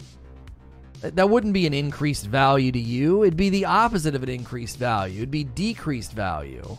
[1.00, 3.22] That wouldn't be an increased value to you.
[3.22, 5.18] It'd be the opposite of an increased value.
[5.18, 6.76] It'd be decreased value.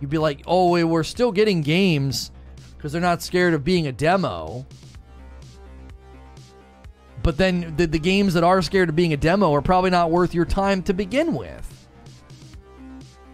[0.00, 2.32] You'd be like, oh, we're still getting games
[2.76, 4.66] because they're not scared of being a demo.
[7.22, 10.10] But then the, the games that are scared of being a demo are probably not
[10.10, 11.88] worth your time to begin with.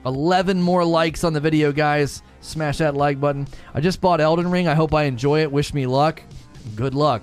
[0.07, 2.23] 11 more likes on the video, guys.
[2.41, 3.47] Smash that like button.
[3.75, 4.67] I just bought Elden Ring.
[4.67, 5.53] I hope I enjoy it.
[5.53, 6.23] Wish me luck.
[6.75, 7.23] Good luck.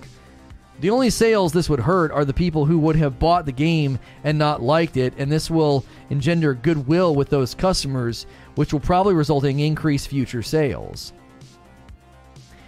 [0.80, 3.98] The only sales this would hurt are the people who would have bought the game
[4.24, 9.16] and not liked it, and this will engender goodwill with those customers, which will probably
[9.16, 11.14] result in increased future sales.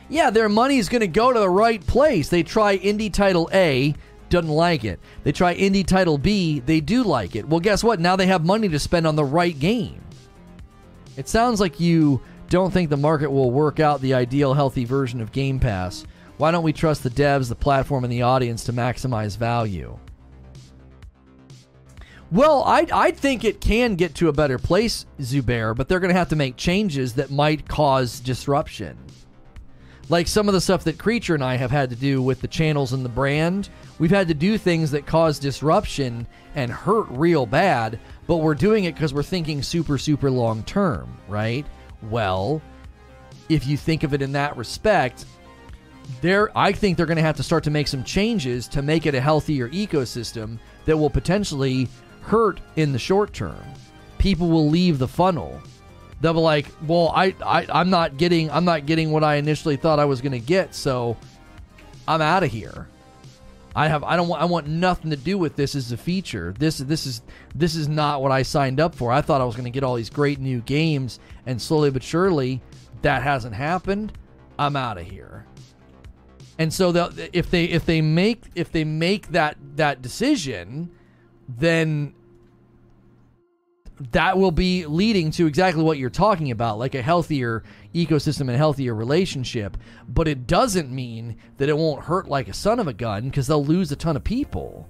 [0.10, 2.30] Yeah, their money is going to go to the right place.
[2.30, 3.94] They try indie title A,
[4.30, 5.00] doesn't like it.
[5.24, 7.48] They try indie title B, they do like it.
[7.48, 8.00] Well, guess what?
[8.00, 10.02] Now they have money to spend on the right game.
[11.16, 15.22] It sounds like you don't think the market will work out the ideal healthy version
[15.22, 16.06] of Game Pass.
[16.38, 19.98] Why don't we trust the devs, the platform, and the audience to maximize value?
[22.32, 26.14] Well, I I think it can get to a better place, Zubair, but they're going
[26.14, 28.98] to have to make changes that might cause disruption.
[30.10, 32.48] Like some of the stuff that Creature and I have had to do with the
[32.48, 33.70] channels and the brand,
[34.00, 38.86] we've had to do things that cause disruption and hurt real bad, but we're doing
[38.86, 41.66] it because we're thinking super, super long term, right?
[42.04, 42.62] Well,
[43.50, 45.26] if you think of it in that respect,
[46.22, 49.06] there I think they're going to have to start to make some changes to make
[49.06, 51.88] it a healthier ecosystem that will potentially
[52.22, 53.64] hurt in the short term.
[54.18, 55.62] People will leave the funnel.
[56.22, 59.78] They'll be like, "Well, I, I I'm not getting I'm not getting what I initially
[59.78, 61.18] thought I was going to get, so
[62.08, 62.88] I'm out of here."
[63.80, 66.54] I have I don't want I want nothing to do with this as a feature.
[66.60, 67.22] This this is
[67.56, 69.10] this is not what I signed up for.
[69.10, 72.04] I thought I was going to get all these great new games and slowly but
[72.04, 72.62] surely
[73.04, 74.12] that hasn't happened.
[74.58, 75.46] I'm out of here.
[76.58, 76.90] And so
[77.32, 80.92] if they if they make if they make that that decision,
[81.48, 82.14] then
[84.12, 87.64] that will be leading to exactly what you're talking about, like a healthier
[87.94, 89.78] ecosystem and healthier relationship.
[90.08, 93.48] But it doesn't mean that it won't hurt like a son of a gun because
[93.48, 94.88] they'll lose a ton of people.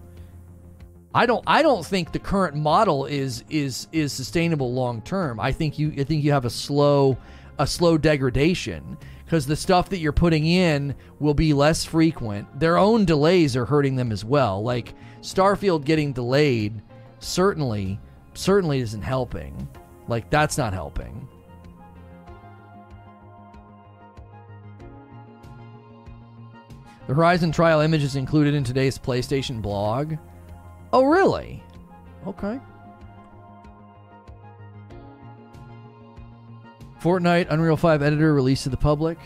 [1.13, 5.39] I don't I don't think the current model is is is sustainable long term.
[5.39, 7.17] I think you I think you have a slow
[7.57, 12.59] a slow degradation because the stuff that you're putting in will be less frequent.
[12.59, 14.61] Their own delays are hurting them as well.
[14.61, 16.81] Like Starfield getting delayed
[17.19, 17.99] certainly
[18.39, 19.67] certainly isn't helping.
[20.07, 21.27] Like that's not helping.
[27.07, 30.15] The Horizon trial image is included in today's PlayStation blog.
[30.93, 31.63] Oh, really?
[32.27, 32.59] Okay.
[37.01, 39.17] Fortnite Unreal 5 editor released to the public.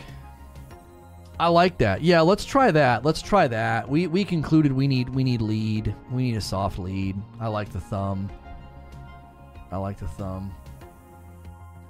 [1.38, 2.02] I like that.
[2.02, 3.04] Yeah, let's try that.
[3.04, 3.88] Let's try that.
[3.88, 5.94] We we concluded we need we need lead.
[6.12, 7.20] We need a soft lead.
[7.40, 8.30] I like the thumb.
[9.74, 10.54] I like the thumb.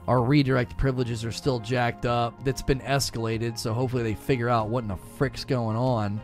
[0.09, 2.43] Our redirect privileges are still jacked up.
[2.43, 6.19] That's been escalated, so hopefully they figure out what in the frick's going on.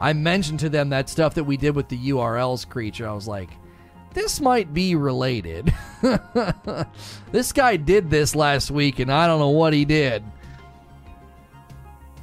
[0.00, 3.06] I mentioned to them that stuff that we did with the URLs creature.
[3.06, 3.50] I was like,
[4.14, 5.74] this might be related.
[7.32, 10.24] this guy did this last week, and I don't know what he did.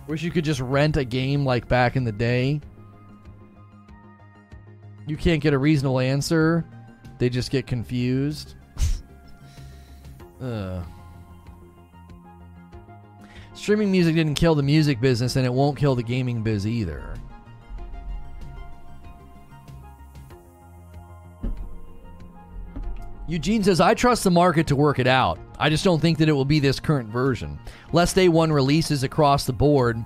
[0.08, 2.62] Wish you could just rent a game like back in the day.
[5.06, 6.66] You can't get a reasonable answer.
[7.20, 8.56] They just get confused.
[10.42, 10.84] Uh.
[13.54, 17.14] Streaming music didn't kill the music business, and it won't kill the gaming biz either.
[23.28, 25.40] Eugene says, I trust the market to work it out.
[25.58, 27.60] I just don't think that it will be this current version.
[27.94, 30.04] Less day one releases across the board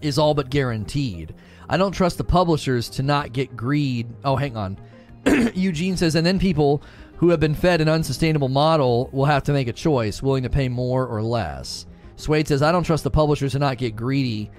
[0.00, 1.34] is all but guaranteed.
[1.68, 4.06] I don't trust the publishers to not get greed.
[4.24, 4.78] Oh, hang on.
[5.54, 6.82] Eugene says, and then people
[7.20, 10.48] who have been fed an unsustainable model will have to make a choice, willing to
[10.48, 11.84] pay more or less.
[12.16, 14.50] Swade says, I don't trust the publishers to not get greedy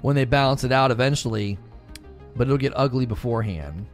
[0.00, 1.58] when they balance it out eventually,
[2.34, 3.84] but it'll get ugly beforehand.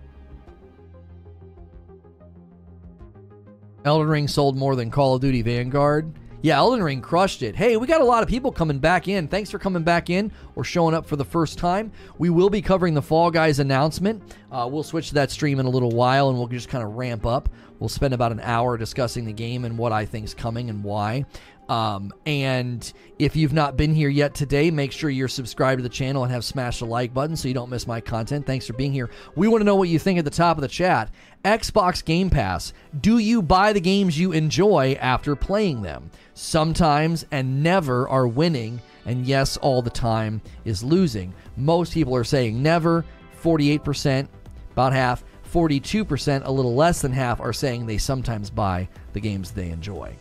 [3.84, 6.16] Elden Ring sold more than Call of Duty Vanguard.
[6.42, 7.56] Yeah, Elden Ring crushed it.
[7.56, 9.26] Hey, we got a lot of people coming back in.
[9.26, 11.90] Thanks for coming back in or showing up for the first time.
[12.18, 14.22] We will be covering the Fall Guys announcement.
[14.52, 16.94] Uh, we'll switch to that stream in a little while and we'll just kind of
[16.94, 17.48] ramp up.
[17.80, 20.84] We'll spend about an hour discussing the game and what I think is coming and
[20.84, 21.24] why.
[21.68, 25.88] Um, and if you've not been here yet today, make sure you're subscribed to the
[25.88, 28.46] channel and have smashed the like button so you don't miss my content.
[28.46, 29.10] Thanks for being here.
[29.34, 31.10] We want to know what you think at the top of the chat.
[31.44, 32.72] Xbox Game Pass.
[33.00, 36.10] Do you buy the games you enjoy after playing them?
[36.34, 41.34] Sometimes and never are winning, and yes, all the time is losing.
[41.56, 43.04] Most people are saying never.
[43.42, 44.28] 48%,
[44.72, 45.24] about half.
[45.52, 50.14] 42%, a little less than half, are saying they sometimes buy the games they enjoy.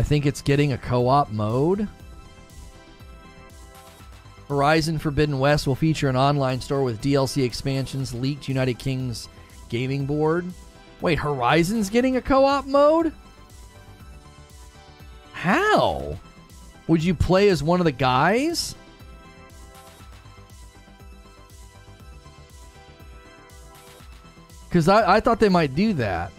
[0.00, 1.86] I think it's getting a co op mode.
[4.48, 9.28] Horizon Forbidden West will feature an online store with DLC expansions, leaked United Kings
[9.68, 10.46] gaming board.
[11.02, 13.12] Wait, Horizon's getting a co op mode?
[15.32, 16.18] How?
[16.86, 18.74] Would you play as one of the guys?
[24.66, 26.32] Because I, I thought they might do that.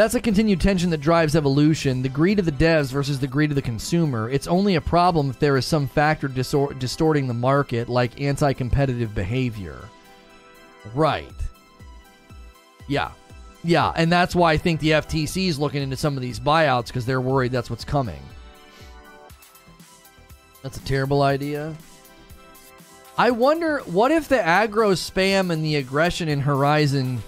[0.00, 3.50] That's a continued tension that drives evolution the greed of the devs versus the greed
[3.50, 4.30] of the consumer.
[4.30, 8.54] It's only a problem if there is some factor disor- distorting the market, like anti
[8.54, 9.76] competitive behavior.
[10.94, 11.28] Right.
[12.88, 13.10] Yeah.
[13.62, 16.86] Yeah, and that's why I think the FTC is looking into some of these buyouts
[16.86, 18.22] because they're worried that's what's coming.
[20.62, 21.76] That's a terrible idea.
[23.18, 27.22] I wonder what if the aggro spam and the aggression in Horizon.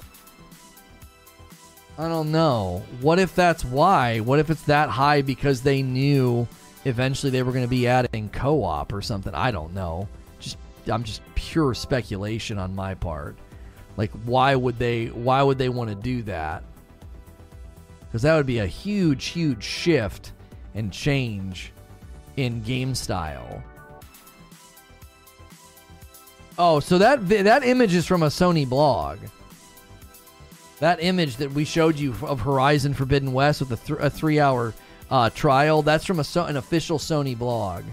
[1.99, 2.83] I don't know.
[3.01, 4.21] What if that's why?
[4.21, 6.49] What if it's that high because they knew
[6.85, 9.35] eventually they were going to be adding co-op or something?
[9.35, 10.09] I don't know.
[10.41, 10.57] Just
[10.91, 13.37] I'm just pure speculation on my part.
[13.97, 16.65] Like why would they why would they want to do that?
[18.11, 20.33] Cuz that would be a huge huge shift
[20.75, 21.73] and change
[22.37, 23.63] in game style.
[26.59, 29.19] Oh, so that that image is from a Sony blog.
[30.83, 34.75] That image that we showed you of Horizon Forbidden West with a, th- a three-hour
[35.13, 37.85] uh, trial, that's from a, an official Sony blog.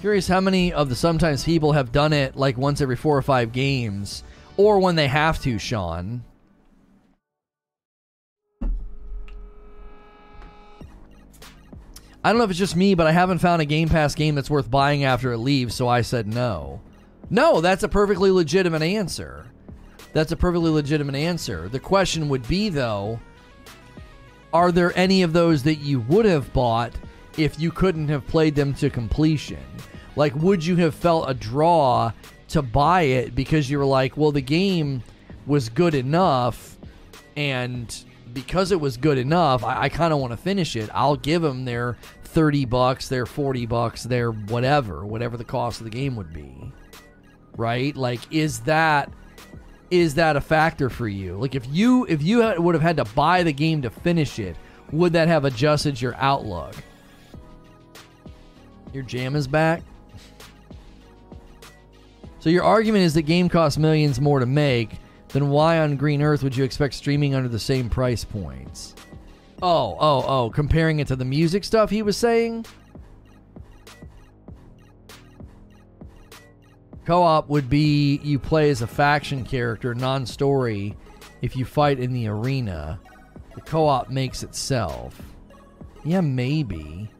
[0.00, 3.22] Curious how many of the sometimes people have done it like once every four or
[3.22, 4.24] five games,
[4.56, 6.24] or when they have to, Sean.
[12.24, 14.34] I don't know if it's just me, but I haven't found a Game Pass game
[14.34, 16.80] that's worth buying after it leaves, so I said no.
[17.30, 19.46] No, that's a perfectly legitimate answer.
[20.12, 21.68] That's a perfectly legitimate answer.
[21.68, 23.18] The question would be, though,
[24.52, 26.92] are there any of those that you would have bought
[27.38, 29.64] if you couldn't have played them to completion?
[30.14, 32.12] Like, would you have felt a draw
[32.48, 35.02] to buy it because you were like, well, the game
[35.46, 36.76] was good enough,
[37.34, 40.90] and because it was good enough, I, I kind of want to finish it.
[40.92, 45.84] I'll give them their 30 bucks, their 40 bucks, their whatever, whatever the cost of
[45.84, 46.72] the game would be.
[47.56, 47.94] Right?
[47.94, 49.12] Like, is that
[49.90, 51.36] is that a factor for you?
[51.36, 54.56] Like, if you if you would have had to buy the game to finish it,
[54.90, 56.74] would that have adjusted your outlook?
[58.94, 59.82] Your jam is back.
[62.40, 64.96] So your argument is that game costs millions more to make.
[65.32, 68.94] Then why on Green Earth would you expect streaming under the same price points?
[69.62, 72.66] Oh, oh, oh, comparing it to the music stuff he was saying?
[77.06, 80.96] Co op would be you play as a faction character, non story,
[81.40, 83.00] if you fight in the arena.
[83.54, 85.20] The co op makes itself.
[86.04, 87.10] Yeah, maybe.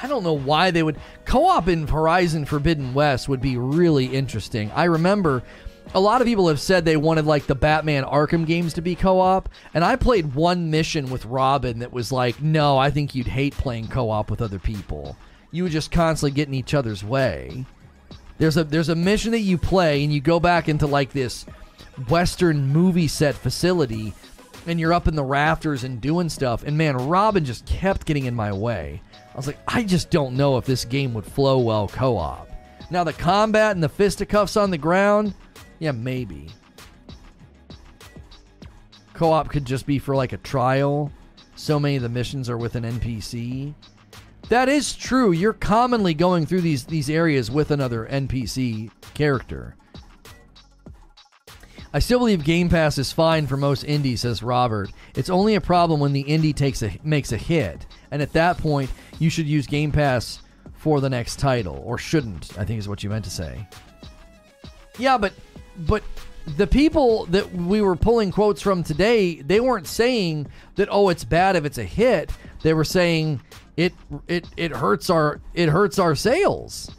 [0.00, 0.98] I don't know why they would.
[1.24, 4.70] Co op in Horizon Forbidden West would be really interesting.
[4.74, 5.42] I remember
[5.94, 8.94] a lot of people have said they wanted like the Batman Arkham games to be
[8.94, 13.26] co-op, and I played one mission with Robin that was like, no, I think you'd
[13.26, 15.16] hate playing co-op with other people.
[15.50, 17.64] You would just constantly get in each other's way.
[18.36, 21.44] There's a there's a mission that you play and you go back into like this
[22.08, 24.14] western movie set facility
[24.66, 28.26] and you're up in the rafters and doing stuff and man, Robin just kept getting
[28.26, 29.00] in my way.
[29.38, 32.50] I was like, I just don't know if this game would flow well co-op.
[32.90, 35.32] Now the combat and the fisticuffs on the ground,
[35.78, 36.48] yeah, maybe.
[39.14, 41.12] Co op could just be for like a trial.
[41.54, 43.74] So many of the missions are with an NPC.
[44.48, 45.30] That is true.
[45.30, 49.76] You're commonly going through these, these areas with another NPC character.
[51.94, 54.90] I still believe Game Pass is fine for most indies, says Robert.
[55.14, 58.58] It's only a problem when the indie takes a, makes a hit, and at that
[58.58, 60.40] point, you should use Game Pass
[60.74, 62.58] for the next title, or shouldn't.
[62.58, 63.66] I think is what you meant to say.
[64.98, 65.32] Yeah, but
[65.76, 66.02] but
[66.56, 71.24] the people that we were pulling quotes from today, they weren't saying that oh it's
[71.24, 72.30] bad if it's a hit.
[72.62, 73.42] They were saying
[73.76, 73.92] it
[74.26, 76.90] it it hurts our it hurts our sales.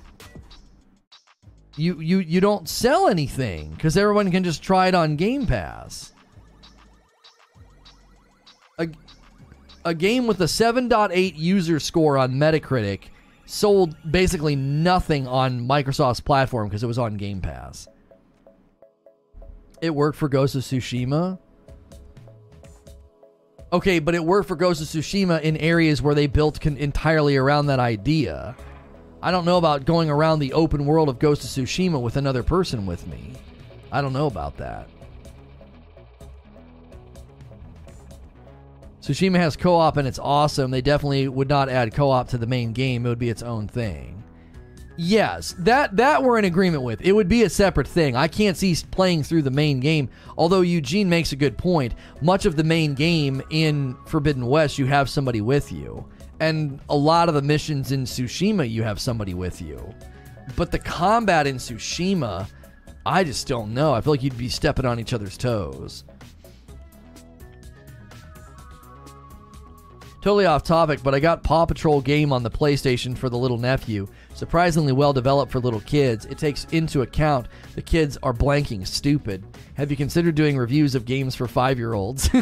[1.76, 6.14] You you you don't sell anything cuz everyone can just try it on Game Pass.
[9.86, 13.04] A game with a 7.8 user score on Metacritic
[13.46, 17.88] sold basically nothing on Microsoft's platform because it was on Game Pass.
[19.82, 21.40] It worked for Ghost of Tsushima.
[23.72, 27.38] Okay, but it worked for Ghost of Tsushima in areas where they built con- entirely
[27.38, 28.56] around that idea.
[29.22, 32.44] I don't know about going around the open world of Ghost of Tsushima with another
[32.44, 33.34] person with me.
[33.92, 34.90] I don't know about that.
[39.02, 40.72] Tsushima has co op and it's awesome.
[40.72, 43.44] They definitely would not add co op to the main game, it would be its
[43.44, 44.24] own thing.
[45.02, 47.00] Yes, that that we're in agreement with.
[47.00, 48.18] It would be a separate thing.
[48.18, 50.10] I can't see playing through the main game.
[50.38, 51.94] Although Eugene makes a good point.
[52.22, 56.06] Much of the main game in Forbidden West, you have somebody with you,
[56.42, 59.96] and a lot of the missions in Tsushima, you have somebody with you.
[60.58, 62.50] But the combat in Tsushima,
[63.06, 63.94] I just don't know.
[63.94, 66.04] I feel like you'd be stepping on each other's toes.
[70.22, 73.58] Totally off topic, but I got Paw Patrol game on the PlayStation for the little
[73.58, 74.06] nephew.
[74.34, 76.26] Surprisingly well developed for little kids.
[76.26, 79.46] It takes into account the kids are blanking stupid.
[79.76, 82.30] Have you considered doing reviews of games for five year olds?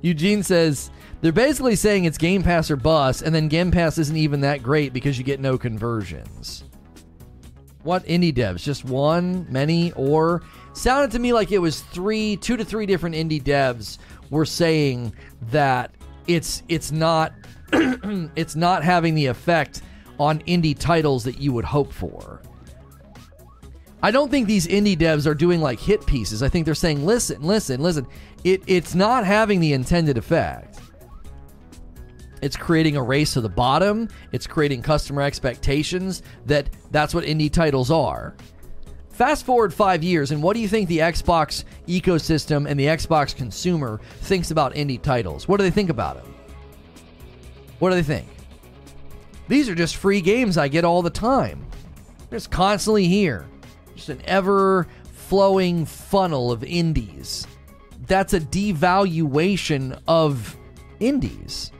[0.00, 0.92] Eugene says
[1.22, 4.62] they're basically saying it's Game Pass or bust, and then Game Pass isn't even that
[4.62, 6.62] great because you get no conversions.
[7.82, 8.62] What indie devs?
[8.62, 10.42] Just one, many, or
[10.72, 13.98] sounded to me like it was three, two to three different indie devs
[14.30, 15.14] were saying
[15.50, 15.92] that
[16.26, 17.32] it's it's not
[17.72, 19.82] it's not having the effect
[20.18, 22.40] on indie titles that you would hope for.
[24.02, 26.42] I don't think these indie devs are doing like hit pieces.
[26.42, 28.06] I think they're saying, listen, listen, listen.
[28.42, 30.80] It, it's not having the intended effect.
[32.42, 34.08] It's creating a race to the bottom.
[34.32, 38.34] It's creating customer expectations that that's what indie titles are.
[39.12, 43.36] Fast forward five years, and what do you think the Xbox ecosystem and the Xbox
[43.36, 45.46] consumer thinks about indie titles?
[45.46, 46.34] What do they think about them?
[47.78, 48.28] What do they think?
[49.48, 51.66] These are just free games I get all the time.
[52.30, 53.46] Just constantly here.
[53.94, 57.46] Just an ever flowing funnel of indies.
[58.06, 60.56] That's a devaluation of
[61.00, 61.72] indies.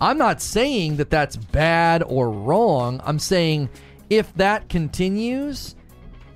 [0.00, 3.00] I'm not saying that that's bad or wrong.
[3.04, 3.70] I'm saying
[4.10, 5.75] if that continues,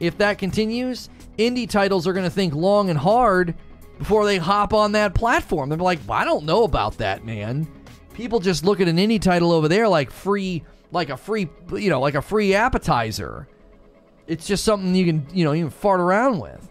[0.00, 1.08] if that continues,
[1.38, 3.54] indie titles are going to think long and hard
[3.98, 5.68] before they hop on that platform.
[5.68, 7.70] They're like, I don't know about that, man.
[8.14, 11.90] People just look at an indie title over there like free, like a free, you
[11.90, 13.46] know, like a free appetizer.
[14.26, 16.66] It's just something you can, you know, you can fart around with.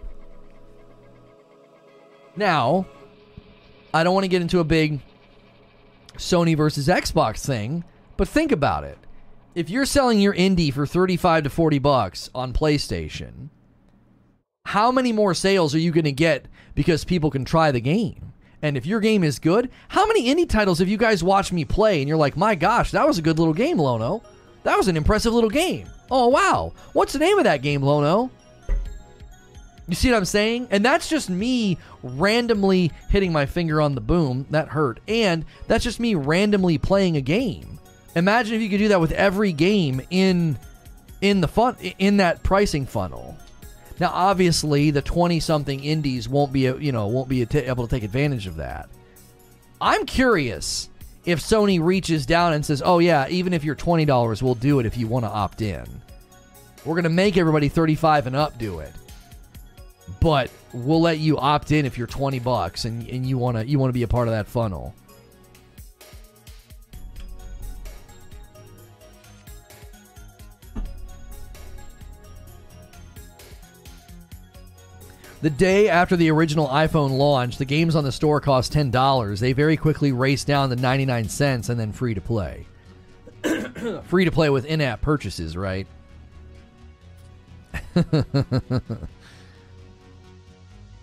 [2.35, 2.88] Now,
[3.93, 5.01] I don't want to get into a big
[6.15, 7.84] Sony versus Xbox thing,
[8.18, 8.97] but think about it.
[9.60, 13.49] If you're selling your indie for 35 to 40 bucks on PlayStation,
[14.64, 16.45] how many more sales are you going to get
[16.76, 18.31] because people can try the game?
[18.61, 21.65] And if your game is good, how many indie titles have you guys watched me
[21.65, 24.23] play and you're like, my gosh, that was a good little game, Lono?
[24.64, 25.90] That was an impressive little game.
[26.10, 26.72] Oh, wow.
[26.94, 28.31] What's the name of that game, Lono?
[29.90, 30.69] You see what I'm saying?
[30.72, 34.48] And that's just me randomly hitting my finger on the boom.
[34.52, 35.02] That hurt.
[35.06, 37.78] And that's just me randomly playing a game.
[38.15, 40.57] Imagine if you could do that with every game in
[41.22, 43.38] in the fun in that pricing funnel.
[43.99, 48.03] Now, obviously, the 20 something indies won't be, you know, won't be able to take
[48.03, 48.88] advantage of that.
[49.81, 50.90] I'm curious
[51.26, 54.86] if Sony reaches down and says, "Oh yeah, even if you're $20, we'll do it
[54.86, 55.86] if you want to opt in.
[56.86, 58.94] We're going to make everybody 35 and up do it."
[60.19, 63.66] but we'll let you opt in if you're 20 bucks and, and you want to
[63.66, 64.93] you want to be a part of that funnel.
[75.42, 79.40] The day after the original iPhone launch, the games on the store cost $10.
[79.40, 82.66] They very quickly raced down to 99 cents and then free to play.
[84.08, 85.88] free to play with in app purchases, right?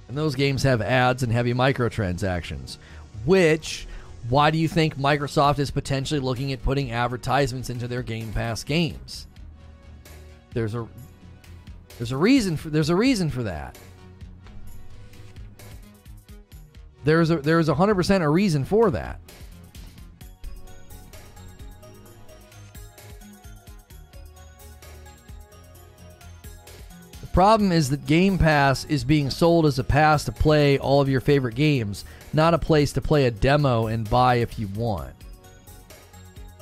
[0.08, 2.78] And those games have ads and heavy microtransactions.
[3.24, 3.86] Which,
[4.28, 8.62] why do you think Microsoft is potentially looking at putting advertisements into their Game Pass
[8.62, 9.26] games?
[10.52, 10.86] There's a
[11.98, 13.78] there's a reason for there's a reason for that.
[17.06, 19.20] There's a there's a hundred percent a reason for that.
[27.20, 31.00] The problem is that Game Pass is being sold as a pass to play all
[31.00, 34.66] of your favorite games, not a place to play a demo and buy if you
[34.68, 35.14] want.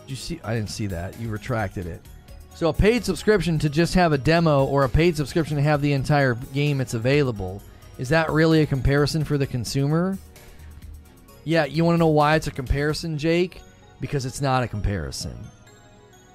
[0.02, 0.40] Did you see?
[0.44, 1.18] I didn't see that.
[1.18, 2.02] You retracted it.
[2.54, 5.80] So a paid subscription to just have a demo or a paid subscription to have
[5.80, 7.62] the entire game it's available.
[7.96, 10.18] Is that really a comparison for the consumer?
[11.44, 13.60] Yeah, you want to know why it's a comparison, Jake?
[14.00, 15.36] Because it's not a comparison.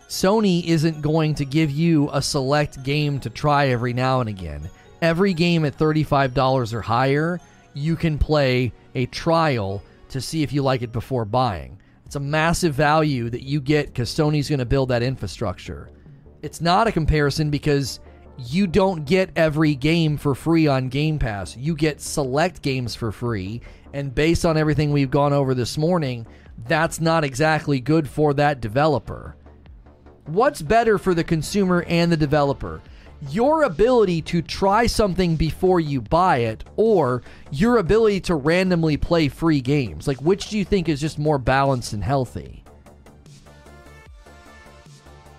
[0.07, 4.69] Sony isn't going to give you a select game to try every now and again.
[5.01, 7.39] Every game at $35 or higher,
[7.73, 11.79] you can play a trial to see if you like it before buying.
[12.05, 15.89] It's a massive value that you get because Sony's going to build that infrastructure.
[16.41, 17.99] It's not a comparison because
[18.37, 21.55] you don't get every game for free on Game Pass.
[21.55, 23.61] You get select games for free.
[23.93, 26.27] And based on everything we've gone over this morning,
[26.67, 29.35] that's not exactly good for that developer.
[30.25, 32.81] What's better for the consumer and the developer?
[33.29, 39.27] Your ability to try something before you buy it, or your ability to randomly play
[39.27, 40.07] free games?
[40.07, 42.63] Like, which do you think is just more balanced and healthy?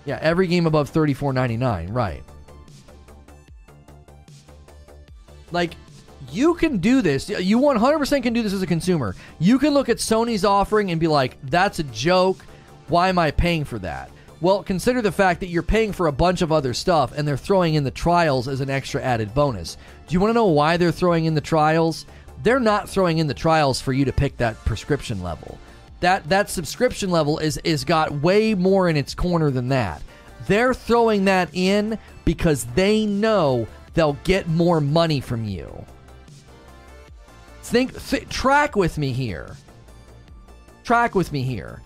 [0.05, 2.23] Yeah, every game above thirty four ninety nine, right?
[5.51, 5.75] Like,
[6.31, 7.29] you can do this.
[7.29, 9.15] You 100% can do this as a consumer.
[9.39, 12.45] You can look at Sony's offering and be like, that's a joke.
[12.87, 14.09] Why am I paying for that?
[14.41, 17.37] Well, consider the fact that you're paying for a bunch of other stuff and they're
[17.37, 19.77] throwing in the trials as an extra added bonus.
[20.07, 22.07] Do you want to know why they're throwing in the trials?
[22.41, 25.59] They're not throwing in the trials for you to pick that prescription level.
[25.99, 30.01] That that subscription level is is got way more in its corner than that.
[30.47, 35.85] They're throwing that in because they know they'll get more money from you.
[37.63, 39.55] Think, th- track with me here.
[40.83, 41.81] Track with me here.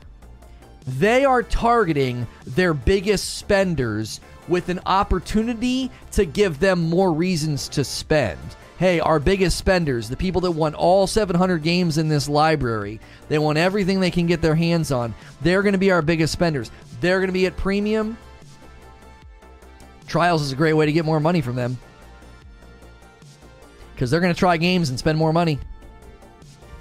[0.88, 7.84] They are targeting their biggest spenders with an opportunity to give them more reasons to
[7.84, 8.40] spend.
[8.78, 13.40] Hey, our biggest spenders, the people that want all 700 games in this library, they
[13.40, 15.16] want everything they can get their hands on.
[15.42, 16.72] They're going to be our biggest spenders.
[17.00, 18.18] They're going to be at premium.
[20.08, 21.78] Trials is a great way to get more money from them
[23.95, 25.57] because they're going to try games and spend more money.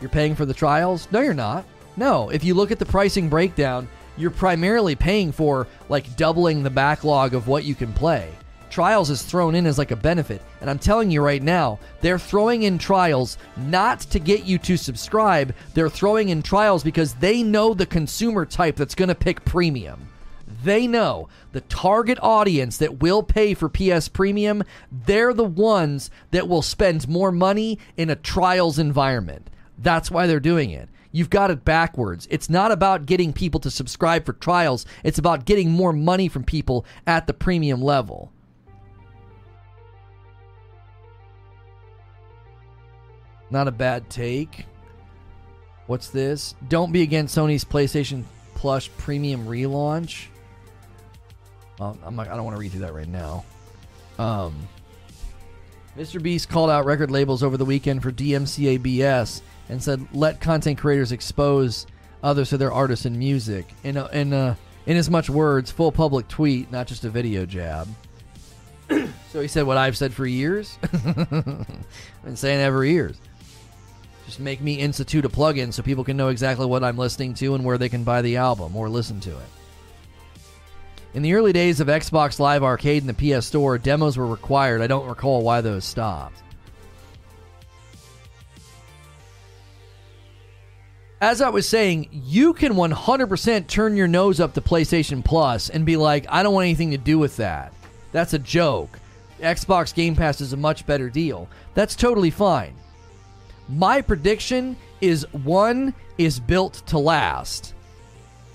[0.00, 1.08] You're paying for the trials?
[1.12, 1.64] No, you're not.
[1.96, 6.70] No, if you look at the pricing breakdown, you're primarily paying for like doubling the
[6.70, 8.30] backlog of what you can play.
[8.68, 12.18] Trials is thrown in as like a benefit, and I'm telling you right now, they're
[12.18, 15.54] throwing in trials not to get you to subscribe.
[15.74, 20.08] They're throwing in trials because they know the consumer type that's going to pick premium.
[20.64, 26.48] They know the target audience that will pay for PS Premium, they're the ones that
[26.48, 29.50] will spend more money in a trials environment.
[29.78, 30.88] That's why they're doing it.
[31.12, 32.26] You've got it backwards.
[32.30, 36.44] It's not about getting people to subscribe for trials, it's about getting more money from
[36.44, 38.32] people at the premium level.
[43.50, 44.64] Not a bad take.
[45.86, 46.54] What's this?
[46.68, 50.28] Don't be against Sony's PlayStation Plus premium relaunch.
[51.80, 53.44] I'm not, I don't want to read through that right now.
[54.18, 54.68] Um,
[55.96, 56.22] Mr.
[56.22, 60.78] Beast called out record labels over the weekend for DMCA BS and said, "Let content
[60.78, 61.86] creators expose
[62.22, 65.92] others to their artists and music." In a, in a, in as much words, full
[65.92, 67.88] public tweet, not just a video jab.
[69.32, 70.78] so he said what I've said for years.
[70.82, 71.66] I've
[72.24, 73.16] Been saying for years.
[74.26, 77.54] Just make me institute a plugin so people can know exactly what I'm listening to
[77.54, 79.46] and where they can buy the album or listen to it.
[81.14, 84.82] In the early days of Xbox Live Arcade and the PS Store, demos were required.
[84.82, 86.42] I don't recall why those stopped.
[91.24, 95.86] as I was saying, you can 100% turn your nose up to PlayStation Plus and
[95.86, 97.72] be like, I don't want anything to do with that.
[98.12, 98.98] That's a joke.
[99.40, 101.48] Xbox Game Pass is a much better deal.
[101.72, 102.74] That's totally fine.
[103.70, 107.72] My prediction is one is built to last.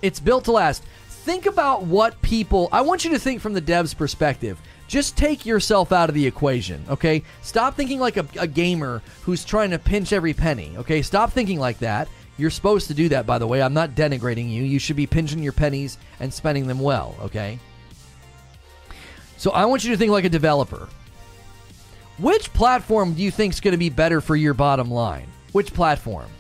[0.04, 0.84] It's built to last.
[1.30, 2.70] Think about what people.
[2.72, 4.60] I want you to think from the dev's perspective.
[4.88, 7.22] Just take yourself out of the equation, okay?
[7.44, 11.04] Stop thinking like a, a gamer who's trying to pinch every penny, okay?
[11.04, 13.62] Stop thinking like that you're supposed to do that, by the way.
[13.62, 14.64] I'm not denigrating you.
[14.64, 17.60] You should be pinching your pennies and spending them well, okay?
[19.38, 20.90] So I want you to think like a developer.
[22.18, 25.28] Which platform do you think is going to be better for your bottom line?
[25.52, 26.32] Which platform?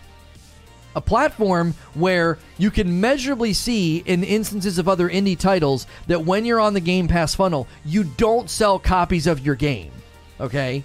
[0.95, 6.45] A platform where you can measurably see in instances of other indie titles that when
[6.45, 9.91] you're on the Game Pass funnel, you don't sell copies of your game.
[10.39, 10.83] Okay?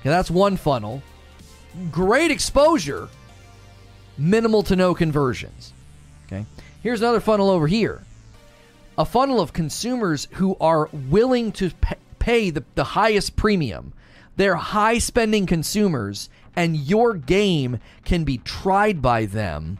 [0.00, 1.02] okay that's one funnel.
[1.90, 3.08] Great exposure
[4.20, 5.72] minimal to no conversions.
[6.26, 6.44] Okay.
[6.82, 8.02] Here's another funnel over here.
[8.98, 11.70] A funnel of consumers who are willing to
[12.18, 13.92] pay the, the highest premium.
[14.36, 19.78] They're high spending consumers, and your game can be tried by them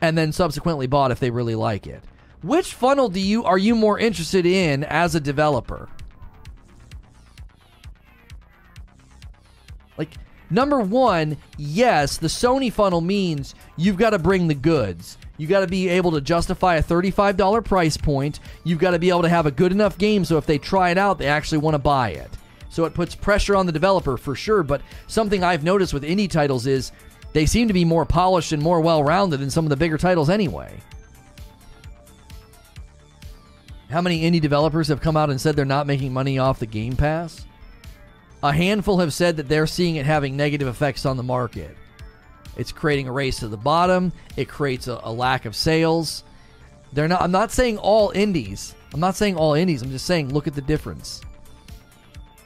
[0.00, 2.02] and then subsequently bought if they really like it.
[2.42, 5.88] Which funnel do you are you more interested in as a developer?
[9.96, 10.16] Like
[10.52, 15.16] Number one, yes, the Sony funnel means you've got to bring the goods.
[15.38, 18.38] You got to be able to justify a $35 price point.
[18.62, 20.90] You've got to be able to have a good enough game so if they try
[20.90, 22.28] it out, they actually want to buy it.
[22.72, 24.62] So it puts pressure on the developer for sure.
[24.62, 26.90] But something I've noticed with indie titles is
[27.34, 29.98] they seem to be more polished and more well rounded than some of the bigger
[29.98, 30.74] titles anyway.
[33.90, 36.66] How many indie developers have come out and said they're not making money off the
[36.66, 37.44] Game Pass?
[38.42, 41.76] A handful have said that they're seeing it having negative effects on the market.
[42.56, 44.12] It's creating a race to the bottom.
[44.38, 46.24] It creates a, a lack of sales.
[46.94, 47.20] They're not.
[47.20, 48.74] I'm not saying all indies.
[48.94, 49.82] I'm not saying all indies.
[49.82, 51.20] I'm just saying look at the difference.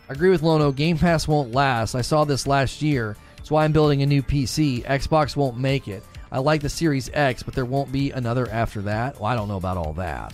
[0.09, 0.71] I agree with Lono.
[0.73, 1.95] Game Pass won't last.
[1.95, 3.17] I saw this last year.
[3.37, 4.85] That's why I'm building a new PC.
[4.85, 6.05] Xbox won't make it.
[6.31, 9.21] I like the Series X, but there won't be another after that.
[9.21, 10.33] Well, I don't know about all that.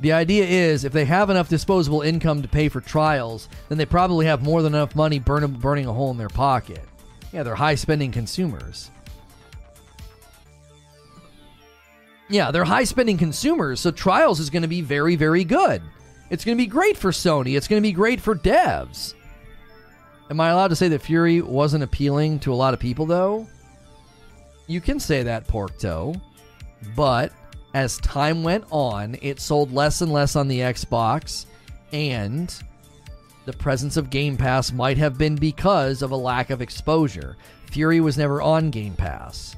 [0.00, 3.84] The idea is if they have enough disposable income to pay for trials, then they
[3.84, 6.84] probably have more than enough money burn, burning a hole in their pocket.
[7.32, 8.90] Yeah, they're high spending consumers.
[12.30, 15.82] Yeah, they're high spending consumers, so Trials is going to be very, very good.
[16.30, 17.56] It's going to be great for Sony.
[17.56, 19.14] It's going to be great for devs.
[20.30, 23.48] Am I allowed to say that Furi wasn't appealing to a lot of people, though?
[24.68, 26.20] You can say that, Porkto.
[26.94, 27.32] But
[27.74, 31.46] as time went on, it sold less and less on the Xbox,
[31.92, 32.54] and
[33.44, 37.36] the presence of Game Pass might have been because of a lack of exposure.
[37.72, 39.56] Furi was never on Game Pass.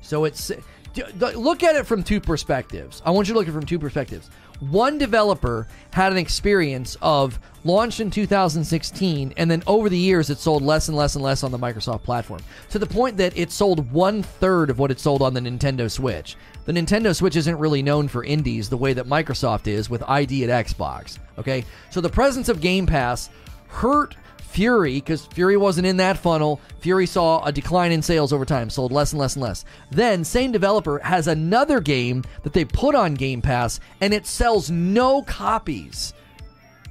[0.00, 0.50] So it's
[0.96, 3.02] look at it from two perspectives.
[3.04, 4.30] I want you to look at it from two perspectives.
[4.60, 10.38] One developer had an experience of launched in 2016, and then over the years, it
[10.38, 12.40] sold less and less and less on the Microsoft platform
[12.70, 15.90] to the point that it sold one third of what it sold on the Nintendo
[15.90, 16.36] Switch.
[16.66, 20.44] The Nintendo Switch isn't really known for indies the way that Microsoft is with ID
[20.44, 21.18] at Xbox.
[21.38, 23.28] Okay, so the presence of Game Pass
[23.68, 24.16] hurt
[24.54, 28.70] Furi, because Furi wasn't in that funnel, Furi saw a decline in sales over time,
[28.70, 29.64] sold less and less and less.
[29.90, 34.70] Then, same developer has another game that they put on Game Pass, and it sells
[34.70, 36.14] no copies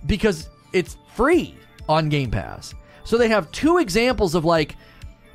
[0.06, 1.56] because it's free
[1.88, 2.74] on Game Pass.
[3.06, 4.76] So they have two examples of like,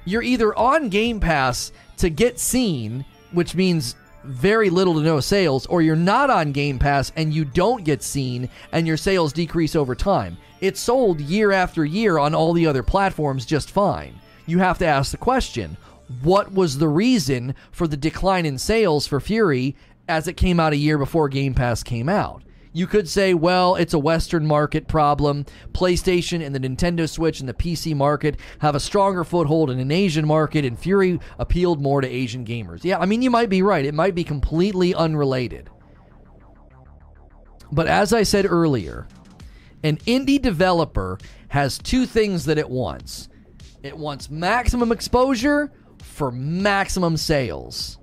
[0.05, 5.65] you're either on Game Pass to get seen, which means very little to no sales,
[5.67, 9.75] or you're not on Game Pass and you don't get seen and your sales decrease
[9.75, 10.37] over time.
[10.61, 14.19] It sold year after year on all the other platforms just fine.
[14.47, 15.77] You have to ask the question
[16.23, 19.75] what was the reason for the decline in sales for Furi
[20.09, 22.43] as it came out a year before Game Pass came out?
[22.73, 25.47] You could say, well, it's a Western market problem.
[25.73, 29.91] PlayStation and the Nintendo Switch and the PC market have a stronger foothold in an
[29.91, 32.85] Asian market, and Furi appealed more to Asian gamers.
[32.85, 33.85] Yeah, I mean, you might be right.
[33.85, 35.71] It might be completely unrelated.
[37.73, 39.07] But as I said earlier,
[39.83, 43.29] an indie developer has two things that it wants
[43.83, 47.99] it wants maximum exposure for maximum sales.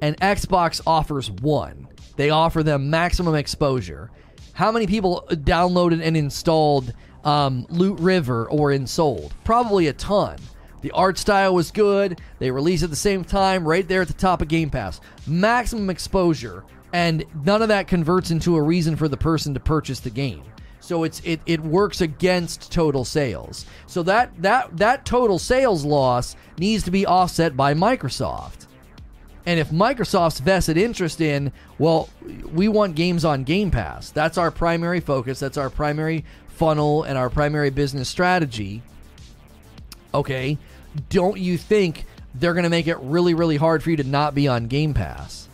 [0.00, 1.88] And Xbox offers one.
[2.16, 4.10] They offer them maximum exposure.
[4.52, 6.94] How many people downloaded and installed
[7.24, 9.34] um, Loot River or Unsouled?
[9.44, 10.38] Probably a ton.
[10.80, 12.20] The art style was good.
[12.38, 15.00] They released at the same time, right there at the top of Game Pass.
[15.26, 20.00] Maximum exposure, and none of that converts into a reason for the person to purchase
[20.00, 20.44] the game.
[20.86, 23.66] So it's it, it works against total sales.
[23.88, 28.68] So that that that total sales loss needs to be offset by Microsoft.
[29.46, 31.50] And if Microsoft's vested interest in,
[31.80, 32.08] well,
[32.52, 34.10] we want games on Game Pass.
[34.10, 35.40] That's our primary focus.
[35.40, 38.80] That's our primary funnel and our primary business strategy.
[40.14, 40.56] Okay,
[41.08, 44.36] don't you think they're going to make it really really hard for you to not
[44.36, 45.48] be on Game Pass?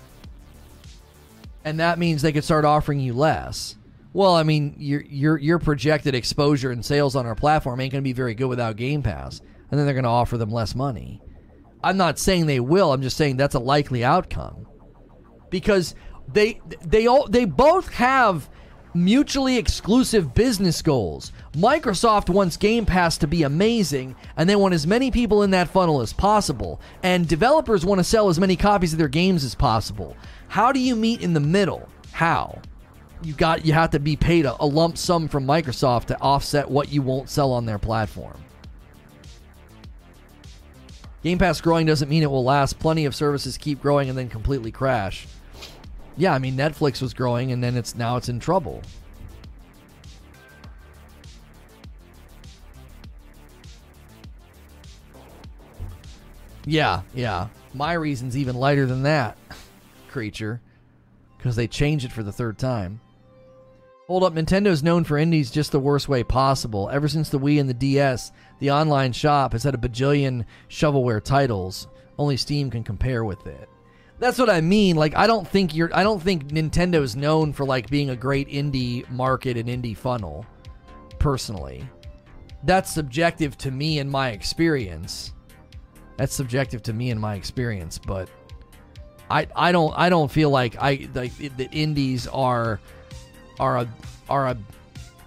[1.64, 3.76] And that means they could start offering you less.
[4.12, 8.02] Well, I mean, your your your projected exposure and sales on our platform ain't going
[8.02, 10.74] to be very good without Game Pass, and then they're going to offer them less
[10.74, 11.20] money.
[11.82, 12.92] I'm not saying they will.
[12.92, 14.66] I'm just saying that's a likely outcome
[15.50, 15.94] because
[16.32, 18.48] they they all they both have
[18.94, 21.32] mutually exclusive business goals.
[21.54, 25.68] Microsoft wants Game Pass to be amazing, and they want as many people in that
[25.68, 26.80] funnel as possible.
[27.02, 30.16] And developers want to sell as many copies of their games as possible.
[30.48, 31.88] How do you meet in the middle?
[32.12, 32.60] How?
[33.24, 36.70] You got you have to be paid a, a lump sum from Microsoft to offset
[36.70, 38.42] what you won't sell on their platform.
[41.22, 42.78] Game Pass growing doesn't mean it will last.
[42.80, 45.28] Plenty of services keep growing and then completely crash.
[46.16, 48.82] Yeah, I mean Netflix was growing and then it's now it's in trouble.
[56.64, 57.48] Yeah, yeah.
[57.74, 59.36] My reason's even lighter than that,
[60.08, 60.60] creature,
[61.36, 63.00] because they changed it for the third time.
[64.12, 66.90] Hold up, Nintendo's known for indies just the worst way possible.
[66.92, 71.24] Ever since the Wii and the DS, the online shop has had a bajillion shovelware
[71.24, 71.88] titles.
[72.18, 73.70] Only Steam can compare with it.
[74.18, 74.96] That's what I mean.
[74.96, 78.50] Like I don't think you're I don't think Nintendo's known for like being a great
[78.50, 80.44] indie market and indie funnel.
[81.18, 81.88] Personally.
[82.64, 85.32] That's subjective to me and my experience.
[86.18, 88.28] That's subjective to me and my experience, but
[89.30, 92.78] I I don't I don't feel like I like the indies are
[93.62, 93.88] are a
[94.28, 94.56] are a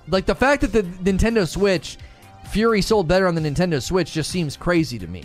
[0.09, 1.97] like the fact that the Nintendo Switch
[2.47, 5.23] Furi sold better on the Nintendo Switch just seems crazy to me.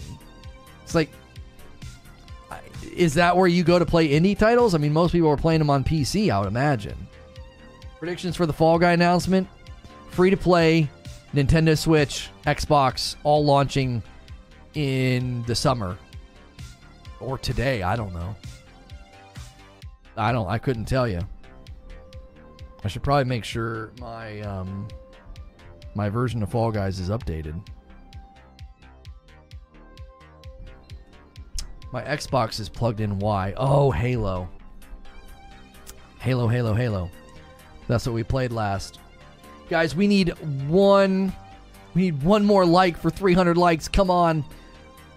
[0.85, 1.11] It's like
[2.95, 4.75] is that where you go to play indie titles?
[4.75, 6.97] I mean, most people are playing them on PC, I would imagine.
[7.99, 9.49] Predictions for the Fall Guy announcement:
[10.11, 10.89] free to play,
[11.35, 14.03] Nintendo Switch, Xbox, all launching
[14.75, 15.99] in the summer
[17.19, 17.83] or today.
[17.83, 18.37] I don't know.
[20.17, 20.49] I don't.
[20.49, 21.21] I couldn't tell you.
[22.85, 24.89] I should probably make sure my um
[25.95, 27.61] my version of Fall Guys is updated.
[31.93, 33.53] My Xbox is plugged in Y.
[33.57, 34.49] Oh, Halo.
[36.21, 37.11] Halo, Halo, Halo.
[37.89, 39.01] That's what we played last.
[39.69, 40.29] Guys, we need
[40.69, 41.33] one
[41.95, 43.89] we need one more like for 300 likes.
[43.89, 44.45] Come on.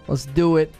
[0.08, 0.74] Let's do it.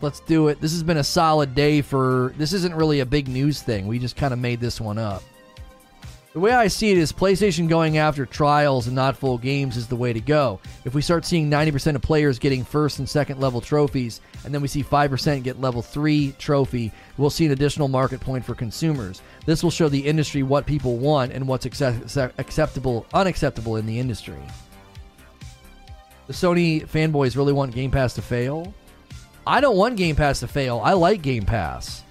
[0.00, 0.60] Let's do it.
[0.60, 3.86] This has been a solid day for this isn't really a big news thing.
[3.86, 5.22] We just kind of made this one up.
[6.34, 9.86] The way I see it is PlayStation going after trials and not full games is
[9.86, 10.58] the way to go.
[10.84, 14.60] If we start seeing 90% of players getting first and second level trophies, and then
[14.60, 19.22] we see 5% get level 3 trophy, we'll see an additional market point for consumers.
[19.46, 24.00] This will show the industry what people want and what's accept- acceptable, unacceptable in the
[24.00, 24.42] industry.
[26.26, 28.74] The Sony fanboys really want Game Pass to fail?
[29.46, 30.80] I don't want Game Pass to fail.
[30.82, 32.02] I like Game Pass.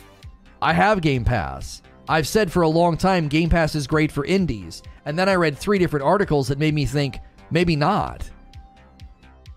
[0.62, 1.82] I have Game Pass.
[2.08, 4.84] I've said for a long time Game Pass is great for indies.
[5.06, 7.20] And then I read three different articles that made me think
[7.52, 8.30] maybe not.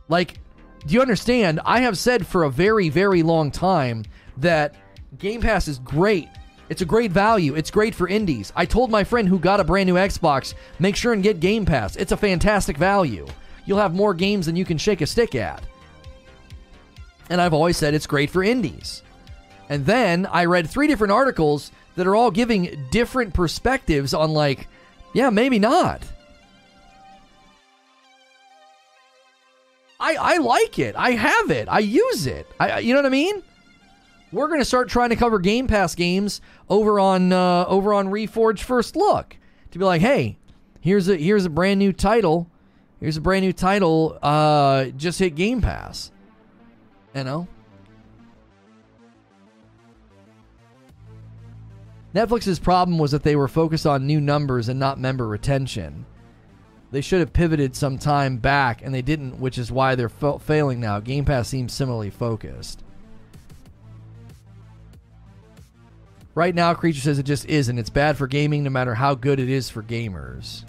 [0.09, 0.39] Like,
[0.87, 1.61] do you understand?
[1.65, 4.05] I have said for a very, very long time
[4.37, 4.75] that
[5.19, 6.29] Game Pass is great.
[6.69, 7.55] It's a great value.
[7.55, 8.53] It's great for indies.
[8.57, 11.65] I told my friend who got a brand new Xbox, make sure and get Game
[11.65, 11.97] Pass.
[11.97, 13.27] It's a fantastic value.
[13.65, 15.63] You'll have more games than you can shake a stick at.
[17.31, 19.03] And I've always said it's great for indies.
[19.69, 24.69] And then I read three different articles that are all giving different perspectives on, like,
[25.13, 26.03] yeah, maybe not.
[29.99, 30.95] I, I like it.
[30.97, 31.69] I have it.
[31.69, 32.47] I use it.
[32.61, 33.43] I, you know what I mean?
[34.33, 38.61] We're gonna start trying to cover Game Pass games over on uh, over on Reforge
[38.61, 39.37] First Look
[39.71, 40.37] to be like, hey,
[40.81, 42.51] here's a here's a brand new title.
[43.01, 44.19] Here's a brand new title.
[44.21, 46.11] Uh, just hit Game Pass.
[47.15, 47.49] You know,
[52.17, 56.07] Netflix's problem was that they were focused on new numbers and not member retention.
[56.91, 60.39] They should have pivoted some time back, and they didn't, which is why they're fa-
[60.39, 60.99] failing now.
[60.99, 62.83] Game Pass seems similarly focused.
[66.35, 67.79] Right now, Creature says it just isn't.
[67.79, 70.65] It's bad for gaming no matter how good it is for gamers.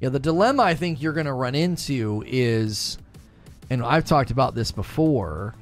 [0.00, 2.96] Yeah, the dilemma I think you're going to run into is,
[3.68, 5.54] and I've talked about this before,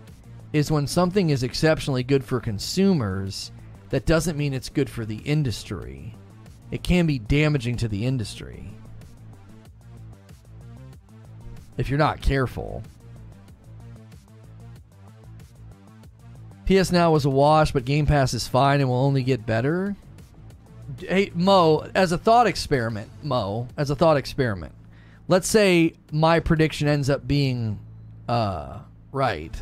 [0.53, 3.51] is when something is exceptionally good for consumers
[3.91, 6.15] that doesn't mean it's good for the industry.
[6.71, 8.71] It can be damaging to the industry
[11.81, 12.83] if you're not careful.
[16.67, 19.97] PS Now was a wash, but Game Pass is fine and will only get better.
[21.01, 24.73] Hey, Mo, as a thought experiment, Mo, as a thought experiment,
[25.27, 27.81] let's say my prediction ends up being
[28.29, 29.61] uh, right.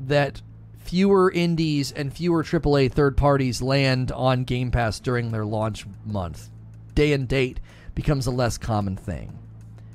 [0.00, 0.40] That
[0.86, 6.48] fewer indies and fewer AAA third parties land on Game Pass during their launch month.
[6.94, 7.58] Day and date
[7.94, 9.36] becomes a less common thing.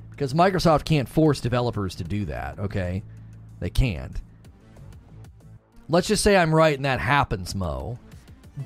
[0.09, 3.03] Because Microsoft can't force developers to do that, okay?
[3.61, 4.21] They can't.
[5.87, 7.97] Let's just say I'm right and that happens, Mo.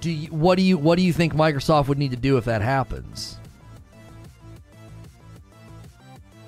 [0.02, 2.46] Do you, what do you what do you think Microsoft would need to do if
[2.46, 3.38] that happens?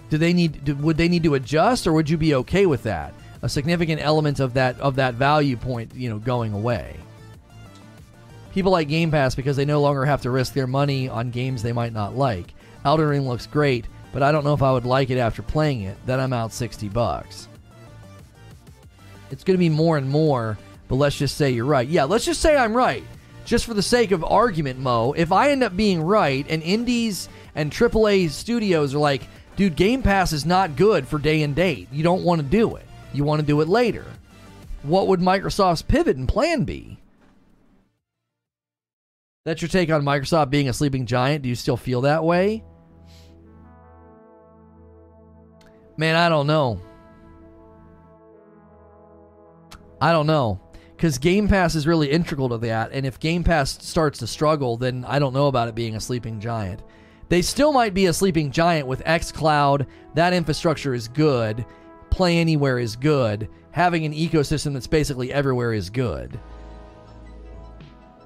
[0.10, 3.14] Do they need would they need to adjust or would you be okay with that?
[3.42, 6.96] A significant element of that of that value point, you know, going away.
[8.54, 11.62] People like Game Pass because they no longer have to risk their money on games
[11.62, 12.54] they might not like.
[12.84, 15.82] Elden Ring looks great, but I don't know if I would like it after playing
[15.82, 15.96] it.
[16.08, 17.48] Then I'm out 60 bucks.
[19.30, 20.58] It's going to be more and more,
[20.88, 21.88] but let's just say you're right.
[21.88, 23.04] Yeah, let's just say I'm right.
[23.46, 27.30] Just for the sake of argument, Mo, if I end up being right and indies
[27.54, 29.22] and AAA studios are like,
[29.56, 32.76] dude, Game Pass is not good for day and date, you don't want to do
[32.76, 32.87] it
[33.18, 34.06] you want to do it later.
[34.84, 37.00] What would Microsoft's pivot and plan be?
[39.44, 41.42] That's your take on Microsoft being a sleeping giant.
[41.42, 42.64] Do you still feel that way?
[45.98, 46.82] Man, I don't know.
[50.00, 50.60] I don't know.
[50.96, 52.92] Because Game Pass is really integral to that.
[52.92, 56.02] And if Game Pass starts to struggle, then I don't know about it being a
[56.02, 56.82] sleeping giant.
[57.30, 59.86] They still might be a sleeping giant with xCloud.
[60.16, 61.66] That infrastructure is good
[62.18, 63.48] play anywhere is good.
[63.72, 66.40] Having an ecosystem that's basically everywhere is good.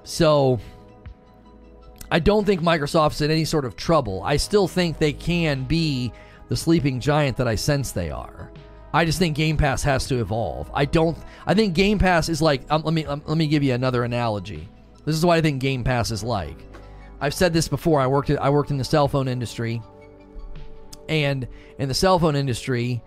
[0.02, 0.58] So
[2.10, 4.22] I don't think Microsoft's in any sort of trouble.
[4.24, 6.12] I still think they can be
[6.48, 8.50] the sleeping giant that I sense they are.
[8.94, 10.70] I just think Game Pass has to evolve.
[10.74, 11.16] I don't.
[11.46, 12.62] I think Game Pass is like.
[12.70, 14.68] Um, let me um, let me give you another analogy.
[15.04, 16.56] This is what I think Game Pass is like.
[17.20, 18.00] I've said this before.
[18.00, 18.30] I worked.
[18.30, 19.80] I worked in the cell phone industry,
[21.08, 21.48] and
[21.78, 23.02] in the cell phone industry,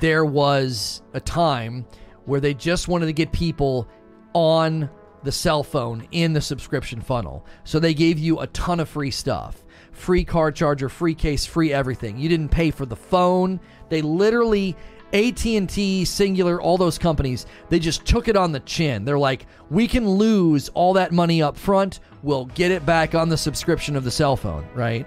[0.00, 1.86] there was a time
[2.24, 3.88] where they just wanted to get people
[4.32, 4.90] on
[5.22, 7.44] the cell phone in the subscription funnel.
[7.64, 11.72] So they gave you a ton of free stuff free car charger, free case, free
[11.72, 12.18] everything.
[12.18, 13.58] You didn't pay for the phone.
[13.88, 14.76] They literally
[15.12, 19.04] AT&T, Cingular, all those companies, they just took it on the chin.
[19.04, 22.00] They're like, "We can lose all that money up front.
[22.22, 25.06] We'll get it back on the subscription of the cell phone," right?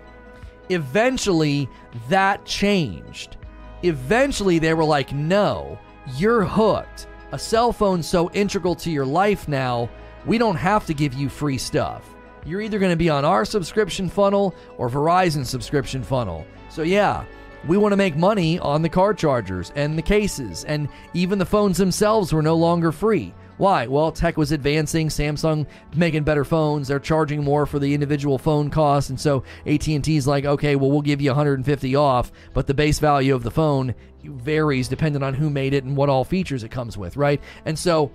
[0.70, 1.68] Eventually,
[2.08, 3.38] that changed.
[3.84, 5.78] Eventually, they were like, "No,
[6.18, 7.08] you're hooked.
[7.32, 9.90] A cell phone's so integral to your life now,
[10.26, 12.04] we don't have to give you free stuff.
[12.46, 16.46] You're either going to be on our subscription funnel or Verizon subscription funnel.
[16.70, 17.26] So, yeah,
[17.68, 21.46] we want to make money on the car chargers and the cases, and even the
[21.46, 23.34] phones themselves were no longer free.
[23.60, 23.88] Why?
[23.88, 25.10] Well, tech was advancing.
[25.10, 26.88] Samsung making better phones.
[26.88, 31.02] They're charging more for the individual phone costs, and so AT&T's like, okay, well, we'll
[31.02, 35.50] give you 150 off, but the base value of the phone varies depending on who
[35.50, 37.42] made it and what all features it comes with, right?
[37.66, 38.14] And so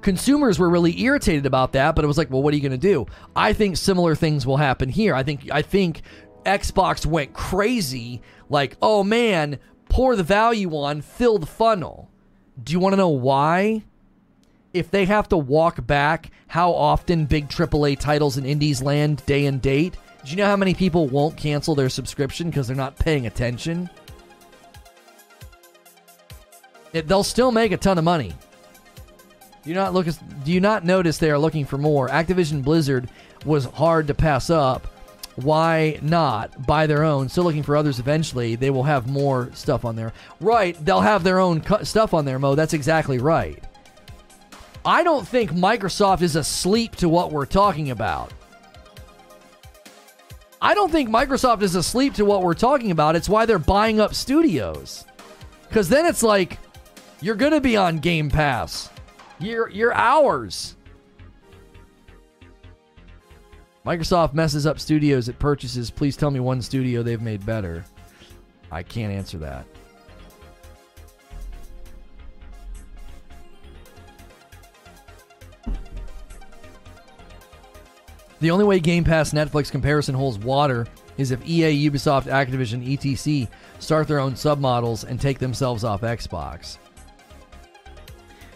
[0.00, 2.72] consumers were really irritated about that, but it was like, well, what are you going
[2.72, 3.06] to do?
[3.36, 5.14] I think similar things will happen here.
[5.14, 6.00] I think I think
[6.46, 9.58] Xbox went crazy, like, oh man,
[9.90, 12.10] pour the value on, fill the funnel.
[12.62, 13.84] Do you want to know why?
[14.74, 19.46] If they have to walk back how often big AAA titles in indies land day
[19.46, 22.98] and date, do you know how many people won't cancel their subscription because they're not
[22.98, 23.88] paying attention?
[26.92, 28.34] It, they'll still make a ton of money.
[29.62, 30.06] Do you not look?
[30.44, 32.08] Do you not notice they are looking for more?
[32.08, 33.08] Activision Blizzard
[33.44, 34.88] was hard to pass up.
[35.36, 37.28] Why not buy their own?
[37.28, 38.00] Still looking for others.
[38.00, 40.12] Eventually, they will have more stuff on there.
[40.40, 40.76] Right?
[40.84, 42.38] They'll have their own stuff on there.
[42.38, 42.56] Mo.
[42.56, 43.62] That's exactly right.
[44.84, 48.32] I don't think Microsoft is asleep to what we're talking about.
[50.60, 53.16] I don't think Microsoft is asleep to what we're talking about.
[53.16, 55.04] It's why they're buying up studios.
[55.68, 56.58] Because then it's like,
[57.20, 58.90] you're going to be on Game Pass.
[59.38, 60.76] You're, you're ours.
[63.84, 65.90] Microsoft messes up studios it purchases.
[65.90, 67.84] Please tell me one studio they've made better.
[68.70, 69.66] I can't answer that.
[78.44, 83.48] The only way Game Pass Netflix comparison holds water is if EA, Ubisoft, Activision, etc.
[83.78, 86.76] start their own submodels and take themselves off Xbox.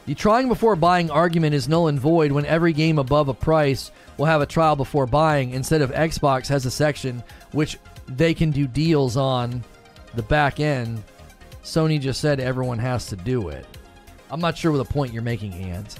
[0.04, 3.90] The trying before buying argument is null and void when every game above a price
[4.18, 8.50] will have a trial before buying instead of Xbox has a section which they can
[8.50, 9.64] do deals on
[10.14, 11.02] the back end.
[11.64, 13.64] Sony just said everyone has to do it.
[14.30, 15.98] I'm not sure what the point you're making, Ant.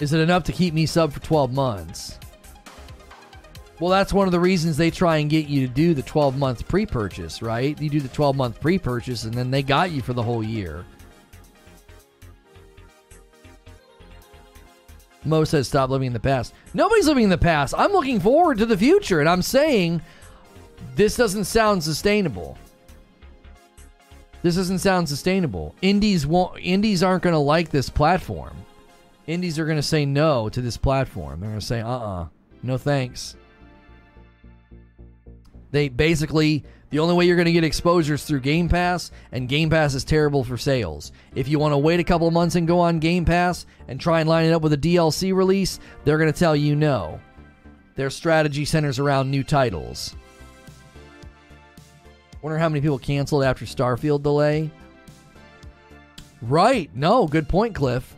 [0.00, 2.18] Is it enough to keep me sub for 12 months?
[3.80, 6.36] Well, that's one of the reasons they try and get you to do the 12
[6.36, 7.80] month pre purchase, right?
[7.80, 10.42] You do the 12 month pre purchase and then they got you for the whole
[10.42, 10.84] year.
[15.24, 16.54] Mo says, stop living in the past.
[16.74, 17.74] Nobody's living in the past.
[17.76, 20.00] I'm looking forward to the future, and I'm saying
[20.94, 22.56] this doesn't sound sustainable.
[24.42, 25.74] This doesn't sound sustainable.
[25.82, 26.58] Indies won't.
[26.60, 28.56] Indies aren't going to like this platform.
[29.26, 31.40] Indies are going to say no to this platform.
[31.40, 32.28] They're going to say, uh, uh-uh, uh
[32.62, 33.36] no thanks.
[35.70, 39.48] They basically the only way you're going to get exposure is through Game Pass, and
[39.48, 41.12] Game Pass is terrible for sales.
[41.34, 44.20] If you want to wait a couple months and go on Game Pass and try
[44.20, 47.20] and line it up with a DLC release, they're going to tell you no.
[47.94, 50.16] Their strategy centers around new titles.
[52.40, 54.70] Wonder how many people canceled after Starfield delay.
[56.40, 56.88] Right.
[56.94, 58.16] No, good point, Cliff.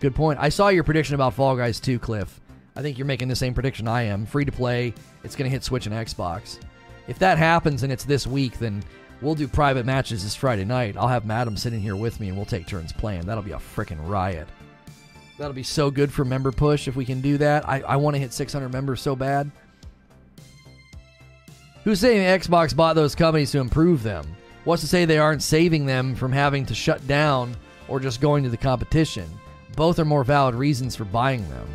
[0.00, 0.38] Good point.
[0.40, 2.40] I saw your prediction about Fall Guys 2, Cliff.
[2.76, 4.26] I think you're making the same prediction I am.
[4.26, 4.92] Free to play.
[5.24, 6.58] It's going to hit Switch and Xbox.
[7.08, 8.82] If that happens and it's this week, then
[9.22, 10.96] we'll do private matches this Friday night.
[10.96, 13.22] I'll have Madam sitting here with me and we'll take turns playing.
[13.22, 14.46] That'll be a freaking riot.
[15.38, 17.68] That'll be so good for member push if we can do that.
[17.68, 19.50] I, I want to hit 600 members so bad.
[21.84, 24.26] Who's saying Xbox bought those companies to improve them?
[24.64, 27.56] What's to say they aren't saving them from having to shut down
[27.86, 29.28] or just going to the competition?
[29.76, 31.68] Both are more valid reasons for buying them.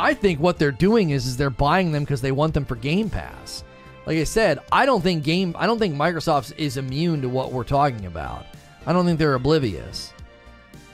[0.00, 2.76] I think what they're doing is, is they're buying them because they want them for
[2.76, 3.64] Game Pass
[4.06, 7.52] like I said, I don't think game I don't think Microsoft is immune to what
[7.52, 8.44] we're talking about.
[8.86, 10.12] I don't think they're oblivious.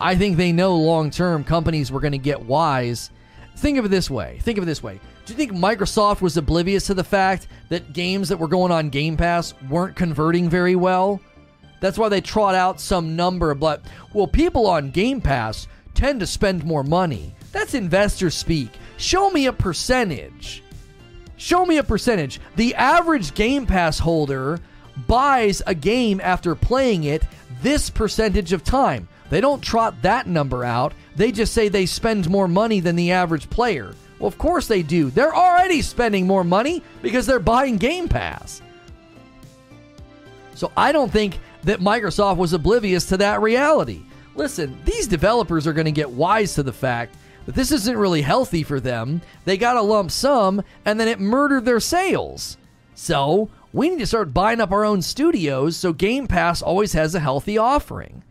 [0.00, 3.10] I think they know long term companies were going to get wise.
[3.56, 4.38] Think of it this way.
[4.42, 5.00] Think of it this way.
[5.24, 8.90] Do you think Microsoft was oblivious to the fact that games that were going on
[8.90, 11.20] Game Pass weren't converting very well?
[11.80, 16.26] That's why they trot out some number but well, people on Game Pass tend to
[16.26, 17.34] spend more money.
[17.56, 18.68] That's investor speak.
[18.98, 20.62] Show me a percentage.
[21.38, 22.38] Show me a percentage.
[22.56, 24.60] The average Game Pass holder
[25.06, 27.22] buys a game after playing it
[27.62, 29.08] this percentage of time.
[29.30, 30.92] They don't trot that number out.
[31.16, 33.94] They just say they spend more money than the average player.
[34.18, 35.08] Well, of course they do.
[35.08, 38.60] They're already spending more money because they're buying Game Pass.
[40.54, 44.02] So I don't think that Microsoft was oblivious to that reality.
[44.34, 47.16] Listen, these developers are going to get wise to the fact
[47.54, 49.22] this isn't really healthy for them.
[49.44, 52.56] They got a lump sum and then it murdered their sales.
[52.94, 57.14] So we need to start buying up our own studios so Game Pass always has
[57.14, 58.24] a healthy offering.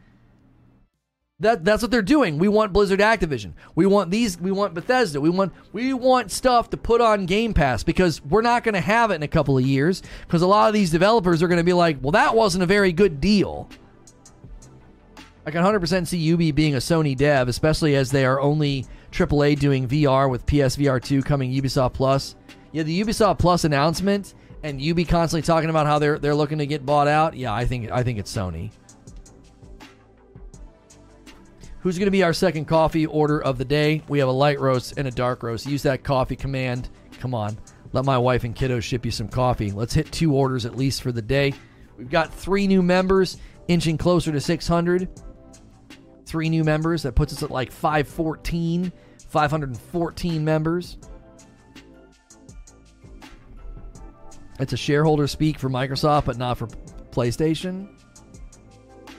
[1.39, 2.37] That that's what they're doing.
[2.37, 3.53] We want Blizzard Activision.
[3.75, 5.19] We want these we want Bethesda.
[5.19, 8.81] We want we want stuff to put on Game Pass because we're not going to
[8.81, 11.57] have it in a couple of years because a lot of these developers are going
[11.57, 13.69] to be like, "Well, that wasn't a very good deal."
[15.45, 18.85] I can 100% see UB being a Sony dev, especially as they are only
[19.15, 22.35] AAA doing VR with PSVR 2 coming Ubisoft Plus.
[22.71, 26.65] Yeah, the Ubisoft Plus announcement and Ubi constantly talking about how they're they're looking to
[26.65, 27.35] get bought out.
[27.35, 28.71] Yeah, I think I think it's Sony.
[31.79, 34.01] Who's going to be our second coffee order of the day?
[34.07, 35.67] We have a light roast and a dark roast.
[35.67, 36.89] Use that coffee command.
[37.19, 37.57] Come on.
[37.93, 39.71] Let my wife and kiddos ship you some coffee.
[39.71, 41.53] Let's hit two orders at least for the day.
[41.95, 43.37] We've got three new members
[43.67, 45.07] inching closer to 600.
[46.25, 47.03] Three new members.
[47.03, 48.91] That puts us at like 514,
[49.35, 50.97] 514 members.
[54.61, 56.67] It's a shareholder speak for Microsoft, but not for
[57.11, 57.89] PlayStation.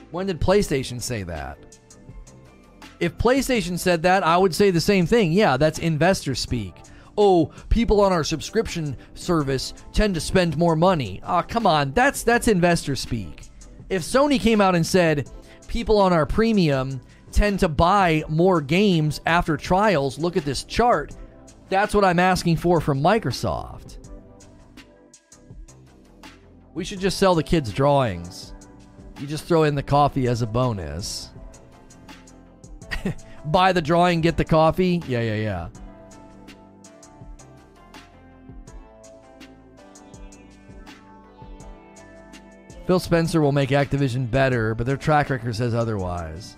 [0.09, 1.59] When did PlayStation say that?
[2.99, 5.33] If PlayStation said that, I would say the same thing.
[5.33, 6.73] Yeah, that's investor speak.
[7.15, 11.21] Oh, people on our subscription service tend to spend more money.
[11.23, 13.49] Ah, oh, come on, that's that's investor speak.
[13.91, 15.29] If Sony came out and said
[15.67, 21.15] people on our premium tend to buy more games after trials, look at this chart.
[21.69, 23.97] That's what I'm asking for from Microsoft.
[26.73, 28.53] We should just sell the kids drawings.
[29.19, 31.31] You just throw in the coffee as a bonus.
[33.45, 35.01] Buy the drawing, get the coffee.
[35.07, 35.69] Yeah, yeah, yeah.
[42.85, 46.56] Phil Spencer will make Activision better, but their track record says otherwise.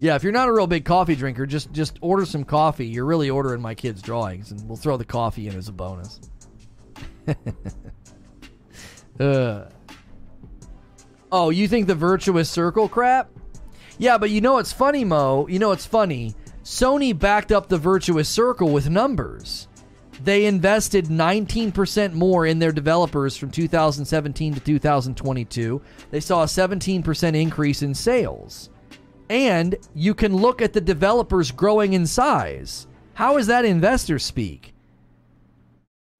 [0.00, 2.86] Yeah, if you're not a real big coffee drinker, just just order some coffee.
[2.86, 6.20] You're really ordering my kids' drawings, and we'll throw the coffee in as a bonus.
[9.20, 9.64] uh.
[11.30, 13.30] Oh, you think the virtuous circle crap?
[13.98, 15.46] Yeah, but you know what's funny, Mo?
[15.48, 16.34] You know what's funny?
[16.64, 19.68] Sony backed up the virtuous circle with numbers.
[20.24, 25.82] They invested 19% more in their developers from 2017 to 2022.
[26.10, 28.70] They saw a 17% increase in sales.
[29.30, 32.88] And you can look at the developers growing in size.
[33.14, 34.74] How is that investor speak?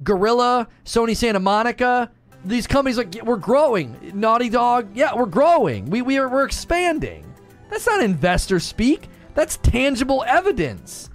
[0.04, 2.12] Guerrilla, Sony Santa Monica,
[2.44, 4.12] these companies like we're growing.
[4.14, 5.86] Naughty Dog, yeah, we're growing.
[5.90, 7.24] We we are we're expanding.
[7.68, 9.08] That's not investor speak.
[9.34, 11.10] That's tangible evidence.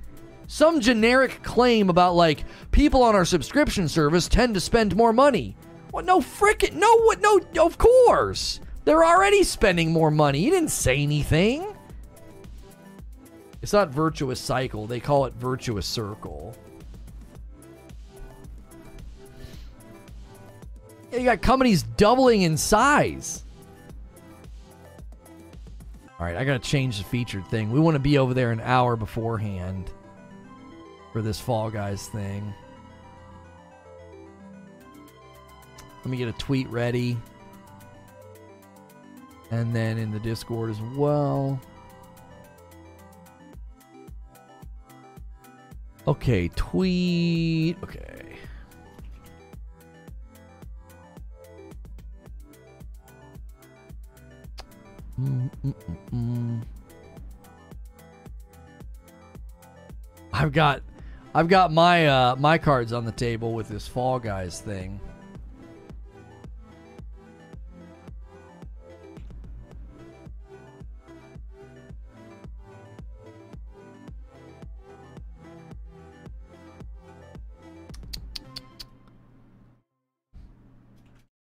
[0.47, 5.55] Some generic claim about like people on our subscription service tend to spend more money.
[5.93, 8.59] Well, no frickin' no what no of course.
[8.83, 10.39] They're already spending more money.
[10.41, 11.74] You didn't say anything.
[13.65, 14.85] It's not virtuous cycle.
[14.85, 16.55] They call it virtuous circle.
[21.11, 23.43] You got companies doubling in size.
[26.19, 27.71] All right, I got to change the featured thing.
[27.71, 29.89] We want to be over there an hour beforehand
[31.11, 32.53] for this Fall Guys thing.
[36.03, 37.17] Let me get a tweet ready.
[39.49, 41.59] And then in the Discord as well.
[46.07, 47.77] Okay, tweet.
[47.83, 48.25] Okay.
[55.19, 56.61] Mm-mm-mm.
[60.33, 60.81] I've got
[61.33, 64.99] I've got my uh, my cards on the table with this Fall Guys thing.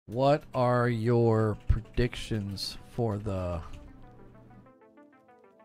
[0.06, 3.60] What are your predictions for the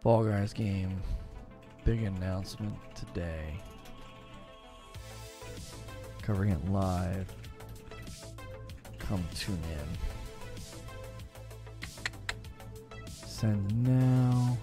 [0.02, 1.02] Fall Guys game.
[1.84, 3.60] Big announcement today.
[6.22, 7.28] Covering it live.
[8.98, 9.88] Come tune in.
[13.26, 14.58] Send now.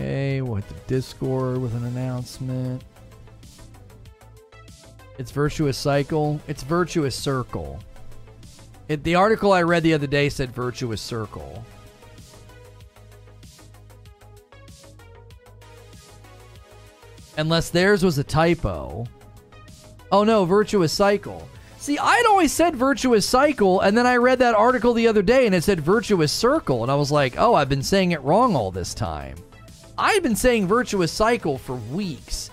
[0.00, 2.82] Okay, we'll hit the Discord with an announcement.
[5.18, 6.40] It's Virtuous Cycle.
[6.48, 7.78] It's Virtuous Circle.
[8.88, 11.62] It, the article I read the other day said Virtuous Circle.
[17.36, 19.06] Unless theirs was a typo.
[20.10, 21.46] Oh no, Virtuous Cycle.
[21.76, 25.44] See, I'd always said Virtuous Cycle, and then I read that article the other day
[25.44, 28.56] and it said Virtuous Circle, and I was like, oh, I've been saying it wrong
[28.56, 29.36] all this time.
[29.98, 32.50] I've been saying Virtuous Cycle for weeks.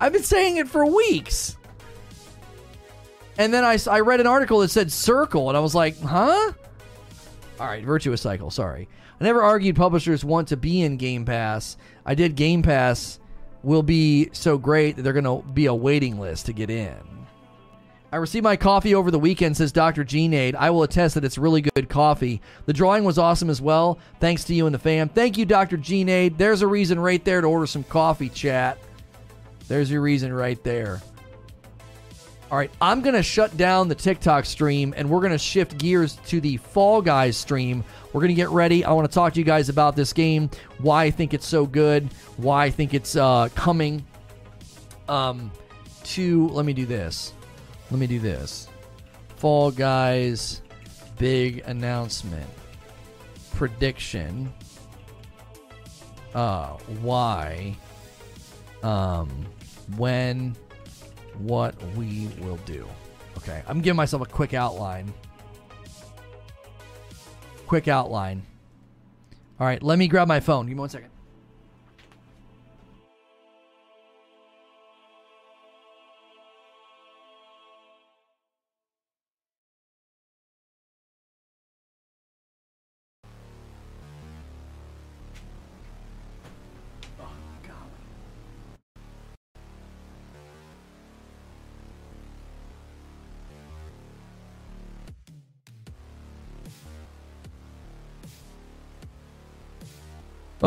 [0.00, 1.56] I've been saying it for weeks.
[3.36, 6.52] And then I, I read an article that said Circle, and I was like, huh?
[7.60, 8.88] All right, Virtuous Cycle, sorry.
[9.20, 11.76] I never argued publishers want to be in Game Pass.
[12.04, 13.18] I did Game Pass
[13.62, 16.96] will be so great that they're going to be a waiting list to get in.
[18.10, 20.02] I received my coffee over the weekend, says Dr.
[20.02, 22.40] Gene I will attest that it's really good coffee.
[22.64, 23.98] The drawing was awesome as well.
[24.18, 25.10] Thanks to you and the fam.
[25.10, 25.76] Thank you, Dr.
[25.76, 28.78] Gene There's a reason right there to order some coffee, chat.
[29.68, 31.02] There's your reason right there.
[32.50, 35.76] All right, I'm going to shut down the TikTok stream and we're going to shift
[35.76, 37.84] gears to the Fall Guys stream.
[38.14, 38.86] We're going to get ready.
[38.86, 41.66] I want to talk to you guys about this game, why I think it's so
[41.66, 44.02] good, why I think it's uh, coming
[45.10, 45.52] um,
[46.04, 46.48] to.
[46.48, 47.34] Let me do this.
[47.90, 48.68] Let me do this.
[49.36, 50.62] Fall Guys
[51.18, 52.48] big announcement.
[53.54, 54.52] Prediction.
[56.34, 57.76] Uh, why?
[58.82, 59.28] Um,
[59.96, 60.56] when?
[61.38, 62.88] What we will do.
[63.38, 65.12] Okay, I'm giving myself a quick outline.
[67.66, 68.42] Quick outline.
[69.60, 70.66] All right, let me grab my phone.
[70.66, 71.10] Give me one second.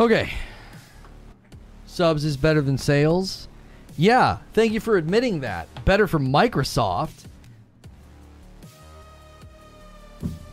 [0.02, 0.30] Okay.
[1.86, 3.46] Subs is better than sales.
[3.96, 5.68] Yeah, thank you for admitting that.
[5.84, 7.26] Better for Microsoft.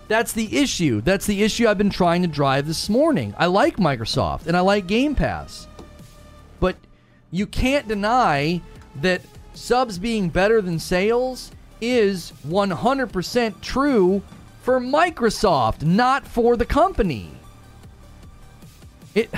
[0.08, 1.02] That's the issue.
[1.02, 3.34] That's the issue I've been trying to drive this morning.
[3.40, 5.68] I like Microsoft and I like Game Pass.
[6.60, 6.76] But
[7.32, 8.61] you can't deny
[9.02, 9.24] that
[9.56, 14.22] subs being better than sales is 100% true
[14.61, 17.32] for Microsoft, not for the company.
[19.19, 19.30] It.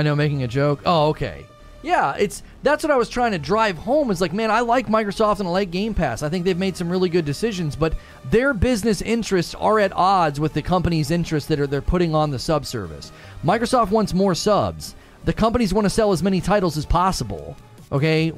[0.00, 0.80] I know, making a joke.
[0.86, 1.44] Oh, okay.
[1.82, 4.10] Yeah, it's that's what I was trying to drive home.
[4.10, 6.22] Is like, man, I like Microsoft and I like Game Pass.
[6.22, 7.94] I think they've made some really good decisions, but
[8.30, 12.30] their business interests are at odds with the company's interests that are they're putting on
[12.30, 13.12] the sub service.
[13.44, 14.94] Microsoft wants more subs.
[15.24, 17.56] The companies want to sell as many titles as possible.
[17.92, 18.32] Okay,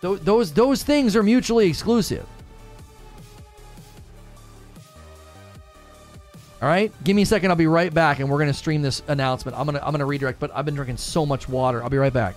[0.00, 2.26] those those things are mutually exclusive.
[6.60, 7.50] All right, give me a second.
[7.50, 9.56] I'll be right back, and we're gonna stream this announcement.
[9.56, 11.82] I'm gonna I'm gonna redirect, but I've been drinking so much water.
[11.82, 12.34] I'll be right back.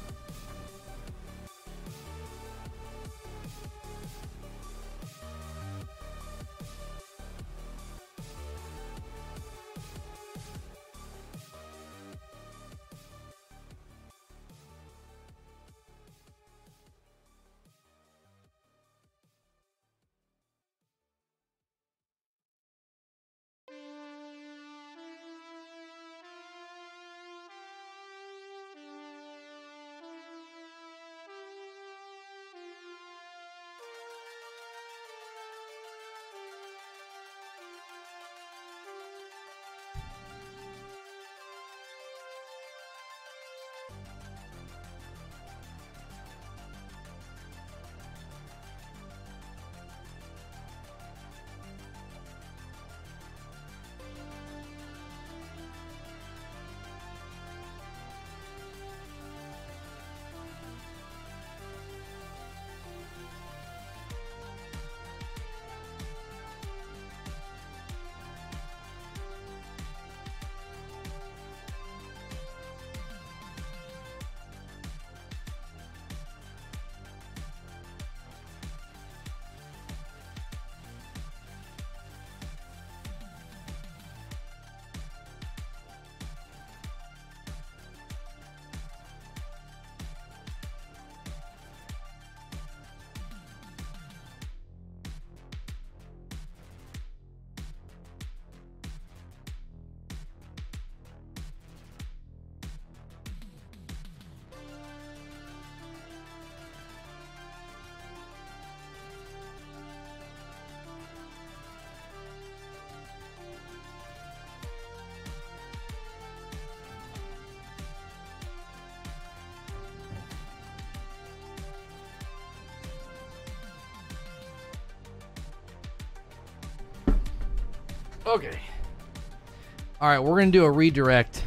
[130.01, 131.43] All right, we're gonna do a redirect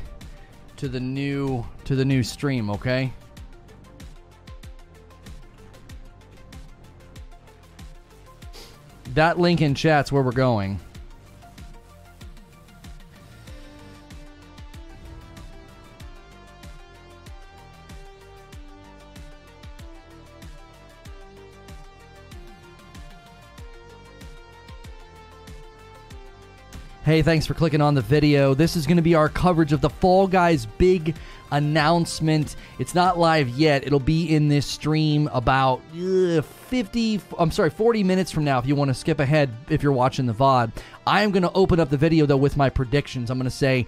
[0.76, 2.70] to the new to the new stream.
[2.70, 3.12] Okay.
[9.15, 10.78] That link in chat's where we're going.
[27.15, 28.55] Hey, thanks for clicking on the video.
[28.55, 31.15] This is going to be our coverage of the Fall Guys big
[31.52, 32.57] announcement.
[32.81, 33.86] It's not live yet.
[33.86, 38.67] It'll be in this stream about uh, 50, I'm sorry, 40 minutes from now if
[38.67, 40.73] you want to skip ahead if you're watching the VOD.
[41.07, 43.31] I am going to open up the video though with my predictions.
[43.31, 43.86] I'm going to say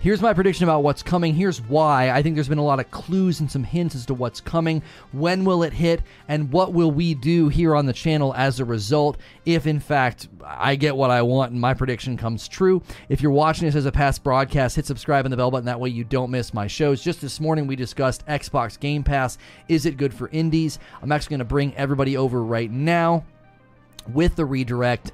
[0.00, 1.34] Here's my prediction about what's coming.
[1.34, 2.10] Here's why.
[2.10, 4.80] I think there's been a lot of clues and some hints as to what's coming.
[5.10, 6.02] When will it hit?
[6.28, 10.28] And what will we do here on the channel as a result if, in fact,
[10.44, 12.80] I get what I want and my prediction comes true?
[13.08, 15.66] If you're watching this as a past broadcast, hit subscribe and the bell button.
[15.66, 17.02] That way you don't miss my shows.
[17.02, 19.36] Just this morning, we discussed Xbox Game Pass.
[19.66, 20.78] Is it good for indies?
[21.02, 23.24] I'm actually going to bring everybody over right now
[24.14, 25.12] with the redirect